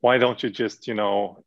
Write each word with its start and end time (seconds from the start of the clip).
why 0.00 0.18
don't 0.18 0.42
you 0.42 0.50
just 0.50 0.86
you 0.86 0.94
know 0.94 1.44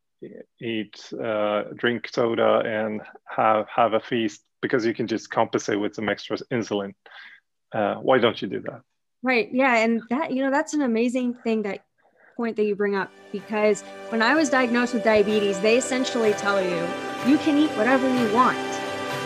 eat 0.61 1.13
uh, 1.13 1.63
drink 1.75 2.07
soda 2.07 2.61
and 2.65 3.01
have 3.27 3.67
have 3.73 3.93
a 3.93 3.99
feast? 3.99 4.41
Because 4.61 4.85
you 4.85 4.93
can 4.93 5.07
just 5.07 5.29
compensate 5.29 5.79
with 5.79 5.95
some 5.95 6.07
extra 6.07 6.37
insulin. 6.51 6.93
Uh, 7.73 7.95
why 7.95 8.19
don't 8.19 8.41
you 8.41 8.47
do 8.47 8.59
that? 8.61 8.81
Right. 9.23 9.49
Yeah 9.51 9.77
and 9.77 10.01
that 10.09 10.31
you 10.31 10.43
know 10.43 10.51
that's 10.51 10.73
an 10.73 10.81
amazing 10.81 11.33
thing 11.43 11.63
that 11.63 11.83
point 12.37 12.55
that 12.55 12.63
you 12.63 12.75
bring 12.75 12.95
up 12.95 13.11
because 13.31 13.81
when 14.09 14.21
i 14.21 14.33
was 14.33 14.49
diagnosed 14.49 14.93
with 14.93 15.03
diabetes 15.03 15.59
they 15.59 15.77
essentially 15.77 16.33
tell 16.33 16.61
you 16.61 16.87
you 17.27 17.37
can 17.37 17.57
eat 17.57 17.69
whatever 17.71 18.07
you 18.07 18.33
want 18.33 18.57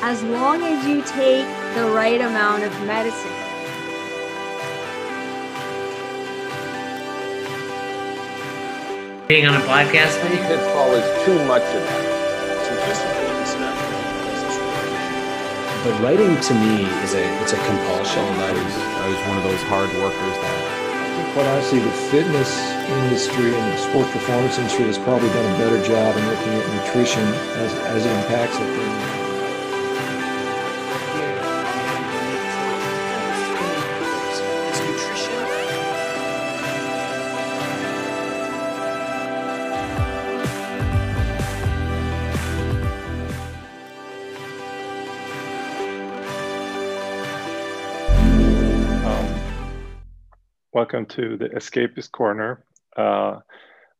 as 0.01 0.21
long 0.23 0.61
as 0.63 0.85
you 0.85 1.01
take 1.03 1.45
the 1.75 1.89
right 1.91 2.19
amount 2.19 2.63
of 2.63 2.71
medicine 2.85 3.44
being 9.27 9.47
on 9.47 9.55
a 9.55 9.65
podcast. 9.65 10.21
Any 10.21 10.37
pitfall 10.37 10.93
is 10.93 11.05
too 11.25 11.33
much 11.45 11.65
of 11.73 11.81
that. 11.81 12.05
But 15.83 16.01
writing 16.01 16.33
to 16.41 16.53
me 16.53 16.81
is 17.05 17.13
a 17.13 17.21
it's 17.41 17.53
a 17.53 17.61
compulsion. 17.65 18.25
I 18.41 18.51
was, 18.51 18.73
I 18.73 19.07
was 19.09 19.19
one 19.29 19.37
of 19.37 19.43
those 19.43 19.61
hard 19.69 19.89
workers 20.01 20.35
that. 20.41 20.71
I 20.97 21.17
think 21.17 21.33
quite 21.33 21.45
honestly, 21.45 21.79
the 21.79 21.91
fitness 22.09 22.57
industry 23.05 23.53
and 23.53 23.73
the 23.73 23.77
sports 23.77 24.11
performance 24.11 24.57
industry 24.57 24.85
has 24.85 24.97
probably 24.97 25.29
done 25.29 25.45
a 25.45 25.57
better 25.57 25.81
job 25.85 26.17
in 26.17 26.25
looking 26.25 26.53
at 26.53 26.85
nutrition 26.85 27.23
as, 27.61 27.73
as 27.93 28.05
it 28.05 28.11
impacts 28.11 28.57
it 28.57 29.14
welcome 50.95 51.13
to 51.13 51.35
the 51.35 51.49
Escapist 51.49 52.09
Corner. 52.09 52.63
Uh, 52.95 53.39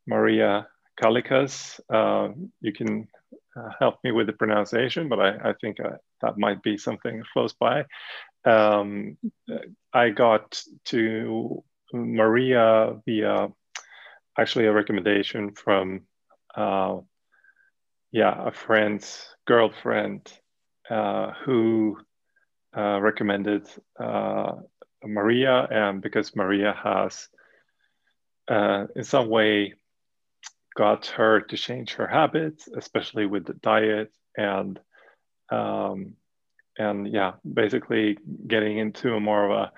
Maria 0.06 0.66
Kalikas, 0.98 1.78
uh, 1.92 2.32
you 2.62 2.72
can 2.72 3.06
uh, 3.54 3.68
help 3.78 3.96
me 4.02 4.12
with 4.12 4.26
the 4.26 4.32
pronunciation, 4.32 5.06
but 5.10 5.20
I, 5.20 5.50
I 5.50 5.52
think 5.60 5.78
uh, 5.78 5.98
that 6.22 6.38
might 6.38 6.62
be 6.62 6.78
something 6.78 7.22
close 7.34 7.52
by. 7.52 7.84
Um, 8.46 9.18
I 9.92 10.08
got 10.08 10.62
to 10.86 11.62
Maria 11.92 12.94
via 13.04 13.48
actually 14.38 14.64
a 14.64 14.72
recommendation 14.72 15.52
from, 15.52 16.00
uh, 16.54 16.96
yeah, 18.10 18.48
a 18.48 18.52
friend's 18.52 19.22
girlfriend 19.46 20.32
uh, 20.88 21.32
who 21.44 21.98
recommended 22.74 23.68
Maria, 25.06 25.66
and 25.70 26.02
because 26.02 26.36
Maria 26.36 26.74
has, 26.82 27.28
uh, 28.48 28.86
in 28.94 29.04
some 29.04 29.28
way, 29.28 29.74
got 30.76 31.06
her 31.06 31.40
to 31.40 31.56
change 31.56 31.94
her 31.94 32.06
habits, 32.06 32.68
especially 32.76 33.26
with 33.26 33.46
the 33.46 33.54
diet 33.54 34.12
and 34.36 34.78
um, 35.50 36.14
and 36.78 37.10
yeah, 37.12 37.32
basically 37.50 38.18
getting 38.46 38.78
into 38.78 39.14
a 39.14 39.20
more 39.20 39.50
of 39.50 39.50
a 39.50 39.72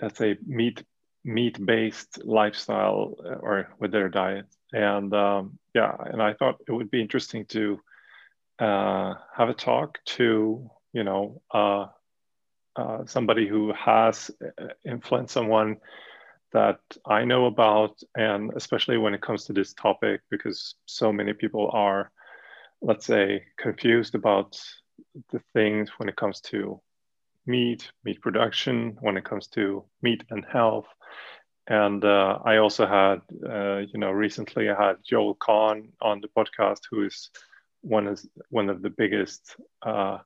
let's 0.00 0.18
say 0.18 0.36
meat 0.46 0.82
meat 1.24 1.64
based 1.64 2.24
lifestyle 2.24 3.16
uh, 3.24 3.34
or 3.36 3.68
with 3.80 3.90
their 3.90 4.08
diet. 4.08 4.46
And 4.72 5.12
um, 5.14 5.58
yeah, 5.74 5.94
and 5.98 6.22
I 6.22 6.34
thought 6.34 6.60
it 6.66 6.72
would 6.72 6.90
be 6.90 7.00
interesting 7.00 7.46
to 7.46 7.80
uh, 8.58 9.14
have 9.36 9.48
a 9.48 9.54
talk 9.54 9.98
to 10.04 10.70
you 10.92 11.04
know 11.04 11.42
uh, 11.52 11.86
uh, 12.76 13.04
somebody 13.06 13.46
who 13.46 13.72
has 13.72 14.30
uh, 14.42 14.66
influenced 14.84 15.34
someone 15.34 15.76
that 16.52 16.78
I 17.04 17.24
know 17.24 17.46
about, 17.46 18.00
and 18.14 18.52
especially 18.54 18.96
when 18.96 19.14
it 19.14 19.22
comes 19.22 19.44
to 19.44 19.52
this 19.52 19.74
topic, 19.74 20.20
because 20.30 20.74
so 20.86 21.12
many 21.12 21.32
people 21.32 21.70
are, 21.72 22.10
let's 22.80 23.06
say, 23.06 23.44
confused 23.56 24.14
about 24.14 24.56
the 25.32 25.40
things 25.52 25.90
when 25.96 26.08
it 26.08 26.16
comes 26.16 26.40
to 26.40 26.80
meat, 27.46 27.90
meat 28.04 28.20
production, 28.20 28.96
when 29.00 29.16
it 29.16 29.24
comes 29.24 29.48
to 29.48 29.84
meat 30.02 30.22
and 30.30 30.44
health. 30.44 30.86
And 31.66 32.04
uh, 32.04 32.38
I 32.44 32.58
also 32.58 32.86
had, 32.86 33.22
uh, 33.48 33.78
you 33.78 33.98
know, 33.98 34.10
recently 34.10 34.68
I 34.68 34.86
had 34.86 34.96
Joel 35.04 35.34
Kahn 35.34 35.88
on 36.00 36.20
the 36.20 36.28
podcast, 36.28 36.80
who 36.90 37.04
is 37.04 37.30
one 37.80 38.06
is 38.06 38.26
one 38.50 38.68
of 38.70 38.80
the 38.80 38.90
biggest 38.90 39.56
uh, 39.82 40.18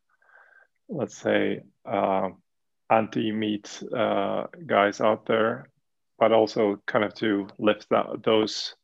let's 0.88 1.16
say, 1.16 1.62
uh, 1.84 2.30
anti-meat 2.90 3.82
uh, 3.94 4.44
guys 4.66 5.00
out 5.00 5.26
there, 5.26 5.68
but 6.18 6.32
also 6.32 6.80
kind 6.86 7.04
of 7.04 7.14
to 7.14 7.46
lift 7.58 7.86
that, 7.90 8.06
those 8.24 8.74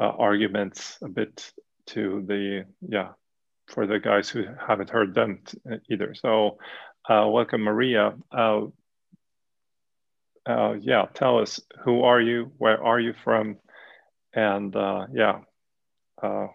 uh, 0.00 0.04
arguments 0.18 0.98
a 1.02 1.08
bit 1.08 1.52
to 1.86 2.24
the 2.26 2.64
yeah 2.88 3.08
for 3.66 3.86
the 3.86 3.98
guys 3.98 4.28
who 4.28 4.44
haven't 4.66 4.90
heard 4.90 5.14
them 5.14 5.40
either. 5.90 6.14
So, 6.14 6.58
uh, 7.08 7.26
welcome, 7.28 7.62
Maria. 7.62 8.14
Uh, 8.32 8.66
uh, 10.46 10.72
yeah, 10.80 11.06
tell 11.14 11.38
us 11.38 11.60
who 11.84 12.02
are 12.02 12.20
you, 12.20 12.50
where 12.58 12.82
are 12.82 12.98
you 12.98 13.14
from, 13.22 13.58
and 14.34 14.74
uh, 14.74 15.06
yeah, 15.12 15.40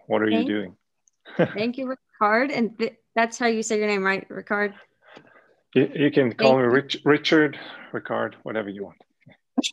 what 0.06 0.22
are 0.22 0.28
you 0.28 0.44
doing? 0.44 0.76
Thank 1.36 1.78
you, 1.78 1.94
Ricard, 2.20 2.50
and 2.54 2.78
th- 2.78 2.96
that's 3.16 3.38
how 3.38 3.46
you 3.46 3.62
say 3.62 3.78
your 3.78 3.88
name, 3.88 4.04
right, 4.04 4.28
Ricard? 4.28 4.74
You, 5.74 5.90
you 5.92 6.10
can 6.12 6.32
call 6.32 6.58
me 6.58 6.64
Rich, 6.64 6.98
Richard, 7.04 7.58
Ricard, 7.92 8.34
whatever 8.44 8.68
you 8.68 8.84
want. 8.84 8.98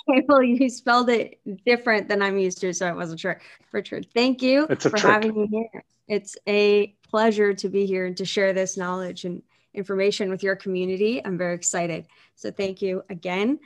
Okay, 0.09 0.25
well, 0.27 0.41
you 0.41 0.69
spelled 0.69 1.09
it 1.09 1.39
different 1.65 2.07
than 2.07 2.21
I'm 2.21 2.39
used 2.39 2.59
to, 2.61 2.73
so 2.73 2.87
I 2.87 2.93
wasn't 2.93 3.19
sure. 3.19 3.39
Richard, 3.71 4.07
thank 4.13 4.41
you 4.41 4.65
for 4.67 4.89
trick. 4.89 5.01
having 5.01 5.35
me 5.35 5.47
here. 5.47 5.83
It's 6.07 6.37
a 6.47 6.95
pleasure 7.07 7.53
to 7.53 7.69
be 7.69 7.85
here 7.85 8.05
and 8.05 8.17
to 8.17 8.25
share 8.25 8.53
this 8.53 8.77
knowledge 8.77 9.25
and 9.25 9.43
information 9.73 10.29
with 10.29 10.41
your 10.41 10.55
community. 10.55 11.23
I'm 11.23 11.37
very 11.37 11.55
excited. 11.55 12.07
So 12.35 12.49
thank 12.49 12.81
you 12.81 13.03
again. 13.09 13.59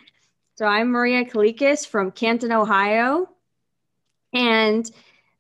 So 0.56 0.66
I'm 0.66 0.90
Maria 0.90 1.24
Kalikis 1.24 1.86
from 1.86 2.12
Canton, 2.12 2.52
Ohio. 2.52 3.30
And 4.34 4.90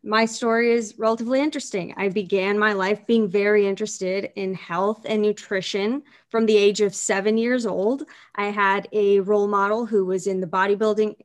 my 0.07 0.23
story 0.23 0.72
is 0.72 0.97
relatively 0.97 1.41
interesting. 1.41 1.94
I 1.97 2.07
began 2.07 2.57
my 2.57 2.72
life 2.72 3.06
being 3.06 3.28
very 3.28 3.68
interested 3.68 4.31
in 4.38 4.53
health 4.53 5.06
and 5.06 5.22
nutrition 5.22 6.01
from 6.29 6.45
the 6.45 6.56
age 6.56 6.79
of 6.79 6.95
seven 6.95 7.38
years 7.38 7.66
old. 7.66 8.03
I 8.34 8.46
had 8.46 8.88
a 8.94 9.19
role 9.19 9.50
model 9.50 9.85
who 9.85 10.06
was 10.06 10.25
in 10.25 10.40
the 10.40 10.47
bodybuilding 10.47 11.16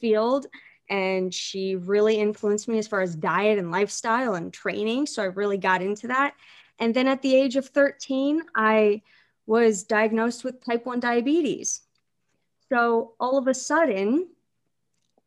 field, 0.00 0.46
and 0.88 1.34
she 1.34 1.74
really 1.74 2.20
influenced 2.20 2.68
me 2.68 2.78
as 2.78 2.86
far 2.86 3.00
as 3.00 3.16
diet 3.16 3.58
and 3.58 3.72
lifestyle 3.72 4.34
and 4.34 4.52
training. 4.52 5.06
So 5.06 5.24
I 5.24 5.26
really 5.26 5.58
got 5.58 5.82
into 5.82 6.06
that. 6.06 6.34
And 6.78 6.94
then 6.94 7.08
at 7.08 7.22
the 7.22 7.34
age 7.34 7.56
of 7.56 7.66
13, 7.66 8.42
I 8.54 9.02
was 9.46 9.82
diagnosed 9.82 10.44
with 10.44 10.64
type 10.64 10.86
1 10.86 11.00
diabetes. 11.00 11.80
So 12.68 13.14
all 13.18 13.36
of 13.36 13.48
a 13.48 13.54
sudden, 13.54 14.28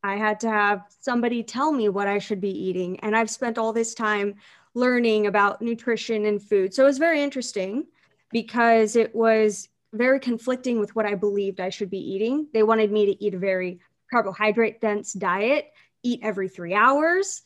I 0.02 0.16
had 0.16 0.40
to 0.40 0.50
have 0.50 0.84
somebody 1.00 1.42
tell 1.42 1.72
me 1.72 1.88
what 1.88 2.08
I 2.08 2.18
should 2.18 2.40
be 2.40 2.50
eating. 2.50 2.98
And 3.00 3.16
I've 3.16 3.30
spent 3.30 3.58
all 3.58 3.72
this 3.72 3.94
time 3.94 4.34
learning 4.74 5.26
about 5.26 5.62
nutrition 5.62 6.24
and 6.26 6.42
food. 6.42 6.74
So 6.74 6.82
it 6.84 6.86
was 6.86 6.98
very 6.98 7.22
interesting 7.22 7.86
because 8.30 8.96
it 8.96 9.14
was 9.14 9.68
very 9.92 10.18
conflicting 10.18 10.80
with 10.80 10.96
what 10.96 11.06
I 11.06 11.14
believed 11.14 11.60
I 11.60 11.68
should 11.68 11.90
be 11.90 11.98
eating. 11.98 12.46
They 12.52 12.62
wanted 12.62 12.90
me 12.90 13.06
to 13.06 13.24
eat 13.24 13.34
a 13.34 13.38
very 13.38 13.80
carbohydrate 14.10 14.80
dense 14.80 15.12
diet, 15.12 15.70
eat 16.02 16.20
every 16.22 16.48
three 16.48 16.74
hours. 16.74 17.42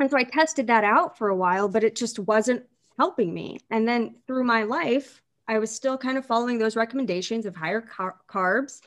And 0.00 0.10
so 0.10 0.16
I 0.16 0.24
tested 0.24 0.66
that 0.66 0.84
out 0.84 1.18
for 1.18 1.28
a 1.28 1.36
while, 1.36 1.68
but 1.68 1.84
it 1.84 1.94
just 1.94 2.18
wasn't 2.18 2.64
helping 2.98 3.32
me. 3.32 3.60
And 3.70 3.86
then 3.86 4.16
through 4.26 4.44
my 4.44 4.64
life, 4.64 5.22
I 5.46 5.58
was 5.58 5.70
still 5.70 5.98
kind 5.98 6.16
of 6.16 6.26
following 6.26 6.58
those 6.58 6.76
recommendations 6.76 7.46
of 7.46 7.54
higher 7.54 7.80
car- 7.80 8.16
carbs 8.28 8.80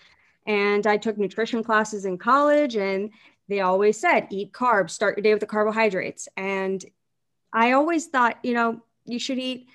and 0.46 0.86
I 0.86 0.98
took 0.98 1.18
nutrition 1.18 1.64
classes 1.64 2.06
in 2.06 2.18
college, 2.18 2.76
and 2.76 3.12
they 3.48 3.62
always 3.62 4.00
said, 4.00 4.28
eat 4.30 4.52
carbs, 4.52 4.92
start 4.92 5.18
your 5.18 5.24
day 5.24 5.34
with 5.34 5.40
the 5.40 5.46
carbohydrates. 5.46 6.28
And 6.36 6.84
I 7.54 7.72
always 7.74 8.08
thought, 8.08 8.38
you 8.44 8.54
know, 8.54 8.82
you 9.06 9.20
should 9.20 9.40
eat 9.40 9.68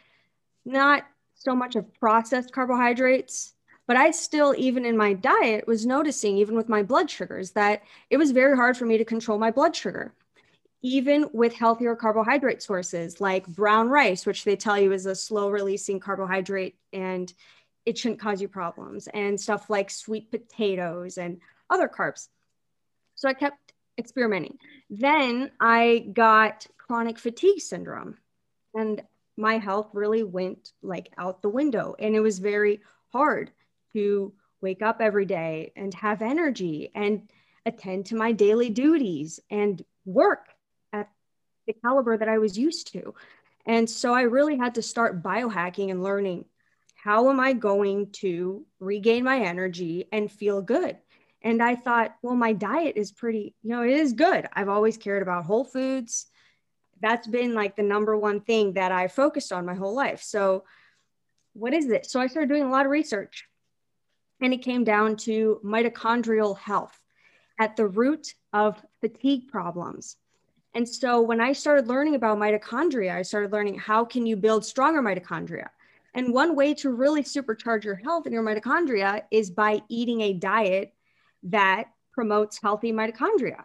not 0.64 1.04
so 1.34 1.54
much 1.54 1.76
of 1.76 1.92
processed 1.94 2.52
carbohydrates, 2.52 3.54
but 3.86 3.96
I 3.96 4.10
still, 4.10 4.54
even 4.56 4.84
in 4.84 4.96
my 4.96 5.14
diet, 5.14 5.66
was 5.66 5.86
noticing, 5.86 6.36
even 6.36 6.54
with 6.54 6.68
my 6.68 6.82
blood 6.82 7.10
sugars, 7.10 7.52
that 7.52 7.82
it 8.08 8.18
was 8.18 8.30
very 8.30 8.56
hard 8.56 8.76
for 8.76 8.84
me 8.86 8.98
to 8.98 9.04
control 9.04 9.38
my 9.38 9.50
blood 9.50 9.74
sugar. 9.74 10.12
Even 10.82 11.28
with 11.32 11.52
healthier 11.52 11.94
carbohydrate 11.94 12.62
sources 12.62 13.20
like 13.20 13.46
brown 13.46 13.88
rice, 13.88 14.24
which 14.24 14.44
they 14.44 14.56
tell 14.56 14.78
you 14.78 14.92
is 14.92 15.06
a 15.06 15.14
slow 15.14 15.50
releasing 15.50 16.00
carbohydrate 16.00 16.76
and 16.92 17.34
it 17.90 17.98
shouldn't 17.98 18.20
cause 18.20 18.40
you 18.40 18.46
problems 18.46 19.08
and 19.08 19.38
stuff 19.38 19.68
like 19.68 19.90
sweet 19.90 20.30
potatoes 20.30 21.18
and 21.18 21.40
other 21.68 21.88
carbs. 21.88 22.28
So 23.16 23.28
I 23.28 23.34
kept 23.34 23.72
experimenting. 23.98 24.58
Then 24.88 25.50
I 25.60 26.06
got 26.12 26.68
chronic 26.78 27.18
fatigue 27.18 27.60
syndrome 27.60 28.16
and 28.74 29.02
my 29.36 29.58
health 29.58 29.88
really 29.92 30.22
went 30.22 30.70
like 30.82 31.12
out 31.18 31.42
the 31.42 31.48
window 31.48 31.96
and 31.98 32.14
it 32.14 32.20
was 32.20 32.38
very 32.38 32.80
hard 33.08 33.50
to 33.92 34.32
wake 34.60 34.82
up 34.82 35.00
every 35.00 35.26
day 35.26 35.72
and 35.74 35.92
have 35.94 36.22
energy 36.22 36.92
and 36.94 37.28
attend 37.66 38.06
to 38.06 38.14
my 38.14 38.30
daily 38.30 38.70
duties 38.70 39.40
and 39.50 39.84
work 40.04 40.46
at 40.92 41.10
the 41.66 41.72
caliber 41.72 42.16
that 42.16 42.28
I 42.28 42.38
was 42.38 42.56
used 42.56 42.92
to. 42.92 43.14
And 43.66 43.90
so 43.90 44.14
I 44.14 44.22
really 44.22 44.56
had 44.56 44.76
to 44.76 44.82
start 44.82 45.24
biohacking 45.24 45.90
and 45.90 46.04
learning 46.04 46.44
how 47.02 47.30
am 47.30 47.40
I 47.40 47.54
going 47.54 48.10
to 48.12 48.66
regain 48.78 49.24
my 49.24 49.40
energy 49.40 50.06
and 50.12 50.30
feel 50.30 50.60
good? 50.60 50.98
And 51.42 51.62
I 51.62 51.74
thought, 51.74 52.14
well, 52.22 52.34
my 52.34 52.52
diet 52.52 52.96
is 52.96 53.10
pretty, 53.10 53.54
you 53.62 53.70
know, 53.70 53.82
it 53.82 53.90
is 53.90 54.12
good. 54.12 54.46
I've 54.52 54.68
always 54.68 54.98
cared 54.98 55.22
about 55.22 55.46
whole 55.46 55.64
foods. 55.64 56.26
That's 57.00 57.26
been 57.26 57.54
like 57.54 57.76
the 57.76 57.82
number 57.82 58.16
one 58.18 58.40
thing 58.40 58.74
that 58.74 58.92
I 58.92 59.08
focused 59.08 59.52
on 59.52 59.64
my 59.64 59.74
whole 59.74 59.94
life. 59.94 60.22
So, 60.22 60.64
what 61.54 61.72
is 61.72 61.88
it? 61.88 62.04
So, 62.04 62.20
I 62.20 62.26
started 62.26 62.50
doing 62.50 62.64
a 62.64 62.70
lot 62.70 62.84
of 62.84 62.92
research 62.92 63.46
and 64.42 64.52
it 64.52 64.62
came 64.62 64.84
down 64.84 65.16
to 65.16 65.60
mitochondrial 65.64 66.58
health 66.58 66.98
at 67.58 67.76
the 67.76 67.86
root 67.86 68.34
of 68.52 68.82
fatigue 69.00 69.48
problems. 69.48 70.16
And 70.74 70.88
so 70.88 71.20
when 71.20 71.40
I 71.40 71.52
started 71.52 71.88
learning 71.88 72.14
about 72.14 72.38
mitochondria, 72.38 73.14
I 73.14 73.22
started 73.22 73.52
learning 73.52 73.78
how 73.78 74.04
can 74.04 74.24
you 74.24 74.36
build 74.36 74.64
stronger 74.64 75.02
mitochondria? 75.02 75.68
And 76.14 76.34
one 76.34 76.56
way 76.56 76.74
to 76.74 76.90
really 76.90 77.22
supercharge 77.22 77.84
your 77.84 77.94
health 77.94 78.26
and 78.26 78.32
your 78.32 78.42
mitochondria 78.42 79.22
is 79.30 79.50
by 79.50 79.82
eating 79.88 80.20
a 80.22 80.32
diet 80.32 80.92
that 81.44 81.84
promotes 82.12 82.60
healthy 82.60 82.92
mitochondria. 82.92 83.64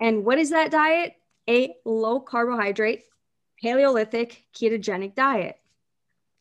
And 0.00 0.24
what 0.24 0.38
is 0.38 0.50
that 0.50 0.70
diet? 0.70 1.14
A 1.48 1.74
low 1.84 2.20
carbohydrate, 2.20 3.04
Paleolithic 3.62 4.44
ketogenic 4.54 5.14
diet. 5.14 5.56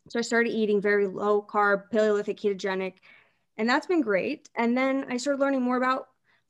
So 0.09 0.19
I 0.19 0.21
started 0.23 0.51
eating 0.51 0.81
very 0.81 1.07
low 1.07 1.41
carb, 1.41 1.89
Paleolithic 1.91 2.37
ketogenic, 2.37 2.95
and 3.57 3.67
that's 3.69 3.87
been 3.87 4.01
great. 4.01 4.49
And 4.55 4.77
then 4.77 5.05
I 5.09 5.17
started 5.17 5.39
learning 5.39 5.61
more 5.61 5.77
about 5.77 6.07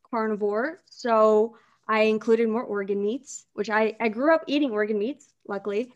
carnivore. 0.09 0.79
So 0.85 1.57
I 1.87 2.01
included 2.01 2.49
more 2.49 2.63
organ 2.63 3.01
meats, 3.01 3.45
which 3.53 3.69
I, 3.69 3.95
I 3.99 4.09
grew 4.09 4.33
up 4.33 4.43
eating 4.47 4.71
organ 4.71 4.99
meats, 4.99 5.33
luckily. 5.47 5.91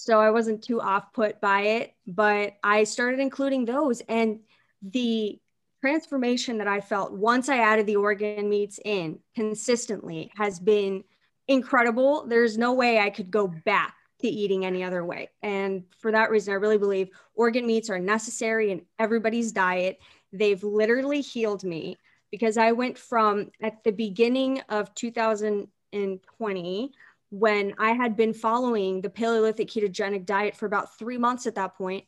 So 0.00 0.20
I 0.20 0.30
wasn't 0.30 0.62
too 0.62 0.80
off 0.80 1.12
put 1.12 1.40
by 1.40 1.62
it, 1.62 1.92
but 2.06 2.54
I 2.62 2.84
started 2.84 3.18
including 3.18 3.64
those. 3.64 4.00
And 4.02 4.38
the 4.80 5.40
transformation 5.80 6.58
that 6.58 6.68
I 6.68 6.80
felt 6.80 7.10
once 7.10 7.48
I 7.48 7.58
added 7.58 7.86
the 7.86 7.96
organ 7.96 8.48
meats 8.48 8.78
in 8.84 9.18
consistently 9.34 10.30
has 10.36 10.60
been 10.60 11.02
incredible. 11.48 12.28
There's 12.28 12.56
no 12.56 12.74
way 12.74 13.00
I 13.00 13.10
could 13.10 13.32
go 13.32 13.48
back 13.48 13.96
to 14.20 14.28
eating 14.28 14.64
any 14.64 14.84
other 14.84 15.04
way. 15.04 15.30
And 15.42 15.82
for 15.98 16.12
that 16.12 16.30
reason, 16.30 16.52
I 16.52 16.58
really 16.58 16.78
believe 16.78 17.08
organ 17.34 17.66
meats 17.66 17.90
are 17.90 17.98
necessary 17.98 18.70
in 18.70 18.82
everybody's 19.00 19.50
diet. 19.50 19.98
They've 20.32 20.62
literally 20.62 21.22
healed 21.22 21.64
me 21.64 21.96
because 22.30 22.56
I 22.56 22.70
went 22.70 22.96
from 22.96 23.50
at 23.60 23.82
the 23.82 23.90
beginning 23.90 24.60
of 24.68 24.94
2020 24.94 26.92
when 27.30 27.74
I 27.78 27.92
had 27.92 28.16
been 28.16 28.32
following 28.32 29.00
the 29.00 29.10
Paleolithic 29.10 29.68
ketogenic 29.68 30.24
diet 30.24 30.56
for 30.56 30.66
about 30.66 30.98
three 30.98 31.18
months 31.18 31.46
at 31.46 31.54
that 31.56 31.76
point. 31.76 32.04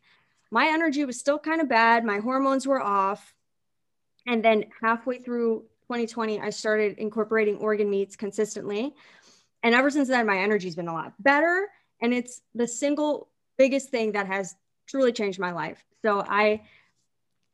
My 0.50 0.67
energy 0.69 1.05
was 1.05 1.19
still 1.19 1.38
kind 1.38 1.61
of 1.61 1.69
bad. 1.69 2.05
My 2.05 2.19
hormones 2.19 2.67
were 2.67 2.81
off. 2.81 3.34
And 4.26 4.44
then 4.44 4.64
halfway 4.82 5.19
through 5.19 5.64
2020, 5.82 6.40
I 6.40 6.50
started 6.50 6.99
incorporating 6.99 7.56
organ 7.56 7.90
meats 7.90 8.17
consistently. 8.17 8.94
And 9.62 9.75
ever 9.75 9.90
since 9.90 10.08
then, 10.08 10.26
my 10.26 10.38
energy's 10.38 10.76
been 10.76 10.88
a 10.88 10.93
lot 10.93 11.12
better. 11.20 11.69
And 12.00 12.14
it's 12.14 12.40
the 12.55 12.67
single 12.67 13.28
biggest 13.58 13.90
thing 13.90 14.12
that 14.12 14.26
has 14.26 14.55
truly 14.87 15.12
changed 15.12 15.38
my 15.38 15.52
life. 15.52 15.84
So 16.02 16.25
I 16.26 16.62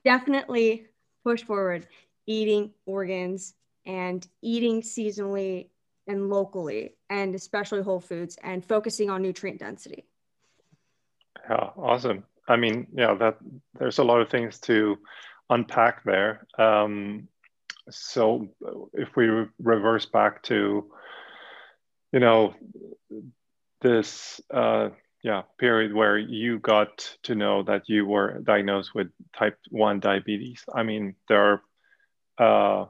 definitely 0.05 0.87
push 1.25 1.43
forward 1.43 1.89
eating 2.27 2.71
organs 2.87 3.55
and 3.85 4.27
eating 4.41 4.83
seasonally 4.83 5.69
and 6.07 6.29
locally, 6.29 6.95
and 7.11 7.35
especially 7.35 7.83
whole 7.83 8.01
foods, 8.01 8.39
and 8.43 8.65
focusing 8.65 9.11
on 9.11 9.23
nutrient 9.23 9.61
density. 9.61 10.05
Yeah, 11.49 11.71
awesome. 11.77 12.25
I 12.49 12.57
mean, 12.57 12.87
yeah, 12.93 13.15
that 13.15 13.39
there's 13.79 13.99
a 13.99 14.05
lot 14.05 14.21
of 14.21 14.29
things 14.29 14.61
to 14.61 14.97
unpack 15.51 16.05
there. 16.05 16.47
Um, 16.59 17.29
so 17.91 18.49
if 18.93 19.15
we 19.17 19.27
re 19.27 19.47
reverse 19.61 20.07
back 20.07 20.43
to, 20.45 20.91
you 22.13 22.21
know, 22.21 22.55
this 23.81 24.41
uh, 24.53 24.91
yeah 25.23 25.43
period 25.59 25.93
where 25.93 26.17
you 26.17 26.59
got 26.61 27.17
to 27.25 27.35
know 27.35 27.63
that 27.65 27.83
you 27.89 28.07
were 28.07 28.41
diagnosed 28.45 28.95
with 28.95 29.09
type 29.37 29.59
1 29.71 30.01
diabetes 30.01 30.65
i 30.75 30.83
mean 30.83 31.15
there 31.29 31.61
are 32.39 32.83
uh, 32.83 32.87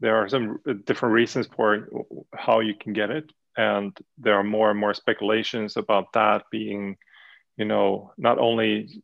there 0.00 0.16
are 0.16 0.28
some 0.28 0.60
different 0.84 1.14
reasons 1.14 1.48
for 1.54 1.88
how 2.34 2.60
you 2.60 2.74
can 2.74 2.92
get 2.92 3.10
it 3.10 3.30
and 3.56 3.96
there 4.18 4.34
are 4.34 4.44
more 4.44 4.70
and 4.70 4.78
more 4.78 4.94
speculations 4.94 5.76
about 5.76 6.12
that 6.12 6.44
being 6.50 6.96
you 7.56 7.64
know 7.64 8.12
not 8.16 8.38
only 8.38 9.02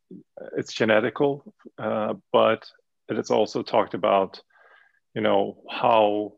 it's 0.57 0.75
genetical 0.75 1.43
uh, 1.79 2.15
but 2.33 2.71
it 3.09 3.19
is 3.19 3.31
also 3.31 3.63
talked 3.63 3.95
about 3.95 4.41
you 5.15 5.21
know 5.21 5.59
how 5.71 6.33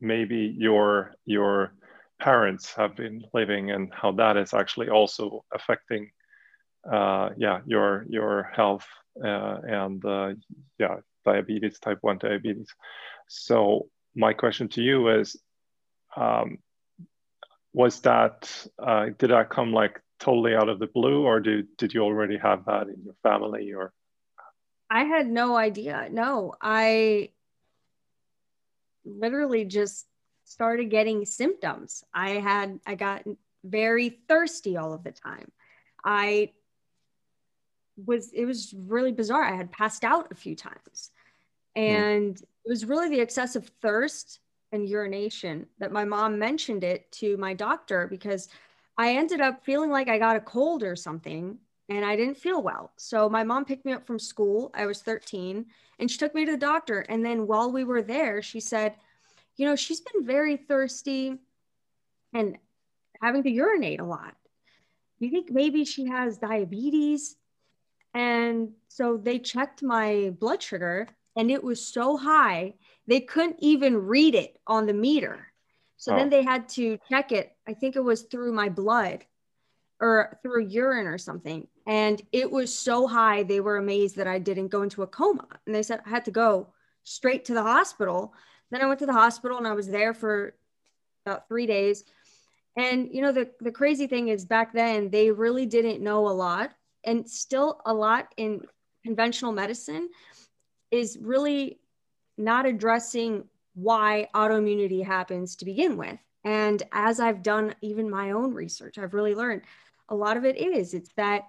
maybe 0.00 0.54
your 0.58 1.12
your 1.24 1.72
parents 2.20 2.72
have 2.74 2.94
been 2.94 3.24
living 3.32 3.70
and 3.70 3.92
how 3.92 4.12
that 4.12 4.36
is 4.36 4.54
actually 4.54 4.88
also 4.88 5.44
affecting 5.52 6.10
uh, 6.90 7.30
yeah 7.36 7.60
your 7.66 8.04
your 8.08 8.50
health 8.54 8.86
uh, 9.24 9.58
and 9.66 10.04
uh, 10.04 10.32
yeah 10.78 10.96
diabetes, 11.24 11.78
type 11.78 11.98
1 12.02 12.18
diabetes. 12.18 12.68
So, 13.28 13.88
my 14.14 14.32
question 14.32 14.68
to 14.70 14.82
you 14.82 15.08
is 15.20 15.36
um, 16.16 16.58
Was 17.72 18.00
that, 18.02 18.66
uh, 18.78 19.06
did 19.18 19.30
that 19.30 19.50
come 19.50 19.72
like 19.72 20.00
totally 20.20 20.54
out 20.54 20.68
of 20.68 20.78
the 20.78 20.86
blue, 20.86 21.24
or 21.24 21.40
did, 21.40 21.76
did 21.76 21.92
you 21.92 22.02
already 22.02 22.38
have 22.38 22.64
that 22.66 22.88
in 22.88 23.02
your 23.04 23.16
family? 23.22 23.72
Or 23.72 23.92
I 24.88 25.04
had 25.04 25.26
no 25.26 25.56
idea. 25.56 26.08
No, 26.10 26.54
I 26.60 27.30
literally 29.04 29.64
just 29.64 30.06
started 30.44 30.90
getting 30.90 31.24
symptoms. 31.24 32.04
I 32.12 32.32
had, 32.32 32.78
I 32.86 32.94
got 32.94 33.24
very 33.64 34.10
thirsty 34.28 34.76
all 34.76 34.92
of 34.92 35.02
the 35.02 35.12
time. 35.12 35.50
I 36.04 36.52
was 37.96 38.32
it 38.32 38.44
was 38.44 38.74
really 38.76 39.12
bizarre. 39.12 39.44
I 39.44 39.56
had 39.56 39.72
passed 39.72 40.04
out 40.04 40.32
a 40.32 40.34
few 40.34 40.56
times. 40.56 41.10
Hmm. 41.76 41.82
And 41.82 42.36
mm. 42.36 42.42
It 42.64 42.70
was 42.70 42.84
really 42.84 43.08
the 43.08 43.20
excessive 43.20 43.70
thirst 43.80 44.40
and 44.72 44.88
urination 44.88 45.66
that 45.78 45.92
my 45.92 46.04
mom 46.04 46.38
mentioned 46.38 46.82
it 46.82 47.10
to 47.12 47.36
my 47.36 47.54
doctor 47.54 48.06
because 48.08 48.48
I 48.96 49.16
ended 49.16 49.40
up 49.40 49.64
feeling 49.64 49.90
like 49.90 50.08
I 50.08 50.18
got 50.18 50.36
a 50.36 50.40
cold 50.40 50.82
or 50.82 50.96
something 50.96 51.58
and 51.88 52.04
I 52.04 52.16
didn't 52.16 52.38
feel 52.38 52.62
well. 52.62 52.92
So 52.96 53.28
my 53.28 53.44
mom 53.44 53.64
picked 53.64 53.84
me 53.84 53.92
up 53.92 54.06
from 54.06 54.18
school. 54.18 54.70
I 54.74 54.86
was 54.86 55.02
13 55.02 55.66
and 55.98 56.10
she 56.10 56.18
took 56.18 56.34
me 56.34 56.44
to 56.46 56.52
the 56.52 56.58
doctor. 56.58 57.00
And 57.00 57.24
then 57.24 57.46
while 57.46 57.70
we 57.70 57.84
were 57.84 58.02
there, 58.02 58.40
she 58.40 58.60
said, 58.60 58.94
You 59.56 59.66
know, 59.66 59.76
she's 59.76 60.00
been 60.00 60.24
very 60.24 60.56
thirsty 60.56 61.38
and 62.32 62.56
having 63.22 63.42
to 63.42 63.50
urinate 63.50 64.00
a 64.00 64.04
lot. 64.04 64.34
You 65.18 65.30
think 65.30 65.50
maybe 65.50 65.84
she 65.84 66.06
has 66.06 66.38
diabetes? 66.38 67.36
And 68.14 68.72
so 68.88 69.16
they 69.16 69.38
checked 69.38 69.82
my 69.82 70.32
blood 70.38 70.62
sugar 70.62 71.08
and 71.36 71.50
it 71.50 71.62
was 71.62 71.86
so 71.86 72.16
high 72.16 72.74
they 73.06 73.20
couldn't 73.20 73.56
even 73.58 73.96
read 73.96 74.34
it 74.34 74.58
on 74.66 74.86
the 74.86 74.94
meter. 74.94 75.52
So 75.96 76.14
oh. 76.14 76.16
then 76.16 76.30
they 76.30 76.42
had 76.42 76.68
to 76.70 76.98
check 77.08 77.32
it. 77.32 77.54
I 77.66 77.74
think 77.74 77.96
it 77.96 78.04
was 78.04 78.22
through 78.22 78.52
my 78.52 78.68
blood 78.68 79.24
or 80.00 80.38
through 80.42 80.66
urine 80.66 81.06
or 81.06 81.18
something. 81.18 81.68
And 81.86 82.20
it 82.32 82.50
was 82.50 82.76
so 82.76 83.06
high, 83.06 83.42
they 83.42 83.60
were 83.60 83.76
amazed 83.76 84.16
that 84.16 84.26
I 84.26 84.38
didn't 84.38 84.68
go 84.68 84.82
into 84.82 85.02
a 85.02 85.06
coma. 85.06 85.46
And 85.66 85.74
they 85.74 85.82
said 85.82 86.00
I 86.04 86.10
had 86.10 86.24
to 86.24 86.30
go 86.30 86.68
straight 87.04 87.44
to 87.46 87.54
the 87.54 87.62
hospital. 87.62 88.32
Then 88.70 88.80
I 88.80 88.86
went 88.86 89.00
to 89.00 89.06
the 89.06 89.12
hospital 89.12 89.58
and 89.58 89.66
I 89.66 89.72
was 89.72 89.88
there 89.88 90.14
for 90.14 90.54
about 91.26 91.46
three 91.48 91.66
days. 91.66 92.04
And 92.76 93.08
you 93.12 93.22
know, 93.22 93.32
the, 93.32 93.50
the 93.60 93.70
crazy 93.70 94.06
thing 94.06 94.28
is 94.28 94.44
back 94.44 94.72
then 94.72 95.10
they 95.10 95.30
really 95.30 95.66
didn't 95.66 96.02
know 96.02 96.26
a 96.28 96.30
lot 96.30 96.72
and 97.04 97.28
still 97.28 97.80
a 97.84 97.92
lot 97.94 98.32
in 98.36 98.62
conventional 99.04 99.52
medicine 99.52 100.08
is 100.94 101.18
really 101.20 101.80
not 102.38 102.66
addressing 102.66 103.44
why 103.74 104.28
autoimmunity 104.34 105.04
happens 105.04 105.56
to 105.56 105.64
begin 105.64 105.96
with. 105.96 106.18
And 106.44 106.82
as 106.92 107.20
I've 107.20 107.42
done 107.42 107.74
even 107.80 108.08
my 108.08 108.30
own 108.30 108.54
research, 108.54 108.98
I've 108.98 109.14
really 109.14 109.34
learned 109.34 109.62
a 110.08 110.14
lot 110.14 110.36
of 110.36 110.44
it 110.44 110.56
is 110.56 110.94
it's 110.94 111.10
that 111.16 111.48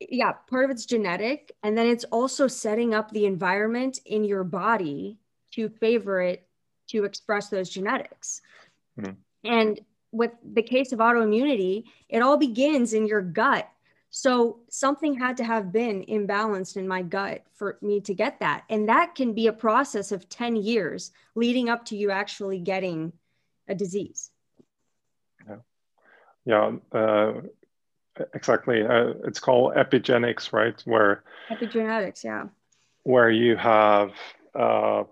yeah, 0.00 0.32
part 0.50 0.64
of 0.64 0.70
it's 0.70 0.86
genetic 0.86 1.52
and 1.62 1.76
then 1.76 1.86
it's 1.86 2.04
also 2.04 2.46
setting 2.46 2.94
up 2.94 3.10
the 3.10 3.26
environment 3.26 4.00
in 4.06 4.24
your 4.24 4.44
body 4.44 5.18
to 5.52 5.68
favor 5.68 6.20
it 6.20 6.46
to 6.88 7.04
express 7.04 7.48
those 7.48 7.70
genetics. 7.70 8.42
Mm. 8.98 9.16
And 9.44 9.80
with 10.12 10.32
the 10.52 10.62
case 10.62 10.92
of 10.92 10.98
autoimmunity, 11.00 11.84
it 12.08 12.20
all 12.20 12.36
begins 12.36 12.92
in 12.92 13.06
your 13.06 13.22
gut. 13.22 13.68
So 14.16 14.60
something 14.70 15.18
had 15.18 15.36
to 15.38 15.44
have 15.44 15.72
been 15.72 16.04
imbalanced 16.04 16.76
in 16.76 16.86
my 16.86 17.02
gut 17.02 17.42
for 17.52 17.78
me 17.82 18.00
to 18.02 18.14
get 18.14 18.38
that. 18.38 18.62
And 18.70 18.88
that 18.88 19.16
can 19.16 19.32
be 19.32 19.48
a 19.48 19.52
process 19.52 20.12
of 20.12 20.28
10 20.28 20.54
years 20.54 21.10
leading 21.34 21.68
up 21.68 21.84
to 21.86 21.96
you 21.96 22.12
actually 22.12 22.60
getting 22.60 23.12
a 23.66 23.74
disease. 23.74 24.30
Yeah. 25.48 25.56
Yeah. 26.44 26.72
Uh, 26.92 27.32
exactly. 28.34 28.84
Uh, 28.84 29.14
it's 29.26 29.40
called 29.40 29.74
epigenetics, 29.74 30.52
right? 30.52 30.80
Where 30.84 31.24
epigenetics, 31.50 32.22
yeah. 32.22 32.44
Where 33.02 33.30
you 33.30 33.56
have, 33.56 34.12
uh, 34.54 35.02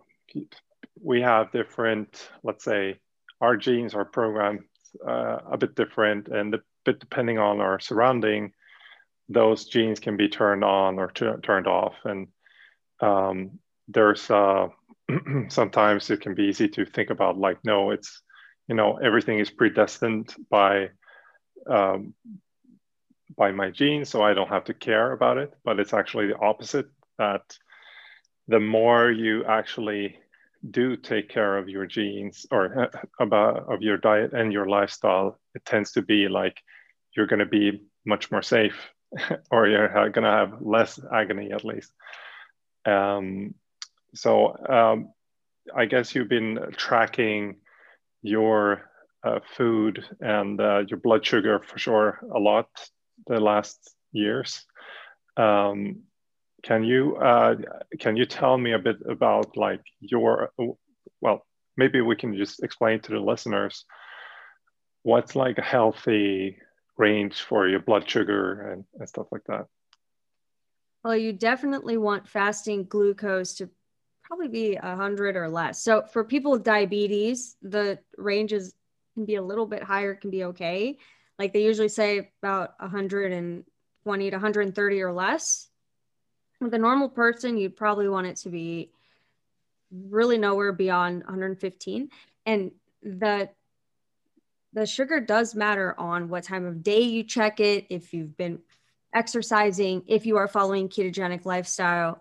we 1.02 1.22
have 1.22 1.50
different, 1.50 2.30
let's 2.44 2.62
say, 2.62 3.00
our 3.40 3.56
genes 3.56 3.94
are 3.94 4.04
programmed 4.04 4.60
uh, 5.04 5.38
a 5.50 5.58
bit 5.58 5.74
different, 5.74 6.28
and 6.28 6.54
a 6.54 6.60
bit 6.84 7.00
depending 7.00 7.38
on 7.38 7.60
our 7.60 7.80
surrounding, 7.80 8.52
those 9.32 9.66
genes 9.66 10.00
can 10.00 10.16
be 10.16 10.28
turned 10.28 10.64
on 10.64 10.98
or 10.98 11.08
t- 11.08 11.40
turned 11.42 11.66
off. 11.66 11.94
And 12.04 12.28
um, 13.00 13.58
there's 13.88 14.30
uh, 14.30 14.68
sometimes 15.48 16.10
it 16.10 16.20
can 16.20 16.34
be 16.34 16.44
easy 16.44 16.68
to 16.68 16.84
think 16.84 17.10
about 17.10 17.38
like, 17.38 17.58
no, 17.64 17.90
it's 17.90 18.22
you 18.68 18.74
know 18.74 18.96
everything 18.96 19.38
is 19.38 19.50
predestined 19.50 20.34
by 20.50 20.90
um, 21.68 22.14
by 23.36 23.50
my 23.50 23.70
genes, 23.70 24.08
so 24.08 24.22
I 24.22 24.34
don't 24.34 24.48
have 24.48 24.64
to 24.64 24.74
care 24.74 25.12
about 25.12 25.38
it. 25.38 25.52
But 25.64 25.80
it's 25.80 25.94
actually 25.94 26.28
the 26.28 26.38
opposite. 26.38 26.86
That 27.18 27.42
the 28.48 28.60
more 28.60 29.10
you 29.10 29.44
actually 29.44 30.18
do 30.70 30.96
take 30.96 31.28
care 31.28 31.58
of 31.58 31.68
your 31.68 31.86
genes 31.86 32.46
or 32.50 32.84
uh, 32.84 32.98
about 33.20 33.72
of 33.72 33.82
your 33.82 33.96
diet 33.96 34.32
and 34.32 34.52
your 34.52 34.66
lifestyle, 34.66 35.38
it 35.54 35.64
tends 35.64 35.92
to 35.92 36.02
be 36.02 36.28
like 36.28 36.60
you're 37.16 37.26
going 37.26 37.40
to 37.40 37.46
be 37.46 37.82
much 38.06 38.30
more 38.30 38.42
safe, 38.42 38.76
or 39.50 39.66
you're 39.66 39.88
going 40.10 40.24
to 40.24 40.30
have 40.30 40.60
less 40.60 40.98
agony 41.12 41.52
at 41.52 41.64
least. 41.64 41.92
Um, 42.84 43.54
so 44.14 44.56
um, 44.68 45.12
I 45.74 45.86
guess 45.86 46.14
you've 46.14 46.28
been 46.28 46.58
tracking 46.76 47.56
your 48.22 48.90
uh, 49.24 49.40
food 49.56 50.04
and 50.20 50.60
uh, 50.60 50.82
your 50.88 50.98
blood 50.98 51.24
sugar 51.24 51.60
for 51.60 51.78
sure 51.78 52.20
a 52.34 52.38
lot 52.38 52.68
the 53.26 53.40
last 53.40 53.94
years. 54.12 54.64
Um, 55.36 56.02
can 56.62 56.84
you 56.84 57.16
uh, 57.16 57.56
can 57.98 58.16
you 58.16 58.24
tell 58.24 58.56
me 58.56 58.72
a 58.72 58.78
bit 58.78 58.98
about 59.08 59.56
like 59.56 59.82
your 60.00 60.50
well 61.20 61.44
maybe 61.76 62.00
we 62.00 62.16
can 62.16 62.36
just 62.36 62.62
explain 62.62 63.00
to 63.00 63.12
the 63.12 63.18
listeners 63.18 63.84
what's 65.02 65.34
like 65.34 65.58
a 65.58 65.62
healthy 65.62 66.58
range 66.96 67.42
for 67.42 67.68
your 67.68 67.80
blood 67.80 68.08
sugar 68.08 68.70
and, 68.70 68.84
and 68.98 69.08
stuff 69.08 69.26
like 69.32 69.44
that. 69.46 69.66
Well 71.04 71.16
you 71.16 71.32
definitely 71.32 71.96
want 71.96 72.28
fasting 72.28 72.84
glucose 72.84 73.54
to 73.54 73.68
probably 74.22 74.48
be 74.48 74.76
100 74.76 75.36
or 75.36 75.48
less. 75.48 75.82
So 75.82 76.02
for 76.12 76.24
people 76.24 76.52
with 76.52 76.64
diabetes 76.64 77.56
the 77.62 77.98
ranges 78.16 78.74
can 79.14 79.24
be 79.24 79.36
a 79.36 79.42
little 79.42 79.66
bit 79.66 79.82
higher 79.82 80.14
can 80.14 80.30
be 80.30 80.44
okay. 80.44 80.98
Like 81.38 81.52
they 81.52 81.62
usually 81.64 81.88
say 81.88 82.30
about 82.42 82.74
120 82.78 84.30
to 84.30 84.36
130 84.36 85.02
or 85.02 85.12
less. 85.12 85.68
With 86.60 86.74
a 86.74 86.78
normal 86.78 87.08
person, 87.08 87.56
you'd 87.56 87.76
probably 87.76 88.08
want 88.08 88.28
it 88.28 88.36
to 88.36 88.48
be 88.48 88.92
really 89.90 90.38
nowhere 90.38 90.72
beyond 90.72 91.24
115. 91.24 92.08
And 92.46 92.70
the 93.02 93.50
the 94.72 94.86
sugar 94.86 95.20
does 95.20 95.54
matter 95.54 95.94
on 95.98 96.28
what 96.28 96.44
time 96.44 96.64
of 96.66 96.82
day 96.82 97.00
you 97.00 97.24
check 97.24 97.60
it, 97.60 97.86
if 97.90 98.14
you've 98.14 98.36
been 98.36 98.60
exercising, 99.14 100.02
if 100.06 100.24
you 100.24 100.36
are 100.36 100.48
following 100.48 100.88
ketogenic 100.88 101.44
lifestyle, 101.44 102.20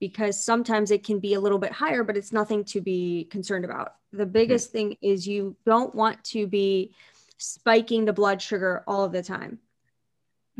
because 0.00 0.42
sometimes 0.42 0.90
it 0.90 1.04
can 1.04 1.20
be 1.20 1.34
a 1.34 1.40
little 1.40 1.58
bit 1.58 1.72
higher, 1.72 2.02
but 2.02 2.16
it's 2.16 2.32
nothing 2.32 2.64
to 2.64 2.80
be 2.80 3.28
concerned 3.30 3.64
about. 3.64 3.94
The 4.12 4.26
biggest 4.26 4.68
mm-hmm. 4.68 4.88
thing 4.90 4.96
is 5.00 5.26
you 5.26 5.56
don't 5.64 5.94
want 5.94 6.22
to 6.24 6.46
be 6.46 6.94
spiking 7.38 8.04
the 8.04 8.12
blood 8.12 8.42
sugar 8.42 8.82
all 8.86 9.04
of 9.04 9.12
the 9.12 9.22
time 9.22 9.58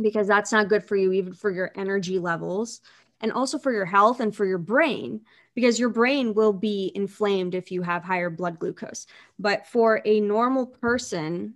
because 0.00 0.26
that's 0.26 0.52
not 0.52 0.68
good 0.68 0.84
for 0.84 0.96
you, 0.96 1.12
even 1.12 1.32
for 1.32 1.50
your 1.50 1.72
energy 1.76 2.18
levels 2.18 2.80
and 3.24 3.32
also 3.32 3.58
for 3.58 3.72
your 3.72 3.86
health 3.86 4.20
and 4.20 4.36
for 4.36 4.44
your 4.44 4.58
brain 4.58 5.22
because 5.54 5.80
your 5.80 5.88
brain 5.88 6.34
will 6.34 6.52
be 6.52 6.92
inflamed 6.94 7.54
if 7.54 7.72
you 7.72 7.80
have 7.80 8.04
higher 8.04 8.28
blood 8.28 8.58
glucose. 8.58 9.06
But 9.38 9.66
for 9.66 10.02
a 10.04 10.20
normal 10.20 10.66
person 10.66 11.54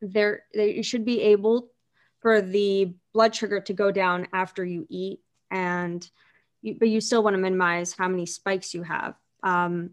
there 0.00 0.44
you 0.54 0.82
should 0.82 1.04
be 1.04 1.20
able 1.20 1.68
for 2.20 2.40
the 2.40 2.94
blood 3.12 3.34
sugar 3.34 3.60
to 3.60 3.74
go 3.74 3.90
down 3.90 4.28
after 4.32 4.64
you 4.64 4.86
eat 4.88 5.20
and 5.50 6.08
you, 6.62 6.76
but 6.78 6.88
you 6.88 7.02
still 7.02 7.22
want 7.22 7.34
to 7.34 7.38
minimize 7.38 7.92
how 7.92 8.08
many 8.08 8.24
spikes 8.24 8.72
you 8.72 8.82
have. 8.82 9.14
Um, 9.42 9.90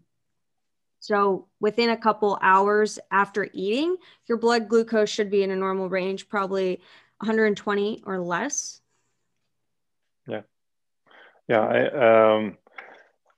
so 1.00 1.48
within 1.60 1.90
a 1.90 1.96
couple 1.96 2.38
hours 2.40 2.98
after 3.10 3.50
eating 3.52 3.96
your 4.26 4.38
blood 4.38 4.70
glucose 4.70 5.10
should 5.10 5.30
be 5.30 5.42
in 5.42 5.50
a 5.50 5.56
normal 5.56 5.90
range 5.90 6.26
probably 6.26 6.80
120 7.18 8.02
or 8.06 8.18
less 8.18 8.80
yeah, 11.48 11.60
I, 11.60 12.34
um, 12.36 12.56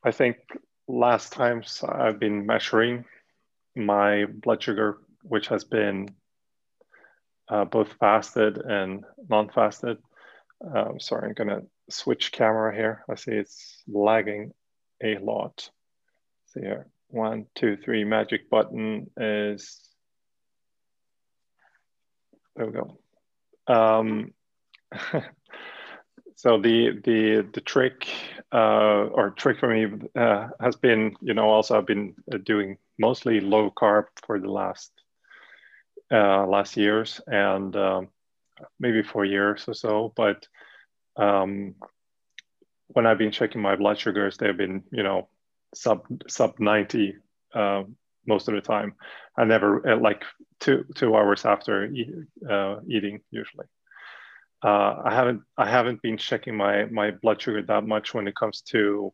I 0.05 0.13
think 0.13 0.37
last 0.89 1.33
times 1.33 1.83
I've 1.87 2.21
been 2.21 2.47
measuring 2.47 3.05
my 3.75 4.27
blood 4.27 4.63
sugar, 4.63 4.99
which 5.23 5.49
has 5.49 5.65
been 5.65 6.09
uh, 7.49 7.65
both 7.65 7.95
fasted 8.01 8.59
and 8.59 9.05
non-fasted. 9.29 9.99
Um, 10.75 10.99
sorry, 11.01 11.29
I'm 11.29 11.35
gonna 11.35 11.63
switch 11.91 12.33
camera 12.33 12.75
here. 12.75 13.05
I 13.11 13.15
see 13.17 13.33
it's 13.33 13.83
lagging 13.89 14.53
a 15.03 15.19
lot. 15.19 15.69
See 16.47 16.61
here, 16.61 16.87
one, 17.09 17.47
two, 17.55 17.77
three, 17.77 18.05
magic 18.05 18.49
button 18.49 19.11
is, 19.17 19.81
there 22.55 22.67
we 22.67 22.73
go. 22.73 22.99
Um, 23.67 24.33
so 26.37 26.61
the 26.61 27.01
the 27.03 27.49
the 27.55 27.63
trick 27.63 28.07
uh, 28.53 29.09
or 29.09 29.31
trick 29.31 29.59
for 29.59 29.69
me 29.69 29.87
uh, 30.15 30.49
has 30.61 30.77
been 30.77 31.17
you 31.23 31.33
know 31.33 31.49
also 31.49 31.79
I've 31.79 31.87
been 31.87 32.15
uh, 32.33 32.37
doing 32.45 32.77
mostly 32.99 33.41
low 33.41 33.71
carb 33.71 34.05
for 34.27 34.39
the 34.39 34.51
last 34.51 34.93
uh, 36.13 36.47
last 36.47 36.77
years 36.77 37.23
and 37.27 37.75
um, 37.75 38.09
maybe 38.79 39.03
four 39.03 39.25
years 39.25 39.65
or 39.67 39.75
so. 39.75 40.13
But 40.15 40.47
um, 41.17 41.75
when 42.89 43.07
I've 43.07 43.19
been 43.19 43.33
checking 43.33 43.63
my 43.63 43.75
blood 43.75 43.99
sugars 43.99 44.37
they've 44.37 44.57
been 44.57 44.85
you 44.93 45.03
know 45.03 45.29
sub 45.75 46.03
sub 46.29 46.61
90 46.61 47.17
uh, 47.55 47.85
most 48.27 48.49
of 48.49 48.55
the 48.55 48.61
time. 48.61 48.95
I 49.39 49.45
never 49.45 49.89
uh, 49.89 49.99
like 49.99 50.23
two 50.61 50.85
two 50.95 51.17
hours 51.17 51.47
after 51.47 51.87
eat, 51.87 52.11
eating 52.89 53.21
usually 53.31 53.67
uh, 54.67 55.01
I 55.05 55.15
haven't 55.15 55.43
I 55.57 55.71
haven't 55.71 56.03
been 56.03 56.19
checking 56.19 56.57
my 56.57 56.87
my 56.87 57.13
blood 57.13 57.41
sugar 57.41 57.63
that 57.63 57.87
much 57.87 58.15
when 58.15 58.27
it 58.27 58.35
comes 58.35 58.63
to, 58.73 59.13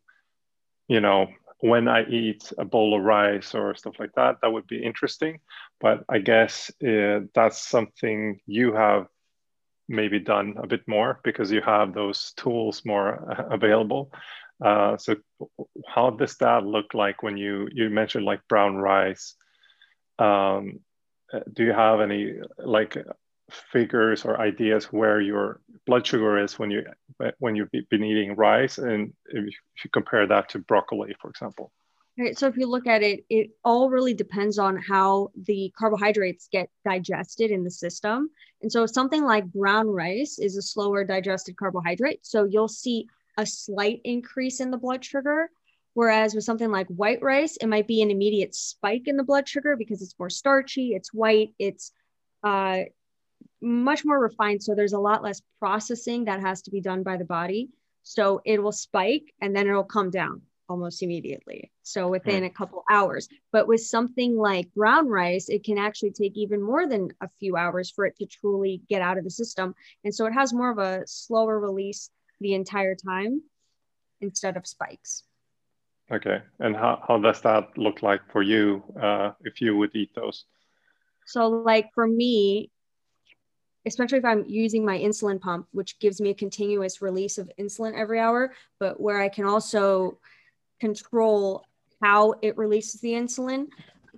you 0.89 1.01
know, 1.01 1.27
when 1.61 1.89
I 1.89 2.07
eat 2.07 2.51
a 2.57 2.65
bowl 2.65 2.97
of 2.97 3.05
rice 3.05 3.55
or 3.55 3.75
stuff 3.75 3.97
like 3.99 4.15
that. 4.15 4.37
That 4.41 4.53
would 4.53 4.67
be 4.67 4.83
interesting, 4.83 5.41
but 5.79 6.05
I 6.09 6.21
guess 6.21 6.71
uh, 6.83 7.21
that's 7.35 7.69
something 7.69 8.41
you 8.47 8.73
have 8.73 9.09
maybe 9.89 10.19
done 10.19 10.55
a 10.57 10.67
bit 10.67 10.89
more 10.89 11.21
because 11.23 11.53
you 11.53 11.61
have 11.61 11.93
those 11.93 12.33
tools 12.39 12.83
more 12.87 13.09
available. 13.51 14.11
Uh, 14.65 14.97
so 14.97 15.17
how 15.87 16.09
does 16.09 16.37
that 16.39 16.65
look 16.65 16.95
like 16.95 17.23
when 17.23 17.37
you 17.37 17.69
you 17.73 17.91
mentioned 17.91 18.25
like 18.25 18.41
brown 18.49 18.77
rice? 18.77 19.35
Um, 20.19 20.81
uh, 21.31 21.41
do 21.53 21.63
you 21.65 21.73
have 21.73 22.01
any 22.01 22.37
like 22.59 22.97
figures 23.73 24.25
or 24.25 24.41
ideas 24.41 24.87
where 24.87 25.21
your 25.21 25.61
blood 25.87 26.07
sugar 26.07 26.39
is 26.39 26.59
when 26.59 26.71
you 26.71 26.85
when 27.39 27.55
you've 27.57 27.71
been 27.71 28.05
eating 28.05 28.35
rice 28.35 28.79
and 28.79 29.13
if 29.27 29.45
you 29.45 29.91
compare 29.93 30.27
that 30.27 30.49
to 30.51 30.59
broccoli 30.59 31.15
for 31.21 31.31
example. 31.31 31.73
Right 32.19 32.39
so 32.39 32.47
if 32.47 32.57
you 32.57 32.67
look 32.67 32.87
at 32.87 33.03
it 33.03 33.25
it 33.31 33.51
all 33.65 33.91
really 33.91 34.15
depends 34.15 34.59
on 34.59 34.77
how 34.77 35.31
the 35.47 35.73
carbohydrates 35.79 36.49
get 36.51 36.69
digested 36.85 37.51
in 37.51 37.65
the 37.65 37.71
system. 37.71 38.31
And 38.61 38.71
so 38.71 38.87
something 38.87 39.25
like 39.25 39.45
brown 39.47 39.89
rice 39.89 40.39
is 40.39 40.57
a 40.57 40.63
slower 40.63 41.05
digested 41.05 41.57
carbohydrate 41.57 42.21
so 42.27 42.45
you'll 42.45 42.69
see 42.69 43.09
a 43.39 43.47
slight 43.47 44.01
increase 44.05 44.61
in 44.61 44.71
the 44.71 44.77
blood 44.77 45.05
sugar 45.05 45.49
Whereas 45.95 46.35
with 46.35 46.45
something 46.45 46.71
like 46.71 46.87
white 46.89 47.23
rice, 47.23 47.59
it 47.59 47.67
might 47.67 47.87
be 47.87 48.01
an 48.01 48.11
immediate 48.11 48.55
spike 48.55 49.03
in 49.07 49.17
the 49.17 49.25
blood 49.25 49.47
sugar 49.47 49.77
because 49.77 50.01
it's 50.01 50.19
more 50.19 50.31
starchy, 50.31 50.95
it's 50.95 51.13
white, 51.13 51.55
it's 51.59 51.93
uh, 52.43 52.85
much 53.61 54.05
more 54.05 54.21
refined. 54.21 54.63
So 54.63 54.75
there's 54.75 54.93
a 54.93 54.99
lot 54.99 55.23
less 55.23 55.43
processing 55.59 56.25
that 56.25 56.41
has 56.41 56.63
to 56.63 56.71
be 56.71 56.81
done 56.81 57.03
by 57.03 57.17
the 57.17 57.25
body. 57.25 57.71
So 58.03 58.41
it 58.45 58.63
will 58.63 58.73
spike 58.73 59.33
and 59.41 59.55
then 59.55 59.69
it'll 59.69 59.85
come 59.85 60.11
down 60.11 60.43
almost 60.69 61.03
immediately. 61.03 61.71
So 61.83 62.09
within 62.09 62.43
mm. 62.43 62.47
a 62.47 62.51
couple 62.51 62.83
hours. 62.91 63.29
But 63.53 63.69
with 63.69 63.83
something 63.83 64.37
like 64.37 64.73
brown 64.75 65.07
rice, 65.07 65.49
it 65.49 65.65
can 65.65 65.79
actually 65.79 66.13
take 66.13 66.37
even 66.37 66.63
more 66.63 66.89
than 66.89 67.11
a 67.21 67.29
few 67.39 67.57
hours 67.57 67.91
for 67.91 68.07
it 68.07 68.17
to 68.17 68.27
truly 68.27 68.83
get 68.89 69.03
out 69.03 69.19
of 69.19 69.25
the 69.25 69.31
system. 69.31 69.75
And 70.05 70.15
so 70.15 70.27
it 70.27 70.33
has 70.33 70.53
more 70.53 70.71
of 70.71 70.79
a 70.79 71.03
slower 71.07 71.61
release 71.61 72.11
the 72.41 72.55
entire 72.55 72.95
time 72.95 73.43
instead 74.21 74.57
of 74.57 74.67
spikes. 74.67 75.25
Okay. 76.11 76.43
And 76.59 76.75
how, 76.75 77.03
how 77.07 77.19
does 77.19 77.41
that 77.43 77.77
look 77.77 78.03
like 78.03 78.21
for 78.33 78.43
you 78.43 78.83
uh, 79.01 79.33
if 79.43 79.61
you 79.61 79.77
would 79.77 79.95
eat 79.95 80.15
those? 80.15 80.45
So, 81.27 81.49
like 81.49 81.91
for 81.95 82.07
me, 82.07 82.72
especially 83.87 84.19
if 84.19 84.25
I'm 84.25 84.45
using 84.47 84.85
my 84.85 84.99
insulin 84.99 85.41
pump, 85.41 85.67
which 85.73 85.99
gives 85.99 86.21
me 86.21 86.31
a 86.31 86.35
continuous 86.35 87.03
release 87.03 87.39
of 87.39 87.51
insulin 87.59 87.99
every 87.99 88.21
hour, 88.21 88.53
but 88.79 89.01
where 89.01 89.21
I 89.21 89.29
can 89.29 89.45
also 89.45 90.19
control 90.81 91.65
how 92.03 92.35
it 92.43 92.57
releases 92.57 93.01
the 93.01 93.13
insulin. 93.13 93.69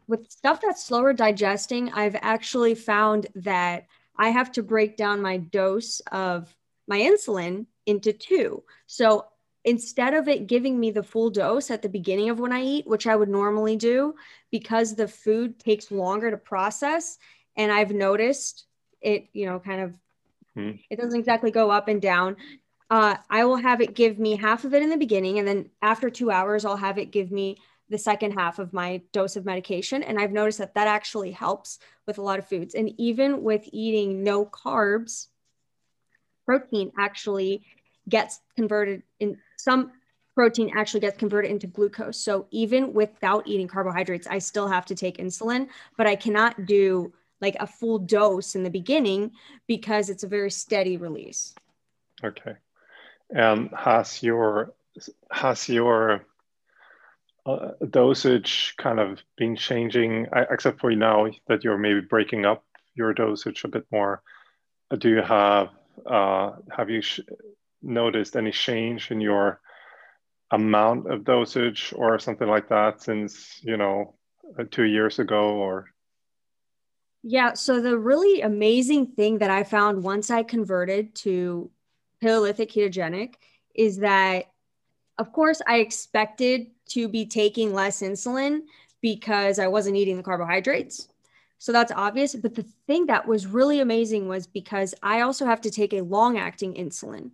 With 0.07 0.31
stuff 0.31 0.61
that's 0.61 0.85
slower 0.85 1.13
digesting, 1.13 1.93
I've 1.93 2.17
actually 2.21 2.75
found 2.75 3.27
that 3.37 3.87
I 4.17 4.31
have 4.31 4.53
to 4.53 4.63
break 4.63 4.97
down 4.97 5.23
my 5.23 5.39
dose 5.39 6.01
of 6.13 6.55
my 6.87 6.99
insulin 6.99 7.67
into 7.87 8.13
two. 8.13 8.63
So 8.87 9.27
instead 9.65 10.15
of 10.15 10.29
it 10.29 10.47
giving 10.47 10.79
me 10.79 10.91
the 10.91 11.03
full 11.03 11.31
dose 11.31 11.71
at 11.71 11.83
the 11.83 11.89
beginning 11.89 12.29
of 12.29 12.39
when 12.39 12.53
I 12.53 12.63
eat, 12.63 12.87
which 12.87 13.07
I 13.07 13.17
would 13.17 13.31
normally 13.31 13.77
do, 13.77 14.15
because 14.51 14.95
the 14.95 15.09
food 15.09 15.59
takes 15.59 15.91
longer 15.91 16.31
to 16.31 16.37
process, 16.37 17.19
and 17.57 17.73
I've 17.73 17.93
noticed 17.93 18.67
it, 19.05 19.29
you 19.33 19.47
know, 19.47 19.61
kind 19.61 19.81
of, 19.81 19.95
hmm. 20.55 20.73
it 20.91 20.99
doesn't 20.99 21.19
exactly 21.19 21.51
go 21.51 21.71
up 21.71 21.89
and 21.89 22.01
down. 22.03 22.37
Uh, 22.91 23.17
I 23.31 23.45
will 23.45 23.57
have 23.57 23.81
it 23.81 23.95
give 23.95 24.19
me 24.19 24.37
half 24.37 24.65
of 24.65 24.75
it 24.75 24.83
in 24.83 24.91
the 24.91 24.97
beginning, 24.97 25.39
and 25.39 25.47
then 25.47 25.71
after 25.83 26.11
two 26.11 26.31
hours, 26.31 26.65
I'll 26.65 26.77
have 26.77 26.99
it 26.99 27.11
give 27.11 27.31
me 27.31 27.59
the 27.91 27.99
second 27.99 28.33
half 28.33 28.59
of 28.59 28.73
my 28.73 29.03
dose 29.13 29.37
of 29.37 29.45
medication. 29.45 30.03
And 30.03 30.19
I've 30.19 30.33
noticed 30.33 30.59
that 30.59 30.75
that 30.75 30.89
actually 30.89 31.33
helps 31.33 31.79
with 32.07 32.19
a 32.19 32.23
lot 32.23 32.39
of 32.39 32.49
foods. 32.49 32.75
And 32.75 32.93
even 32.99 33.43
with 33.43 33.69
eating 33.73 34.23
no 34.23 34.47
carbs, 34.47 35.29
protein 36.47 36.93
actually 36.99 37.63
gets 38.09 38.41
converted 38.57 39.03
in 39.21 39.39
some 39.57 39.93
protein 40.35 40.73
actually 40.75 41.01
gets 41.01 41.17
converted 41.17 41.51
into 41.51 41.67
glucose. 41.67 42.19
So 42.19 42.47
even 42.51 42.93
without 42.93 43.47
eating 43.47 43.69
carbohydrates, 43.69 44.27
I 44.27 44.39
still 44.39 44.67
have 44.67 44.85
to 44.87 44.95
take 44.95 45.19
insulin, 45.19 45.69
but 45.97 46.07
I 46.07 46.17
cannot 46.17 46.67
do 46.67 47.13
like 47.45 47.57
a 47.61 47.67
full 47.67 47.99
dose 47.99 48.55
in 48.55 48.63
the 48.63 48.71
beginning 48.81 49.31
because 49.67 50.09
it's 50.09 50.25
a 50.25 50.35
very 50.37 50.51
steady 50.51 50.97
release. 50.97 51.55
Okay. 52.29 52.57
And 53.31 53.71
has 53.77 54.23
your 54.23 54.73
has 55.31 55.69
your 55.69 56.25
uh, 57.45 57.73
dosage 57.91 58.75
kind 58.79 58.99
of 59.05 59.21
been 59.37 59.57
changing, 59.57 60.27
except 60.51 60.81
for 60.81 60.91
now 60.93 61.27
that 61.49 61.65
you're 61.65 61.85
maybe 61.87 62.01
breaking 62.01 62.47
up 62.47 62.65
your 62.95 63.13
dosage 63.13 63.65
a 63.65 63.69
bit 63.69 63.87
more? 63.91 64.23
Do 65.03 65.09
you 65.09 65.23
have 65.23 65.69
uh, 66.07 66.53
have 66.77 66.89
you 66.89 67.03
noticed 67.83 68.37
any 68.37 68.53
change 68.53 69.11
in 69.11 69.21
your 69.21 69.61
amount 70.51 71.11
of 71.13 71.25
dosage 71.25 71.93
or 71.97 72.19
something 72.19 72.49
like 72.49 72.69
that 72.69 73.03
since 73.03 73.61
you 73.63 73.77
know 73.77 74.15
uh, 74.59 74.65
two 74.71 74.85
years 74.97 75.19
ago 75.19 75.43
or 75.67 75.94
yeah. 77.27 77.55
So 77.55 77.81
the 77.81 77.97
really 77.97 78.43
amazing 78.43 79.07
thing 79.07 79.39
that 79.39 79.51
I 79.51 79.65
found 79.65 80.03
once 80.03 80.31
I 80.31 80.43
converted 80.43 81.15
to 81.17 81.71
Paleolithic 82.21 82.71
ketogenic 82.71 83.37
is 83.75 83.97
that, 83.99 84.51
of 85.17 85.33
course, 85.33 85.63
I 85.67 85.79
expected 85.79 86.67
to 86.91 87.09
be 87.09 87.25
taking 87.25 87.73
less 87.73 88.03
insulin 88.03 88.65
because 89.01 89.59
I 89.59 89.69
wasn't 89.69 89.97
eating 89.97 90.19
the 90.19 90.23
carbohydrates. 90.23 91.09
So 91.59 91.73
that's 91.73 91.93
obvious. 91.93 92.35
But 92.35 92.55
the 92.55 92.67
thing 92.87 93.07
that 93.07 93.27
was 93.27 93.47
really 93.47 93.81
amazing 93.81 94.29
was 94.29 94.47
because 94.47 94.95
I 95.03 95.23
also 95.23 95.47
have 95.47 95.63
to 95.63 95.71
take 95.71 95.95
a 95.95 96.03
long 96.03 96.37
acting 96.37 96.75
insulin. 96.75 97.31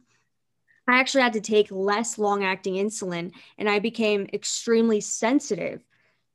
I 0.87 1.00
actually 1.00 1.22
had 1.22 1.33
to 1.33 1.40
take 1.40 1.68
less 1.72 2.16
long 2.16 2.44
acting 2.44 2.74
insulin 2.74 3.33
and 3.59 3.68
I 3.68 3.81
became 3.81 4.29
extremely 4.33 5.00
sensitive 5.00 5.85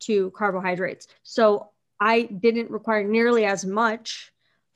to 0.01 0.31
carbohydrates. 0.31 1.07
So 1.23 1.69
I 1.99 2.23
didn't 2.23 2.71
require 2.71 3.03
nearly 3.03 3.45
as 3.45 3.65
much 3.65 4.31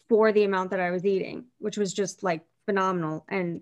for 0.07 0.31
the 0.31 0.43
amount 0.43 0.71
that 0.71 0.79
I 0.79 0.91
was 0.91 1.05
eating, 1.05 1.45
which 1.59 1.77
was 1.77 1.93
just 1.93 2.23
like 2.23 2.41
phenomenal 2.65 3.25
and 3.29 3.61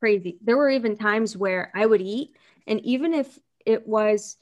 crazy. 0.00 0.38
There 0.42 0.56
were 0.56 0.70
even 0.70 0.96
times 0.96 1.36
where 1.36 1.72
I 1.74 1.86
would 1.86 2.00
eat, 2.00 2.36
and 2.66 2.80
even 2.84 3.14
if 3.14 3.38
it 3.66 3.86
was, 3.86 4.36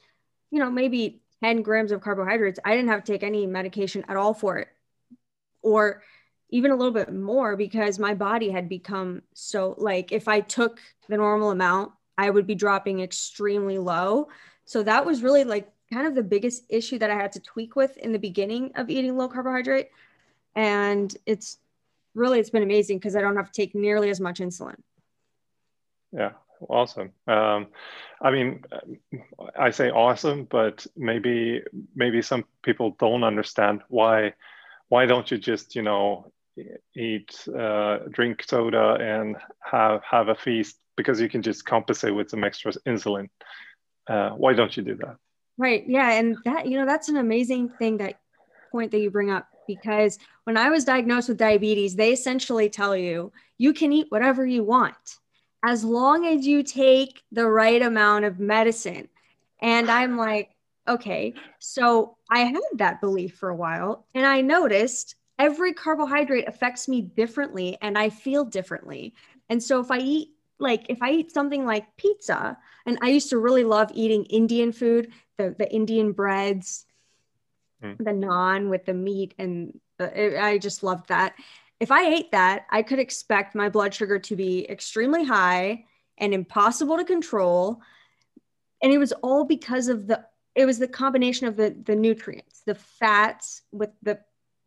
you 0.50 0.58
know, 0.58 0.70
maybe 0.70 1.22
10 1.42 1.62
grams 1.62 1.92
of 1.92 2.00
carbohydrates, 2.00 2.60
I 2.64 2.74
didn't 2.74 2.90
have 2.90 3.04
to 3.04 3.12
take 3.12 3.22
any 3.22 3.46
medication 3.46 4.04
at 4.08 4.16
all 4.16 4.34
for 4.34 4.58
it, 4.58 4.68
or 5.62 6.02
even 6.50 6.70
a 6.70 6.76
little 6.76 6.92
bit 6.92 7.12
more 7.12 7.56
because 7.56 7.98
my 7.98 8.14
body 8.14 8.50
had 8.50 8.68
become 8.68 9.22
so 9.34 9.74
like 9.78 10.12
if 10.12 10.28
I 10.28 10.40
took 10.40 10.80
the 11.08 11.16
normal 11.16 11.50
amount, 11.50 11.92
I 12.18 12.30
would 12.30 12.46
be 12.46 12.54
dropping 12.54 13.00
extremely 13.00 13.78
low. 13.78 14.28
So 14.64 14.82
that 14.82 15.04
was 15.04 15.22
really 15.22 15.44
like 15.44 15.70
kind 15.92 16.06
of 16.06 16.14
the 16.14 16.22
biggest 16.22 16.64
issue 16.68 16.98
that 16.98 17.10
I 17.10 17.14
had 17.14 17.32
to 17.32 17.40
tweak 17.40 17.76
with 17.76 17.96
in 17.98 18.12
the 18.12 18.18
beginning 18.18 18.72
of 18.74 18.90
eating 18.90 19.16
low 19.16 19.28
carbohydrate. 19.28 19.90
And 20.54 21.14
it's 21.26 21.58
really, 22.14 22.40
it's 22.40 22.50
been 22.50 22.62
amazing 22.62 22.98
because 22.98 23.14
I 23.14 23.20
don't 23.20 23.36
have 23.36 23.50
to 23.50 23.52
take 23.52 23.74
nearly 23.74 24.10
as 24.10 24.20
much 24.20 24.40
insulin. 24.40 24.76
Yeah, 26.12 26.32
awesome. 26.68 27.12
Um, 27.28 27.68
I 28.20 28.30
mean, 28.30 28.64
I 29.58 29.70
say 29.70 29.90
awesome, 29.90 30.44
but 30.44 30.86
maybe 30.96 31.62
maybe 31.94 32.22
some 32.22 32.44
people 32.62 32.96
don't 32.98 33.24
understand 33.24 33.82
why. 33.88 34.34
Why 34.88 35.04
don't 35.06 35.30
you 35.30 35.36
just 35.36 35.74
you 35.74 35.82
know 35.82 36.32
eat, 36.94 37.46
uh, 37.48 37.98
drink 38.10 38.44
soda, 38.44 38.96
and 39.00 39.36
have 39.60 40.02
have 40.10 40.28
a 40.28 40.34
feast 40.34 40.78
because 40.96 41.20
you 41.20 41.28
can 41.28 41.42
just 41.42 41.66
compensate 41.66 42.14
with 42.14 42.30
some 42.30 42.44
extra 42.44 42.72
insulin? 42.86 43.28
Uh, 44.08 44.30
why 44.30 44.54
don't 44.54 44.76
you 44.76 44.82
do 44.82 44.94
that? 44.94 45.16
Right. 45.58 45.84
Yeah. 45.86 46.12
And 46.12 46.36
that, 46.44 46.66
you 46.66 46.78
know, 46.78 46.86
that's 46.86 47.08
an 47.08 47.16
amazing 47.16 47.70
thing 47.70 47.96
that 47.98 48.20
point 48.70 48.90
that 48.90 49.00
you 49.00 49.10
bring 49.10 49.30
up 49.30 49.48
because 49.66 50.18
when 50.44 50.56
I 50.56 50.70
was 50.70 50.84
diagnosed 50.84 51.28
with 51.28 51.38
diabetes, 51.38 51.96
they 51.96 52.12
essentially 52.12 52.68
tell 52.68 52.96
you 52.96 53.32
you 53.58 53.72
can 53.72 53.92
eat 53.92 54.06
whatever 54.10 54.46
you 54.46 54.62
want 54.62 55.18
as 55.64 55.82
long 55.82 56.26
as 56.26 56.46
you 56.46 56.62
take 56.62 57.22
the 57.32 57.46
right 57.46 57.82
amount 57.82 58.24
of 58.24 58.38
medicine. 58.38 59.08
And 59.60 59.90
I'm 59.90 60.16
like, 60.16 60.50
okay. 60.86 61.34
So 61.58 62.16
I 62.30 62.40
had 62.40 62.60
that 62.74 63.00
belief 63.00 63.36
for 63.36 63.48
a 63.48 63.56
while 63.56 64.06
and 64.14 64.26
I 64.26 64.42
noticed 64.42 65.16
every 65.38 65.72
carbohydrate 65.72 66.48
affects 66.48 66.86
me 66.88 67.02
differently 67.02 67.78
and 67.80 67.98
I 67.98 68.10
feel 68.10 68.44
differently. 68.44 69.14
And 69.48 69.62
so 69.62 69.80
if 69.80 69.90
I 69.90 69.98
eat 69.98 70.28
like 70.58 70.86
if 70.88 71.02
I 71.02 71.12
eat 71.12 71.32
something 71.32 71.64
like 71.64 71.96
pizza, 71.96 72.56
and 72.86 72.98
I 73.02 73.08
used 73.08 73.30
to 73.30 73.38
really 73.38 73.64
love 73.64 73.90
eating 73.94 74.24
Indian 74.24 74.72
food, 74.72 75.12
the, 75.38 75.54
the 75.58 75.72
Indian 75.72 76.12
breads, 76.12 76.86
mm. 77.82 77.96
the 77.98 78.12
naan 78.12 78.70
with 78.70 78.86
the 78.86 78.94
meat, 78.94 79.34
and 79.38 79.78
the, 79.98 80.42
I 80.42 80.58
just 80.58 80.82
loved 80.82 81.08
that. 81.08 81.34
If 81.78 81.90
I 81.90 82.06
ate 82.06 82.32
that, 82.32 82.66
I 82.70 82.82
could 82.82 82.98
expect 82.98 83.54
my 83.54 83.68
blood 83.68 83.92
sugar 83.92 84.18
to 84.18 84.36
be 84.36 84.68
extremely 84.70 85.24
high 85.24 85.84
and 86.18 86.32
impossible 86.32 86.96
to 86.96 87.04
control. 87.04 87.82
And 88.82 88.92
it 88.92 88.98
was 88.98 89.12
all 89.12 89.44
because 89.44 89.88
of 89.88 90.06
the 90.06 90.24
it 90.54 90.64
was 90.64 90.78
the 90.78 90.88
combination 90.88 91.46
of 91.46 91.56
the 91.56 91.76
the 91.84 91.96
nutrients, 91.96 92.62
the 92.64 92.74
fats 92.74 93.62
with 93.72 93.90
the 94.02 94.18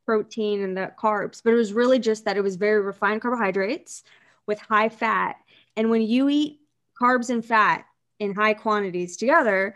protein 0.05 0.61
and 0.61 0.77
the 0.77 0.91
carbs, 0.99 1.41
but 1.43 1.53
it 1.53 1.55
was 1.55 1.73
really 1.73 1.99
just 1.99 2.25
that 2.25 2.37
it 2.37 2.41
was 2.41 2.55
very 2.55 2.81
refined 2.81 3.21
carbohydrates 3.21 4.03
with 4.45 4.59
high 4.59 4.89
fat 4.89 5.35
and 5.75 5.89
when 5.89 6.01
you 6.01 6.29
eat 6.29 6.59
carbs 6.99 7.29
and 7.29 7.43
fat 7.43 7.85
in 8.19 8.33
high 8.33 8.53
quantities 8.53 9.17
together, 9.17 9.75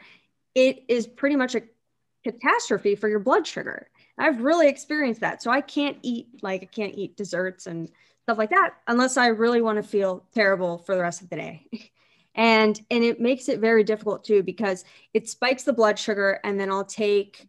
it 0.55 0.83
is 0.87 1.07
pretty 1.07 1.35
much 1.35 1.55
a 1.55 1.63
catastrophe 2.23 2.95
for 2.95 3.07
your 3.07 3.19
blood 3.19 3.45
sugar. 3.47 3.89
I've 4.17 4.41
really 4.41 4.67
experienced 4.67 5.21
that. 5.21 5.41
So 5.41 5.51
I 5.51 5.61
can't 5.61 5.97
eat 6.01 6.27
like 6.41 6.61
I 6.61 6.65
can't 6.65 6.95
eat 6.95 7.17
desserts 7.17 7.67
and 7.67 7.89
stuff 8.23 8.37
like 8.37 8.51
that 8.51 8.75
unless 8.87 9.17
I 9.17 9.27
really 9.27 9.61
want 9.61 9.77
to 9.77 9.83
feel 9.83 10.25
terrible 10.33 10.77
for 10.77 10.95
the 10.95 11.01
rest 11.01 11.21
of 11.21 11.29
the 11.29 11.35
day. 11.35 11.67
and 12.35 12.79
and 12.89 13.03
it 13.03 13.19
makes 13.19 13.49
it 13.49 13.59
very 13.59 13.83
difficult 13.83 14.23
too 14.23 14.43
because 14.43 14.85
it 15.13 15.29
spikes 15.29 15.63
the 15.63 15.73
blood 15.73 15.99
sugar 15.99 16.39
and 16.43 16.59
then 16.59 16.71
I'll 16.71 16.85
take 16.85 17.47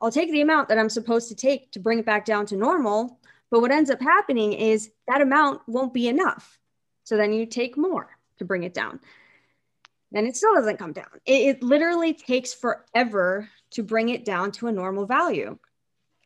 I'll 0.00 0.10
take 0.10 0.30
the 0.32 0.40
amount 0.40 0.68
that 0.68 0.78
I'm 0.78 0.88
supposed 0.88 1.28
to 1.28 1.34
take 1.34 1.70
to 1.72 1.80
bring 1.80 1.98
it 2.00 2.06
back 2.06 2.24
down 2.24 2.44
to 2.46 2.56
normal, 2.56 3.20
but 3.50 3.60
what 3.60 3.70
ends 3.70 3.90
up 3.90 4.00
happening 4.00 4.52
is 4.52 4.90
that 5.06 5.20
amount 5.20 5.60
won't 5.68 5.94
be 5.94 6.08
enough. 6.08 6.58
So 7.04 7.16
then 7.16 7.32
you 7.32 7.46
take 7.46 7.76
more 7.76 8.08
to 8.38 8.44
bring 8.44 8.64
it 8.64 8.74
down. 8.74 9.00
Then 10.12 10.26
it 10.26 10.36
still 10.36 10.54
doesn't 10.54 10.78
come 10.78 10.92
down. 10.92 11.20
It, 11.24 11.56
it 11.56 11.62
literally 11.62 12.12
takes 12.12 12.52
forever 12.52 13.48
to 13.70 13.82
bring 13.82 14.10
it 14.10 14.24
down 14.24 14.52
to 14.52 14.68
a 14.68 14.72
normal 14.72 15.06
value. 15.06 15.58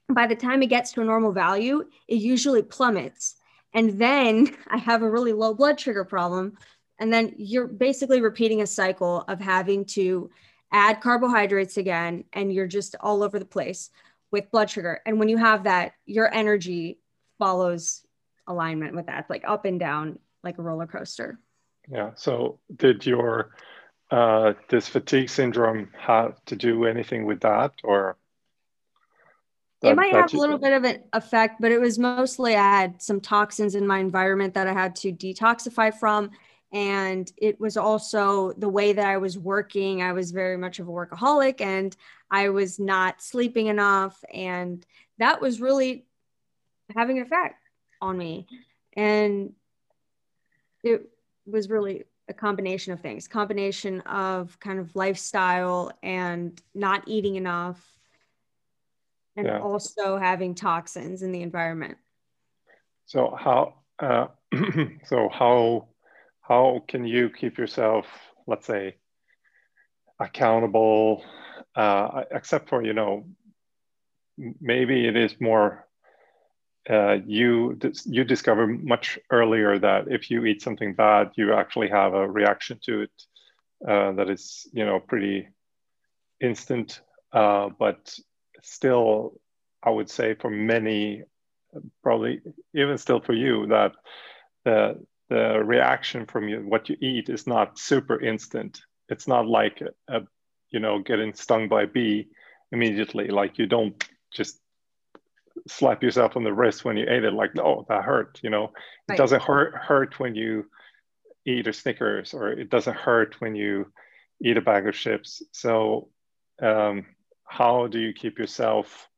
By 0.08 0.26
the 0.26 0.36
time 0.36 0.62
it 0.62 0.66
gets 0.66 0.92
to 0.92 1.00
a 1.00 1.04
normal 1.04 1.32
value, 1.32 1.84
it 2.08 2.16
usually 2.16 2.62
plummets. 2.62 3.36
And 3.72 3.98
then 3.98 4.56
I 4.68 4.78
have 4.78 5.02
a 5.02 5.10
really 5.10 5.32
low 5.32 5.54
blood 5.54 5.78
sugar 5.78 6.04
problem. 6.04 6.56
And 6.98 7.12
then 7.12 7.34
you're 7.36 7.68
basically 7.68 8.20
repeating 8.20 8.62
a 8.62 8.66
cycle 8.66 9.24
of 9.28 9.40
having 9.40 9.84
to 9.86 10.30
add 10.72 11.00
carbohydrates 11.00 11.76
again, 11.76 12.24
and 12.32 12.52
you're 12.52 12.66
just 12.66 12.96
all 13.00 13.22
over 13.22 13.38
the 13.38 13.44
place 13.44 13.90
with 14.30 14.50
blood 14.50 14.68
sugar. 14.68 15.00
And 15.06 15.18
when 15.18 15.28
you 15.28 15.36
have 15.36 15.64
that, 15.64 15.92
your 16.06 16.32
energy 16.32 16.98
follows 17.38 18.04
alignment 18.46 18.94
with 18.94 19.06
that, 19.06 19.26
like 19.28 19.44
up 19.46 19.64
and 19.64 19.78
down, 19.78 20.18
like 20.46 20.58
a 20.58 20.62
roller 20.62 20.86
coaster. 20.86 21.38
Yeah. 21.88 22.12
So, 22.14 22.58
did 22.74 23.04
your 23.04 23.50
uh, 24.10 24.54
this 24.68 24.88
fatigue 24.88 25.28
syndrome 25.28 25.90
have 25.98 26.42
to 26.46 26.56
do 26.56 26.84
anything 26.86 27.26
with 27.26 27.40
that, 27.40 27.72
or 27.82 28.16
that, 29.82 29.92
it 29.92 29.96
might 29.96 30.12
have 30.12 30.32
a 30.32 30.38
little 30.38 30.58
bit 30.58 30.72
of 30.72 30.84
an 30.84 31.02
effect, 31.12 31.60
but 31.60 31.72
it 31.72 31.80
was 31.80 31.98
mostly 31.98 32.56
I 32.56 32.80
had 32.80 33.02
some 33.02 33.20
toxins 33.20 33.74
in 33.74 33.86
my 33.86 33.98
environment 33.98 34.54
that 34.54 34.66
I 34.66 34.72
had 34.72 34.96
to 34.96 35.12
detoxify 35.12 35.92
from. 35.92 36.30
And 36.72 37.30
it 37.36 37.60
was 37.60 37.76
also 37.76 38.52
the 38.52 38.68
way 38.68 38.92
that 38.92 39.06
I 39.06 39.18
was 39.18 39.38
working. 39.38 40.02
I 40.02 40.12
was 40.12 40.32
very 40.32 40.56
much 40.56 40.78
of 40.78 40.88
a 40.88 40.90
workaholic 40.90 41.60
and 41.60 41.96
I 42.30 42.48
was 42.48 42.78
not 42.78 43.22
sleeping 43.22 43.68
enough. 43.68 44.22
And 44.32 44.84
that 45.18 45.40
was 45.40 45.60
really 45.60 46.06
having 46.94 47.18
an 47.18 47.24
effect 47.24 47.62
on 48.00 48.18
me. 48.18 48.46
And 48.94 49.52
it 50.86 51.08
was 51.46 51.68
really 51.68 52.04
a 52.28 52.34
combination 52.34 52.92
of 52.92 53.00
things 53.00 53.28
combination 53.28 54.00
of 54.00 54.58
kind 54.58 54.78
of 54.78 54.94
lifestyle 54.96 55.92
and 56.02 56.60
not 56.74 57.04
eating 57.06 57.36
enough 57.36 57.96
and 59.36 59.46
yeah. 59.46 59.60
also 59.60 60.16
having 60.16 60.54
toxins 60.54 61.22
in 61.22 61.30
the 61.30 61.42
environment. 61.42 61.98
So 63.04 63.36
how 63.38 63.74
uh, 63.98 64.28
so 65.04 65.28
how 65.32 65.88
how 66.40 66.82
can 66.88 67.04
you 67.04 67.30
keep 67.30 67.58
yourself, 67.58 68.06
let's 68.46 68.66
say, 68.66 68.96
accountable? 70.18 71.24
Uh, 71.74 72.22
except 72.30 72.68
for 72.68 72.82
you 72.82 72.94
know, 72.94 73.26
maybe 74.60 75.06
it 75.06 75.16
is 75.16 75.34
more. 75.40 75.85
Uh, 76.88 77.18
you 77.26 77.78
you 78.04 78.22
discover 78.22 78.66
much 78.66 79.18
earlier 79.30 79.78
that 79.78 80.04
if 80.08 80.30
you 80.30 80.44
eat 80.44 80.62
something 80.62 80.94
bad, 80.94 81.30
you 81.36 81.52
actually 81.52 81.88
have 81.88 82.14
a 82.14 82.28
reaction 82.28 82.78
to 82.84 83.02
it 83.02 83.10
uh, 83.86 84.12
that 84.12 84.30
is 84.30 84.68
you 84.72 84.84
know 84.84 85.00
pretty 85.00 85.48
instant. 86.40 87.00
Uh, 87.32 87.68
but 87.78 88.16
still, 88.62 89.34
I 89.82 89.90
would 89.90 90.08
say 90.08 90.34
for 90.34 90.50
many, 90.50 91.22
probably 92.02 92.40
even 92.74 92.98
still 92.98 93.20
for 93.20 93.34
you, 93.34 93.66
that 93.66 93.92
the 94.64 95.04
the 95.28 95.62
reaction 95.64 96.24
from 96.26 96.48
you, 96.48 96.60
what 96.60 96.88
you 96.88 96.96
eat 97.00 97.28
is 97.28 97.46
not 97.46 97.78
super 97.78 98.20
instant. 98.20 98.80
It's 99.08 99.26
not 99.26 99.46
like 99.46 99.82
a, 99.82 100.16
a 100.18 100.20
you 100.70 100.80
know 100.80 101.00
getting 101.00 101.34
stung 101.34 101.68
by 101.68 101.82
a 101.82 101.86
bee 101.86 102.28
immediately. 102.72 103.28
Like 103.28 103.58
you 103.58 103.66
don't 103.66 104.02
just 104.32 104.60
slap 105.68 106.02
yourself 106.02 106.36
on 106.36 106.44
the 106.44 106.52
wrist 106.52 106.84
when 106.84 106.96
you 106.96 107.06
ate 107.08 107.24
it 107.24 107.32
like 107.32 107.50
oh 107.58 107.84
that 107.88 108.04
hurt 108.04 108.38
you 108.42 108.50
know 108.50 108.72
right. 109.08 109.14
it 109.14 109.18
doesn't 109.18 109.42
hurt 109.42 109.74
hurt 109.74 110.18
when 110.20 110.34
you 110.34 110.64
eat 111.46 111.66
a 111.66 111.72
snickers 111.72 112.34
or 112.34 112.48
it 112.48 112.70
doesn't 112.70 112.96
hurt 112.96 113.40
when 113.40 113.54
you 113.54 113.90
eat 114.44 114.56
a 114.56 114.60
bag 114.60 114.86
of 114.86 114.94
chips 114.94 115.42
so 115.52 116.08
um, 116.62 117.06
how 117.44 117.86
do 117.86 117.98
you 117.98 118.12
keep 118.12 118.38
yourself 118.38 119.08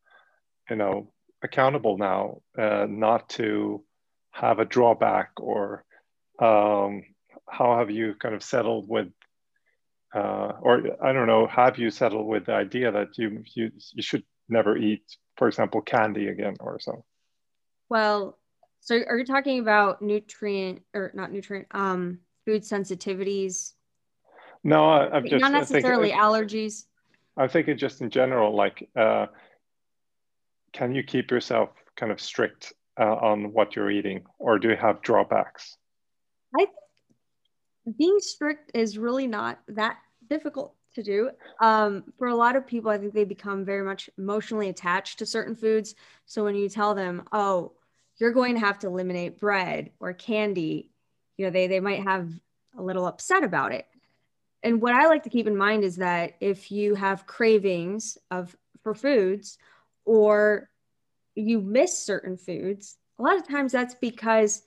you 0.71 0.77
know 0.77 1.13
accountable 1.43 1.99
now 1.99 2.41
uh, 2.59 2.87
not 2.89 3.29
to 3.29 3.83
have 4.31 4.59
a 4.59 4.65
drawback 4.65 5.31
or 5.39 5.85
um, 6.41 7.03
how 7.49 7.79
have 7.79 7.91
you 7.91 8.15
kind 8.15 8.35
of 8.35 8.43
settled 8.43 8.89
with 8.89 9.09
uh, 10.15 10.53
or 10.63 10.83
I 11.03 11.13
don't 11.13 11.27
know, 11.27 11.47
have 11.47 11.79
you 11.79 11.91
settled 11.91 12.27
with 12.27 12.47
the 12.47 12.55
idea 12.55 12.93
that 12.93 13.19
you, 13.19 13.43
you 13.55 13.71
you 13.93 14.03
should 14.03 14.25
never 14.49 14.77
eat, 14.77 15.05
for 15.39 15.49
example, 15.49 15.81
candy 15.81 16.27
again 16.27 16.57
or 16.61 16.79
so? 16.81 17.05
Well, 17.89 18.37
so 18.81 18.97
are 19.09 19.17
you 19.17 19.25
talking 19.25 19.61
about 19.61 20.03
nutrient 20.03 20.83
or 20.93 21.13
not 21.15 21.33
nutrient, 21.33 21.69
um, 21.71 22.19
food 22.45 22.63
sensitivities? 22.63 23.73
No, 24.65 24.91
I, 24.91 25.17
am 25.17 25.27
just 25.27 25.41
not 25.41 25.53
necessarily 25.53 26.11
allergies. 26.11 26.85
I 27.37 27.47
think 27.47 27.69
it 27.69 27.77
just 27.77 28.01
in 28.01 28.11
general, 28.11 28.55
like, 28.55 28.89
uh, 28.97 29.27
can 30.73 30.95
you 30.95 31.05
keep 31.05 31.31
yourself 31.31 31.71
kind 31.97 32.11
of 32.11 32.21
strict 32.21 32.73
uh, 33.01 33.05
on 33.05 33.53
what 33.53 33.77
you're 33.77 33.91
eating, 33.91 34.25
or 34.41 34.59
do 34.59 34.69
you 34.69 34.77
have 34.77 35.01
drawbacks? 35.03 35.77
I 36.55 36.65
think 36.65 36.71
being 37.97 38.19
strict 38.19 38.73
is 38.75 38.99
really 38.99 39.29
not 39.29 39.61
that 39.69 39.99
difficult 40.29 40.75
to 40.95 41.03
do. 41.03 41.31
Um, 41.61 42.05
for 42.19 42.29
a 42.29 42.35
lot 42.35 42.57
of 42.57 42.67
people, 42.67 42.91
I 42.91 42.99
think 42.99 43.15
they 43.15 43.25
become 43.25 43.65
very 43.65 43.85
much 43.85 44.11
emotionally 44.19 44.69
attached 44.69 45.19
to 45.19 45.27
certain 45.27 45.55
foods. 45.55 45.95
So 46.27 46.45
when 46.45 46.55
you 46.55 46.69
tell 46.69 46.95
them, 46.95 47.25
"Oh, 47.33 47.73
you're 48.19 48.33
going 48.33 48.55
to 48.55 48.61
have 48.61 48.79
to 48.81 48.87
eliminate 48.89 49.39
bread 49.39 49.91
or 50.01 50.13
candy," 50.13 50.91
you 51.37 51.47
know, 51.47 51.51
they 51.51 51.67
they 51.67 51.81
might 51.81 52.03
have 52.03 52.31
a 52.77 52.83
little 52.83 53.07
upset 53.07 53.45
about 53.45 53.73
it 53.73 53.87
and 54.63 54.83
what 54.83 54.95
I 54.95 55.07
like 55.07 55.23
to 55.25 55.31
keep 55.31 55.47
in 55.47 55.57
mind 55.57 55.85
is 55.85 55.97
that 55.97 56.33
if 56.41 56.71
you 56.71 56.95
have 56.95 57.27
cravings 57.27 58.19
of 58.31 58.57
for 58.83 58.95
foods 58.95 59.59
or 60.05 60.69
you 61.35 61.61
miss 61.61 61.99
certain 61.99 62.37
foods, 62.37 62.97
a 63.19 63.23
lot 63.23 63.37
of 63.37 63.47
times 63.47 63.73
that's 63.73 63.95
because 63.95 64.63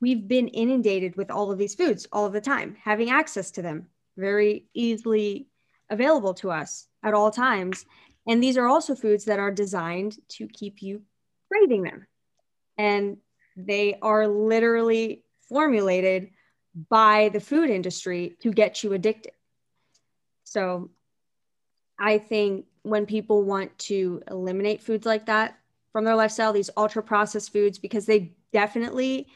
we've 0.00 0.26
been 0.26 0.48
inundated 0.48 1.16
with 1.16 1.30
all 1.30 1.52
of 1.52 1.58
these 1.58 1.74
foods 1.74 2.06
all 2.12 2.26
of 2.26 2.32
the 2.32 2.40
time, 2.40 2.76
having 2.82 3.10
access 3.10 3.50
to 3.52 3.62
them 3.62 3.86
very 4.16 4.66
easily 4.74 5.48
available 5.90 6.34
to 6.34 6.50
us 6.50 6.86
at 7.02 7.14
all 7.14 7.30
times. 7.30 7.84
And 8.26 8.42
these 8.42 8.56
are 8.56 8.66
also 8.66 8.94
foods 8.94 9.24
that 9.26 9.38
are 9.38 9.50
designed 9.50 10.16
to 10.30 10.46
keep 10.48 10.82
you 10.82 11.02
craving 11.50 11.82
them. 11.82 12.06
And 12.78 13.18
they 13.56 13.98
are 14.00 14.26
literally 14.26 15.24
formulated 15.48 16.30
by 16.88 17.30
the 17.32 17.40
food 17.40 17.68
industry 17.68 18.36
to 18.40 18.50
get 18.50 18.82
you 18.82 18.92
addicted. 18.92 19.32
So 20.44 20.90
I 21.98 22.18
think 22.18 22.66
when 22.82 23.06
people 23.06 23.42
want 23.42 23.76
to 23.78 24.22
eliminate 24.30 24.82
foods 24.82 25.06
like 25.06 25.26
that 25.26 25.58
from 25.92 26.04
their 26.04 26.16
lifestyle, 26.16 26.52
these 26.52 26.70
ultra 26.76 27.02
processed 27.02 27.52
foods, 27.52 27.78
because 27.78 28.06
they 28.06 28.32
definitely 28.52 29.28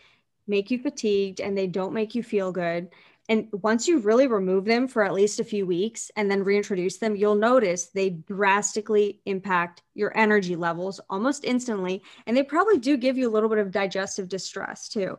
make 0.47 0.71
you 0.71 0.79
fatigued 0.79 1.41
and 1.41 1.57
they 1.57 1.67
don't 1.67 1.93
make 1.93 2.15
you 2.15 2.23
feel 2.23 2.53
good. 2.53 2.89
And 3.29 3.49
once 3.53 3.89
you 3.89 3.99
really 3.99 4.29
remove 4.29 4.65
them 4.65 4.87
for 4.87 5.03
at 5.03 5.13
least 5.13 5.41
a 5.41 5.45
few 5.45 5.67
weeks 5.67 6.11
and 6.17 6.31
then 6.31 6.45
reintroduce 6.45 6.99
them, 6.99 7.17
you'll 7.17 7.35
notice 7.35 7.87
they 7.87 8.11
drastically 8.11 9.21
impact 9.27 9.83
your 9.95 10.17
energy 10.17 10.55
levels 10.55 11.01
almost 11.11 11.45
instantly. 11.45 12.03
And 12.27 12.37
they 12.37 12.45
probably 12.45 12.79
do 12.79 12.97
give 12.97 13.19
you 13.19 13.29
a 13.29 13.33
little 13.33 13.49
bit 13.49 13.59
of 13.59 13.73
digestive 13.73 14.29
distress 14.29 14.89
too. 14.89 15.19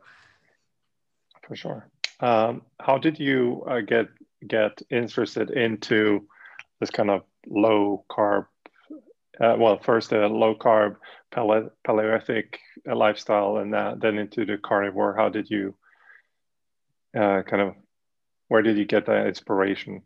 For 1.48 1.56
sure. 1.56 1.90
Um, 2.20 2.64
how 2.80 2.98
did 2.98 3.20
you 3.20 3.64
uh, 3.70 3.82
get 3.82 4.08
get 4.48 4.82
interested 4.90 5.50
into 5.52 6.28
this 6.80 6.90
kind 6.90 7.10
of 7.10 7.24
low 7.48 8.06
carb? 8.10 8.46
Uh, 9.40 9.56
well, 9.58 9.78
first 9.78 10.12
a 10.14 10.28
low 10.28 10.56
carb 10.56 10.96
paleo 11.32 11.70
paleolithic 11.86 12.60
uh, 12.90 12.96
lifestyle, 12.96 13.58
and 13.58 13.76
uh, 13.76 13.96
then 14.00 14.18
into 14.18 14.46
the 14.46 14.58
carnivore. 14.58 15.16
How 15.16 15.30
did 15.30 15.50
you 15.50 15.76
uh, 17.16 17.44
kind 17.44 17.62
of? 17.62 17.76
Where 18.48 18.62
did 18.62 18.78
you 18.78 18.86
get 18.86 19.06
that 19.06 19.28
inspiration? 19.28 20.02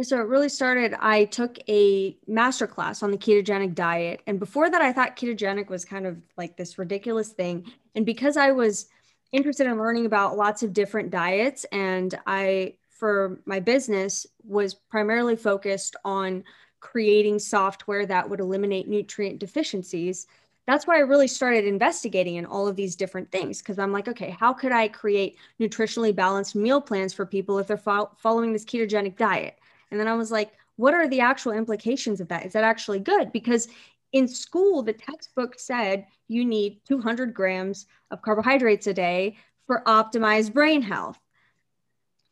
So 0.00 0.18
it 0.18 0.28
really 0.28 0.48
started. 0.48 0.94
I 1.00 1.24
took 1.24 1.58
a 1.68 2.16
master 2.28 2.68
class 2.68 3.02
on 3.02 3.10
the 3.10 3.18
ketogenic 3.18 3.74
diet. 3.74 4.22
And 4.28 4.38
before 4.38 4.70
that, 4.70 4.80
I 4.80 4.92
thought 4.92 5.16
ketogenic 5.16 5.68
was 5.68 5.84
kind 5.84 6.06
of 6.06 6.16
like 6.36 6.56
this 6.56 6.78
ridiculous 6.78 7.30
thing. 7.30 7.66
And 7.96 8.06
because 8.06 8.36
I 8.36 8.52
was 8.52 8.86
interested 9.32 9.66
in 9.66 9.78
learning 9.78 10.06
about 10.06 10.36
lots 10.36 10.62
of 10.62 10.72
different 10.72 11.10
diets 11.10 11.66
and 11.72 12.18
i 12.26 12.74
for 12.88 13.40
my 13.44 13.60
business 13.60 14.26
was 14.42 14.74
primarily 14.74 15.36
focused 15.36 15.94
on 16.04 16.42
creating 16.80 17.38
software 17.38 18.06
that 18.06 18.28
would 18.28 18.40
eliminate 18.40 18.88
nutrient 18.88 19.38
deficiencies 19.38 20.26
that's 20.68 20.86
why 20.86 20.96
i 20.96 21.00
really 21.00 21.26
started 21.26 21.64
investigating 21.64 22.36
in 22.36 22.46
all 22.46 22.68
of 22.68 22.76
these 22.76 22.94
different 22.94 23.30
things 23.32 23.60
because 23.60 23.78
i'm 23.78 23.92
like 23.92 24.06
okay 24.06 24.30
how 24.30 24.52
could 24.52 24.70
i 24.70 24.86
create 24.86 25.36
nutritionally 25.60 26.14
balanced 26.14 26.54
meal 26.54 26.80
plans 26.80 27.12
for 27.12 27.26
people 27.26 27.58
if 27.58 27.66
they're 27.66 27.76
fo- 27.76 28.10
following 28.18 28.52
this 28.52 28.64
ketogenic 28.64 29.16
diet 29.16 29.58
and 29.90 29.98
then 29.98 30.06
i 30.06 30.14
was 30.14 30.30
like 30.30 30.52
what 30.76 30.94
are 30.94 31.08
the 31.08 31.20
actual 31.20 31.52
implications 31.52 32.20
of 32.20 32.28
that 32.28 32.46
is 32.46 32.52
that 32.52 32.62
actually 32.62 33.00
good 33.00 33.32
because 33.32 33.66
in 34.12 34.26
school, 34.26 34.82
the 34.82 34.92
textbook 34.92 35.58
said 35.58 36.06
you 36.28 36.44
need 36.44 36.80
200 36.86 37.34
grams 37.34 37.86
of 38.10 38.22
carbohydrates 38.22 38.86
a 38.86 38.94
day 38.94 39.36
for 39.66 39.82
optimized 39.86 40.52
brain 40.52 40.82
health 40.82 41.18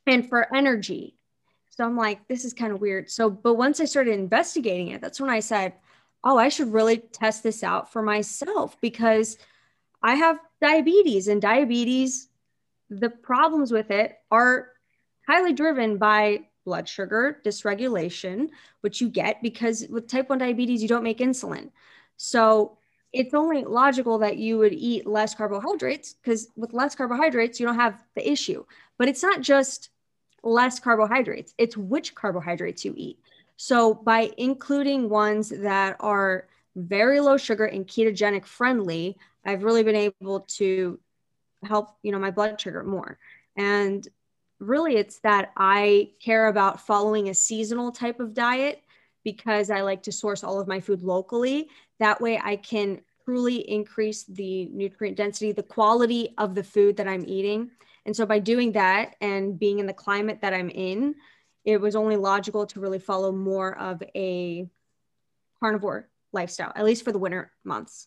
and 0.07 0.29
for 0.29 0.55
energy. 0.55 1.17
So 1.71 1.85
I'm 1.85 1.97
like, 1.97 2.27
this 2.29 2.45
is 2.45 2.55
kind 2.55 2.73
of 2.73 2.81
weird. 2.81 3.11
So, 3.11 3.29
but 3.29 3.55
once 3.55 3.81
I 3.81 3.85
started 3.85 4.15
investigating 4.15 4.89
it, 4.89 5.03
that's 5.03 5.21
when 5.21 5.29
I 5.29 5.41
said, 5.41 5.75
oh, 6.27 6.37
I 6.37 6.49
should 6.49 6.73
really 6.73 6.99
test 6.99 7.45
this 7.45 7.63
out 7.63 7.93
for 7.93 8.03
myself 8.03 8.77
because 8.81 9.39
I 10.03 10.17
have 10.17 10.41
diabetes 10.61 11.29
and 11.29 11.41
diabetes, 11.41 12.29
the 12.91 13.11
problems 13.11 13.71
with 13.71 13.93
it 13.93 14.19
are 14.33 14.73
highly 15.29 15.53
driven 15.53 15.99
by 15.99 16.41
blood 16.65 16.89
sugar 16.89 17.41
dysregulation, 17.45 18.49
which 18.81 19.01
you 19.01 19.09
get 19.09 19.41
because 19.41 19.87
with 19.89 20.09
type 20.09 20.29
1 20.29 20.39
diabetes, 20.39 20.83
you 20.83 20.89
don't 20.89 21.05
make 21.05 21.19
insulin. 21.19 21.71
So 22.17 22.77
it's 23.13 23.33
only 23.33 23.63
logical 23.63 24.19
that 24.19 24.37
you 24.37 24.59
would 24.59 24.73
eat 24.73 25.07
less 25.07 25.33
carbohydrates 25.33 26.15
because 26.15 26.49
with 26.57 26.75
less 26.75 26.97
carbohydrates, 26.97 27.61
you 27.61 27.67
don't 27.67 27.77
have 27.77 28.03
the 28.17 28.29
issue. 28.29 28.65
But 28.99 29.07
it's 29.07 29.23
not 29.23 29.43
just 29.43 29.91
less 30.43 30.81
carbohydrates, 30.81 31.55
it's 31.57 31.77
which 31.77 32.17
carbohydrates 32.17 32.85
you 32.85 32.95
eat. 32.97 33.21
So 33.57 33.95
by 33.95 34.33
including 34.37 35.09
ones 35.09 35.49
that 35.49 35.97
are 36.01 36.47
very 36.75 37.21
low 37.21 37.37
sugar 37.37 37.65
and 37.65 37.87
ketogenic 37.87 38.45
friendly, 38.45 39.17
I've 39.45 39.65
really 39.65 39.83
been 39.83 39.97
able 39.97 40.41
to 40.41 40.99
help, 41.65 41.97
you 42.03 42.13
know, 42.13 42.19
my 42.19 42.31
blood 42.31 42.61
sugar 42.61 42.83
more. 42.83 43.19
And 43.57 44.07
really 44.59 44.97
it's 44.97 45.19
that 45.21 45.53
I 45.57 46.11
care 46.21 46.49
about 46.49 46.87
following 46.87 47.29
a 47.29 47.35
seasonal 47.35 47.93
type 47.93 48.21
of 48.21 48.35
diet 48.35 48.83
because 49.25 49.71
I 49.71 49.81
like 49.81 50.03
to 50.05 50.13
source 50.13 50.45
all 50.45 50.61
of 50.61 50.69
my 50.69 50.81
food 50.81 51.03
locally. 51.03 51.69
That 51.99 52.21
way 52.21 52.41
I 52.43 52.57
can 52.57 53.01
truly 53.25 53.69
increase 53.69 54.25
the 54.25 54.67
nutrient 54.67 55.17
density, 55.17 55.53
the 55.53 55.63
quality 55.63 56.35
of 56.39 56.55
the 56.55 56.63
food 56.63 56.97
that 56.99 57.09
I'm 57.09 57.25
eating. 57.27 57.71
And 58.05 58.15
so 58.15 58.25
by 58.25 58.39
doing 58.39 58.73
that 58.73 59.17
and 59.21 59.59
being 59.59 59.81
in 59.81 59.87
the 59.87 59.93
climate 59.93 60.41
that 60.43 60.55
I'm 60.55 60.71
in, 60.71 61.17
it 61.67 61.81
was 61.81 61.97
only 61.97 62.17
logical 62.17 62.65
to 62.69 62.81
really 62.81 63.01
follow 63.01 63.33
more 63.33 63.77
of 63.77 64.03
a 64.15 64.69
carnivore 65.59 66.09
lifestyle, 66.33 66.73
at 66.77 66.85
least 66.85 67.05
for 67.05 67.11
the 67.11 67.19
winter 67.19 67.51
months. 67.65 68.07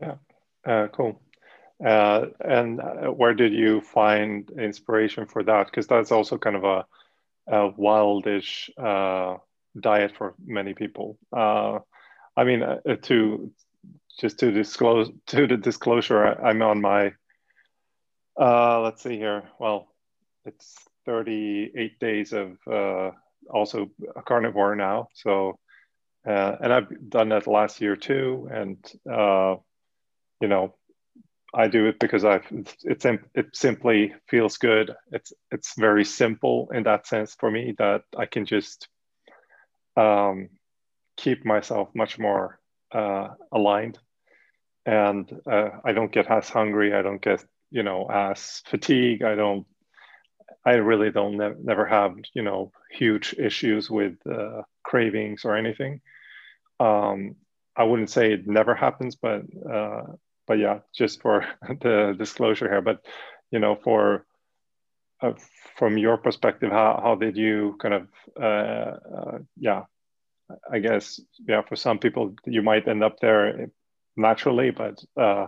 Yeah, 0.00 0.14
uh, 0.64 0.86
cool. 0.92 1.20
Uh, 1.84 2.26
and 2.40 2.80
uh, 2.80 3.08
where 3.08 3.34
did 3.34 3.52
you 3.52 3.80
find 3.80 4.50
inspiration 4.50 5.26
for 5.26 5.42
that? 5.42 5.66
Because 5.66 5.88
that's 5.88 6.12
also 6.12 6.38
kind 6.38 6.54
of 6.54 6.64
a, 6.64 6.86
a 7.48 7.72
wildish 7.72 8.70
uh, 8.78 9.38
diet 9.78 10.12
for 10.16 10.34
many 10.44 10.74
people. 10.74 11.18
Uh, 11.36 11.80
I 12.36 12.44
mean, 12.44 12.62
uh, 12.62 12.78
to 13.02 13.50
just 14.20 14.38
to 14.40 14.52
disclose 14.52 15.10
to 15.26 15.48
the 15.48 15.56
disclosure, 15.56 16.24
I, 16.24 16.50
am 16.50 16.62
on 16.62 16.80
my. 16.80 17.14
Let's 18.38 19.02
see 19.02 19.16
here. 19.16 19.42
Well, 19.58 19.88
it's 20.44 20.87
38 21.08 21.98
days 21.98 22.34
of 22.34 22.58
uh, 22.70 23.10
also 23.48 23.90
a 24.14 24.22
carnivore 24.22 24.76
now. 24.76 25.08
So, 25.14 25.58
uh, 26.28 26.56
and 26.60 26.70
I've 26.70 27.08
done 27.08 27.30
that 27.30 27.46
last 27.46 27.80
year 27.80 27.96
too. 27.96 28.46
And 28.52 28.76
uh, 29.10 29.56
you 30.42 30.48
know, 30.48 30.74
I 31.54 31.68
do 31.68 31.86
it 31.86 31.98
because 31.98 32.26
I 32.26 32.40
it's 32.84 33.06
it 33.34 33.56
simply 33.56 34.14
feels 34.28 34.58
good. 34.58 34.92
It's 35.10 35.32
it's 35.50 35.72
very 35.78 36.04
simple 36.04 36.68
in 36.74 36.82
that 36.82 37.06
sense 37.06 37.34
for 37.40 37.50
me 37.50 37.74
that 37.78 38.02
I 38.16 38.26
can 38.26 38.44
just 38.44 38.86
um, 39.96 40.50
keep 41.16 41.46
myself 41.46 41.88
much 41.94 42.18
more 42.18 42.60
uh, 42.92 43.28
aligned, 43.50 43.98
and 44.84 45.40
uh, 45.50 45.70
I 45.86 45.92
don't 45.92 46.12
get 46.12 46.30
as 46.30 46.50
hungry. 46.50 46.92
I 46.92 47.00
don't 47.00 47.22
get 47.22 47.42
you 47.70 47.82
know 47.82 48.06
as 48.10 48.62
fatigued. 48.66 49.24
I 49.24 49.34
don't. 49.34 49.64
I 50.64 50.74
really 50.74 51.10
don't 51.10 51.36
ne- 51.36 51.62
never 51.62 51.86
have 51.86 52.16
you 52.34 52.42
know 52.42 52.72
huge 52.90 53.34
issues 53.38 53.90
with 53.90 54.14
uh, 54.26 54.62
cravings 54.82 55.44
or 55.44 55.56
anything. 55.56 56.00
Um, 56.80 57.36
I 57.76 57.84
wouldn't 57.84 58.10
say 58.10 58.32
it 58.32 58.46
never 58.46 58.74
happens, 58.74 59.16
but 59.16 59.42
uh, 59.70 60.02
but 60.46 60.58
yeah, 60.58 60.80
just 60.94 61.22
for 61.22 61.46
the 61.68 62.14
disclosure 62.18 62.68
here. 62.68 62.82
But 62.82 63.04
you 63.50 63.58
know, 63.58 63.76
for 63.82 64.26
uh, 65.22 65.32
from 65.76 65.98
your 65.98 66.16
perspective, 66.16 66.70
how 66.70 67.00
how 67.02 67.14
did 67.14 67.36
you 67.36 67.76
kind 67.80 67.94
of 67.94 68.08
uh, 68.40 68.96
uh, 69.16 69.38
yeah, 69.56 69.84
I 70.70 70.78
guess 70.80 71.20
yeah, 71.48 71.62
for 71.62 71.76
some 71.76 71.98
people 71.98 72.34
you 72.46 72.62
might 72.62 72.88
end 72.88 73.04
up 73.04 73.20
there 73.20 73.68
naturally, 74.16 74.70
but 74.70 75.02
uh, 75.16 75.46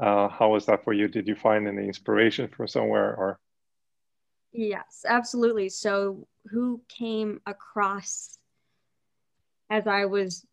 uh, 0.00 0.28
how 0.28 0.50
was 0.50 0.66
that 0.66 0.84
for 0.84 0.92
you? 0.92 1.08
Did 1.08 1.28
you 1.28 1.36
find 1.36 1.66
any 1.68 1.86
inspiration 1.86 2.48
from 2.48 2.68
somewhere 2.68 3.14
or? 3.14 3.38
Yes, 4.52 5.04
absolutely. 5.06 5.68
So, 5.68 6.26
who 6.50 6.80
came 6.88 7.40
across 7.46 8.38
as 9.68 9.86
I 9.86 10.06
was 10.06 10.44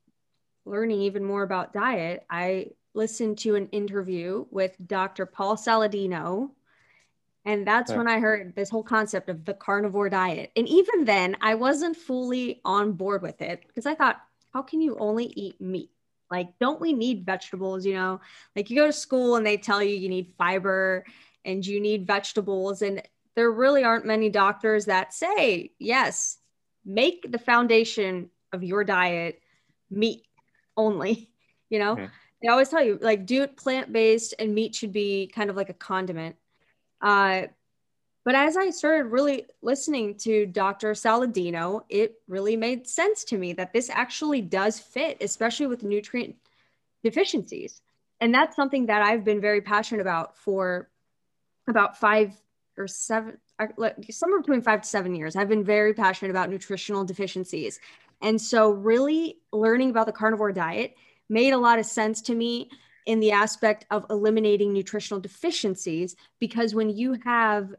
learning 0.66 1.02
even 1.02 1.24
more 1.24 1.44
about 1.44 1.74
diet? 1.74 2.26
I 2.30 2.68
listened 2.94 3.38
to 3.40 3.56
an 3.56 3.68
interview 3.70 4.46
with 4.52 4.76
Dr. 4.86 5.26
Paul 5.26 5.56
Saladino. 5.56 6.52
And 7.46 7.66
that's 7.66 7.94
when 7.94 8.10
I 8.10 8.20
heard 8.20 8.54
this 8.56 8.70
whole 8.70 8.84
concept 8.84 9.30
of 9.30 9.46
the 9.46 9.54
carnivore 9.54 10.10
diet. 10.10 10.52
And 10.58 10.68
even 10.68 11.06
then, 11.06 11.38
I 11.40 11.56
wasn't 11.56 11.96
fully 11.96 12.60
on 12.66 12.92
board 12.92 13.22
with 13.22 13.42
it 13.42 13.64
because 13.66 13.86
I 13.86 13.96
thought, 13.96 14.18
how 14.54 14.62
can 14.62 14.82
you 14.82 14.98
only 15.00 15.28
eat 15.28 15.62
meat? 15.62 15.90
Like, 16.30 16.50
don't 16.60 16.82
we 16.82 16.92
need 16.92 17.26
vegetables? 17.26 17.86
You 17.86 17.94
know, 17.94 18.20
like 18.54 18.70
you 18.70 18.76
go 18.76 18.88
to 18.88 18.92
school 18.92 19.38
and 19.38 19.46
they 19.46 19.56
tell 19.56 19.82
you 19.82 19.96
you 19.96 20.10
need 20.10 20.34
fiber 20.38 21.06
and 21.46 21.66
you 21.66 21.80
need 21.80 22.06
vegetables. 22.06 22.82
And 22.82 23.02
there 23.38 23.50
really 23.50 23.86
aren't 23.86 24.06
many 24.06 24.30
doctors 24.30 24.86
that 24.86 25.14
say, 25.14 25.72
yes, 25.80 26.40
make 26.84 27.32
the 27.32 27.40
foundation 27.40 28.30
of 28.52 28.66
your 28.66 28.84
diet 28.84 29.42
meat 29.90 30.24
only, 30.76 31.30
you 31.70 31.80
know? 31.80 31.98
Yeah 31.98 32.10
they 32.42 32.48
always 32.50 32.70
tell 32.70 32.84
you 32.84 32.98
like 33.02 33.26
do 33.26 33.44
it 33.44 33.58
plant 33.58 33.92
based 33.92 34.34
and 34.40 34.54
meat 34.54 34.76
should 34.76 34.92
be 34.92 35.28
kind 35.34 35.50
of 35.50 35.56
like 35.56 35.70
a 35.70 35.74
condiment. 35.74 36.36
Uh, 37.02 37.44
but 38.24 38.36
as 38.36 38.58
I 38.58 38.70
started 38.72 39.06
really 39.06 39.46
listening 39.62 40.16
to 40.20 40.46
Dr. 40.46 40.92
Saladino, 40.92 41.84
it 41.88 42.16
really 42.28 42.58
made 42.58 42.86
sense 42.86 43.24
to 43.26 43.38
me 43.38 43.54
that 43.54 43.72
this 43.72 43.90
actually 43.90 44.42
does 44.42 44.80
fit, 44.80 45.18
especially 45.22 45.68
with 45.68 45.84
nutrient 45.84 46.36
deficiencies. 47.04 47.82
And 48.20 48.34
that's 48.34 48.56
something 48.56 48.88
that 48.88 49.02
I've 49.02 49.24
been 49.24 49.40
very 49.40 49.62
passionate 49.62 50.02
about 50.02 50.38
for 50.38 50.90
about 51.70 51.98
five 51.98 52.36
or 52.78 52.88
seven, 52.88 53.38
somewhere 54.10 54.42
between 54.42 54.62
five 54.62 54.82
to 54.82 54.88
seven 54.88 55.16
years. 55.16 55.36
I've 55.36 55.50
been 55.50 55.64
very 55.64 55.94
passionate 55.94 56.32
about 56.32 56.50
nutritional 56.50 57.04
deficiencies. 57.04 57.80
And 58.22 58.42
so, 58.42 58.72
really 58.72 59.38
learning 59.52 59.90
about 59.90 60.06
the 60.06 60.12
carnivore 60.12 60.52
diet 60.52 60.96
made 61.30 61.52
a 61.52 61.58
lot 61.58 61.80
of 61.80 61.86
sense 61.86 62.22
to 62.24 62.36
me 62.36 62.70
in 63.06 63.20
the 63.20 63.32
aspect 63.32 63.86
of 63.90 64.06
eliminating 64.10 64.74
nutritional 64.74 65.20
deficiencies 65.20 66.16
because 66.40 66.76
when 66.76 66.90
you 66.90 67.18
have 67.24 67.74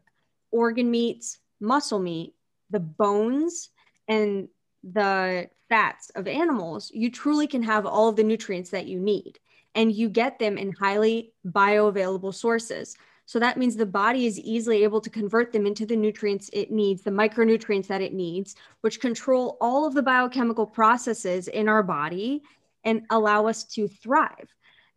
organ 0.51 0.89
meats, 0.89 1.37
muscle 1.59 1.99
meat, 1.99 2.33
the 2.69 2.79
bones, 2.79 3.69
and 4.07 4.47
the 4.83 5.49
fats 5.69 6.09
of 6.15 6.27
animals, 6.27 6.91
you 6.93 7.11
truly 7.11 7.47
can 7.47 7.61
have 7.63 7.85
all 7.85 8.09
of 8.09 8.15
the 8.15 8.23
nutrients 8.23 8.71
that 8.71 8.87
you 8.87 8.99
need. 8.99 9.39
And 9.75 9.91
you 9.91 10.09
get 10.09 10.39
them 10.39 10.57
in 10.57 10.71
highly 10.71 11.31
bioavailable 11.45 12.33
sources. 12.33 12.97
So 13.29 13.37
that 13.37 13.57
means 13.57 13.75
the 13.75 13.85
body 13.85 14.25
is 14.25 14.39
easily 14.39 14.83
able 14.83 14.99
to 15.01 15.09
convert 15.11 15.53
them 15.53 15.67
into 15.67 15.85
the 15.85 15.95
nutrients 15.95 16.49
it 16.51 16.71
needs, 16.71 17.03
the 17.03 17.11
micronutrients 17.11 17.85
that 17.85 18.01
it 18.01 18.11
needs, 18.11 18.55
which 18.81 18.99
control 18.99 19.55
all 19.61 19.85
of 19.85 19.93
the 19.93 20.01
biochemical 20.01 20.65
processes 20.65 21.47
in 21.47 21.69
our 21.69 21.83
body 21.83 22.41
and 22.85 23.03
allow 23.11 23.45
us 23.45 23.65
to 23.65 23.87
thrive. 23.87 24.51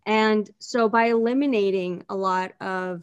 And 0.07 0.49
so 0.61 0.89
by 0.89 1.09
eliminating 1.09 2.07
a 2.09 2.17
lot 2.17 2.53
of 2.59 3.03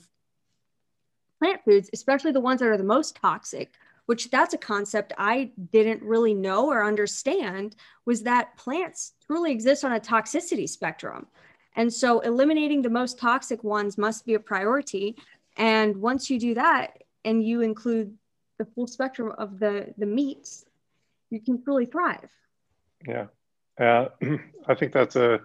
plant 1.37 1.63
foods, 1.63 1.91
especially 1.93 2.31
the 2.31 2.39
ones 2.39 2.59
that 2.61 2.69
are 2.69 2.75
the 2.75 2.83
most 2.83 3.15
toxic, 3.15 3.73
which 4.07 4.31
that's 4.31 4.55
a 4.55 4.57
concept 4.57 5.13
I 5.15 5.51
didn't 5.71 6.01
really 6.01 6.33
know 6.33 6.71
or 6.71 6.83
understand, 6.83 7.75
was 8.03 8.23
that 8.23 8.57
plants 8.57 9.13
truly 9.27 9.51
exist 9.51 9.85
on 9.85 9.93
a 9.93 9.99
toxicity 9.99 10.67
spectrum. 10.67 11.27
And 11.75 11.91
so 11.93 12.19
eliminating 12.21 12.81
the 12.81 12.89
most 12.89 13.19
toxic 13.19 13.63
ones 13.63 13.97
must 13.97 14.25
be 14.25 14.33
a 14.33 14.39
priority. 14.39 15.15
And 15.57 15.97
once 15.97 16.29
you 16.29 16.39
do 16.39 16.53
that 16.55 17.03
and 17.25 17.43
you 17.43 17.61
include 17.61 18.17
the 18.57 18.65
full 18.65 18.87
spectrum 18.87 19.33
of 19.37 19.59
the, 19.59 19.93
the 19.97 20.05
meats, 20.05 20.65
you 21.29 21.39
can 21.39 21.61
truly 21.63 21.85
thrive. 21.85 22.29
Yeah. 23.07 23.27
Uh, 23.79 24.09
I 24.67 24.75
think 24.75 24.93
that's 24.93 25.15
a 25.15 25.39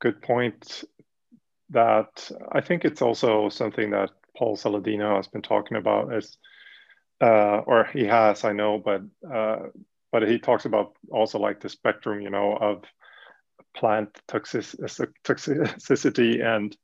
good 0.00 0.20
point. 0.22 0.84
That 1.70 2.30
I 2.50 2.60
think 2.60 2.84
it's 2.84 3.00
also 3.00 3.48
something 3.48 3.90
that 3.90 4.10
Paul 4.36 4.56
Saladino 4.56 5.16
has 5.16 5.28
been 5.28 5.42
talking 5.42 5.76
about, 5.76 6.12
as 6.12 6.36
uh, 7.20 7.58
or 7.66 7.84
he 7.92 8.04
has, 8.04 8.44
I 8.44 8.52
know, 8.52 8.78
but 8.78 9.02
uh, 9.32 9.68
but 10.10 10.26
he 10.26 10.38
talks 10.38 10.64
about 10.64 10.96
also 11.12 11.38
like 11.38 11.60
the 11.60 11.68
spectrum, 11.68 12.20
you 12.20 12.30
know, 12.30 12.56
of 12.56 12.82
plant 13.74 14.20
toxic 14.28 14.64
toxicity, 15.24 16.44
and 16.44 16.76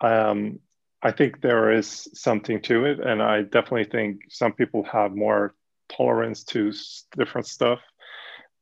um, 0.00 0.58
I 1.02 1.12
think 1.12 1.40
there 1.40 1.72
is 1.72 2.08
something 2.14 2.62
to 2.62 2.84
it, 2.84 3.00
and 3.00 3.22
I 3.22 3.42
definitely 3.42 3.84
think 3.84 4.22
some 4.28 4.52
people 4.52 4.84
have 4.84 5.14
more 5.14 5.54
tolerance 5.88 6.44
to 6.44 6.72
different 7.16 7.46
stuff, 7.46 7.80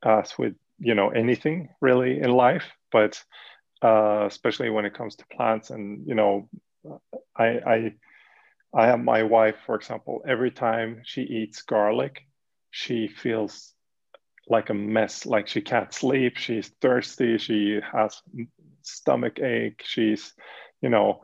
as 0.04 0.38
with 0.38 0.54
you 0.78 0.94
know 0.94 1.10
anything 1.10 1.68
really 1.80 2.20
in 2.20 2.30
life 2.30 2.64
but 2.90 3.22
uh, 3.82 4.24
especially 4.26 4.70
when 4.70 4.84
it 4.84 4.94
comes 4.94 5.16
to 5.16 5.24
plants 5.36 5.70
and 5.70 6.06
you 6.06 6.14
know 6.14 6.48
i 7.36 7.44
i 7.44 7.94
i 8.74 8.86
have 8.86 9.00
my 9.00 9.22
wife 9.22 9.56
for 9.66 9.74
example 9.74 10.22
every 10.26 10.50
time 10.50 11.02
she 11.04 11.22
eats 11.22 11.62
garlic 11.62 12.22
she 12.70 13.08
feels 13.08 13.74
like 14.50 14.70
a 14.70 14.74
mess, 14.74 15.24
like 15.26 15.48
she 15.48 15.60
can't 15.60 15.94
sleep, 15.94 16.36
she's 16.36 16.68
thirsty, 16.80 17.38
she 17.38 17.80
has 17.92 18.20
stomach 18.82 19.38
ache, 19.38 19.82
she's, 19.84 20.32
you 20.82 20.88
know, 20.88 21.22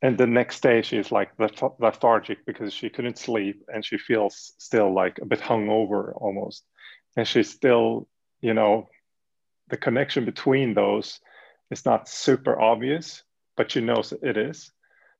and 0.00 0.18
the 0.18 0.26
next 0.26 0.62
day 0.62 0.82
she's 0.82 1.12
like 1.12 1.30
lethargic 1.78 2.44
because 2.44 2.72
she 2.72 2.90
couldn't 2.90 3.18
sleep 3.18 3.62
and 3.72 3.84
she 3.84 3.98
feels 3.98 4.52
still 4.58 4.92
like 4.92 5.18
a 5.20 5.26
bit 5.26 5.38
hungover 5.38 6.12
almost. 6.20 6.64
And 7.16 7.28
she's 7.28 7.50
still, 7.50 8.08
you 8.40 8.54
know, 8.54 8.88
the 9.68 9.76
connection 9.76 10.24
between 10.24 10.74
those 10.74 11.20
is 11.70 11.84
not 11.84 12.08
super 12.08 12.60
obvious, 12.60 13.22
but 13.56 13.70
she 13.70 13.80
knows 13.80 14.12
it 14.22 14.36
is. 14.36 14.72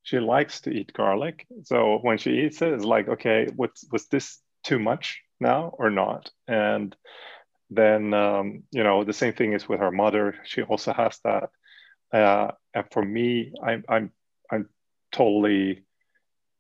She 0.03 0.19
likes 0.19 0.63
to 0.63 0.71
eat 0.71 0.93
garlic. 0.93 1.47
So 1.63 1.99
when 2.03 2.19
she 2.19 2.41
eats 2.41 2.61
it, 2.61 2.73
it's 2.73 2.85
like, 2.85 3.09
okay, 3.09 3.47
what's 3.55 3.85
was 3.93 4.09
this 4.09 4.41
too 4.65 4.81
much 4.81 5.21
now 5.39 5.73
or 5.79 5.91
not? 5.91 6.31
And 6.49 6.97
then 7.75 8.15
um, 8.15 8.63
you 8.71 8.83
know 8.83 9.05
the 9.05 9.13
same 9.13 9.33
thing 9.33 9.53
is 9.53 9.69
with 9.69 9.81
her 9.81 9.91
mother. 9.91 10.35
She 10.45 10.63
also 10.63 10.93
has 10.93 11.19
that. 11.25 11.51
Uh, 12.13 12.53
and 12.75 12.85
for 12.91 13.05
me, 13.05 13.53
I'm 13.63 13.85
I'm 13.89 14.11
I'm 14.51 14.69
totally 15.13 15.85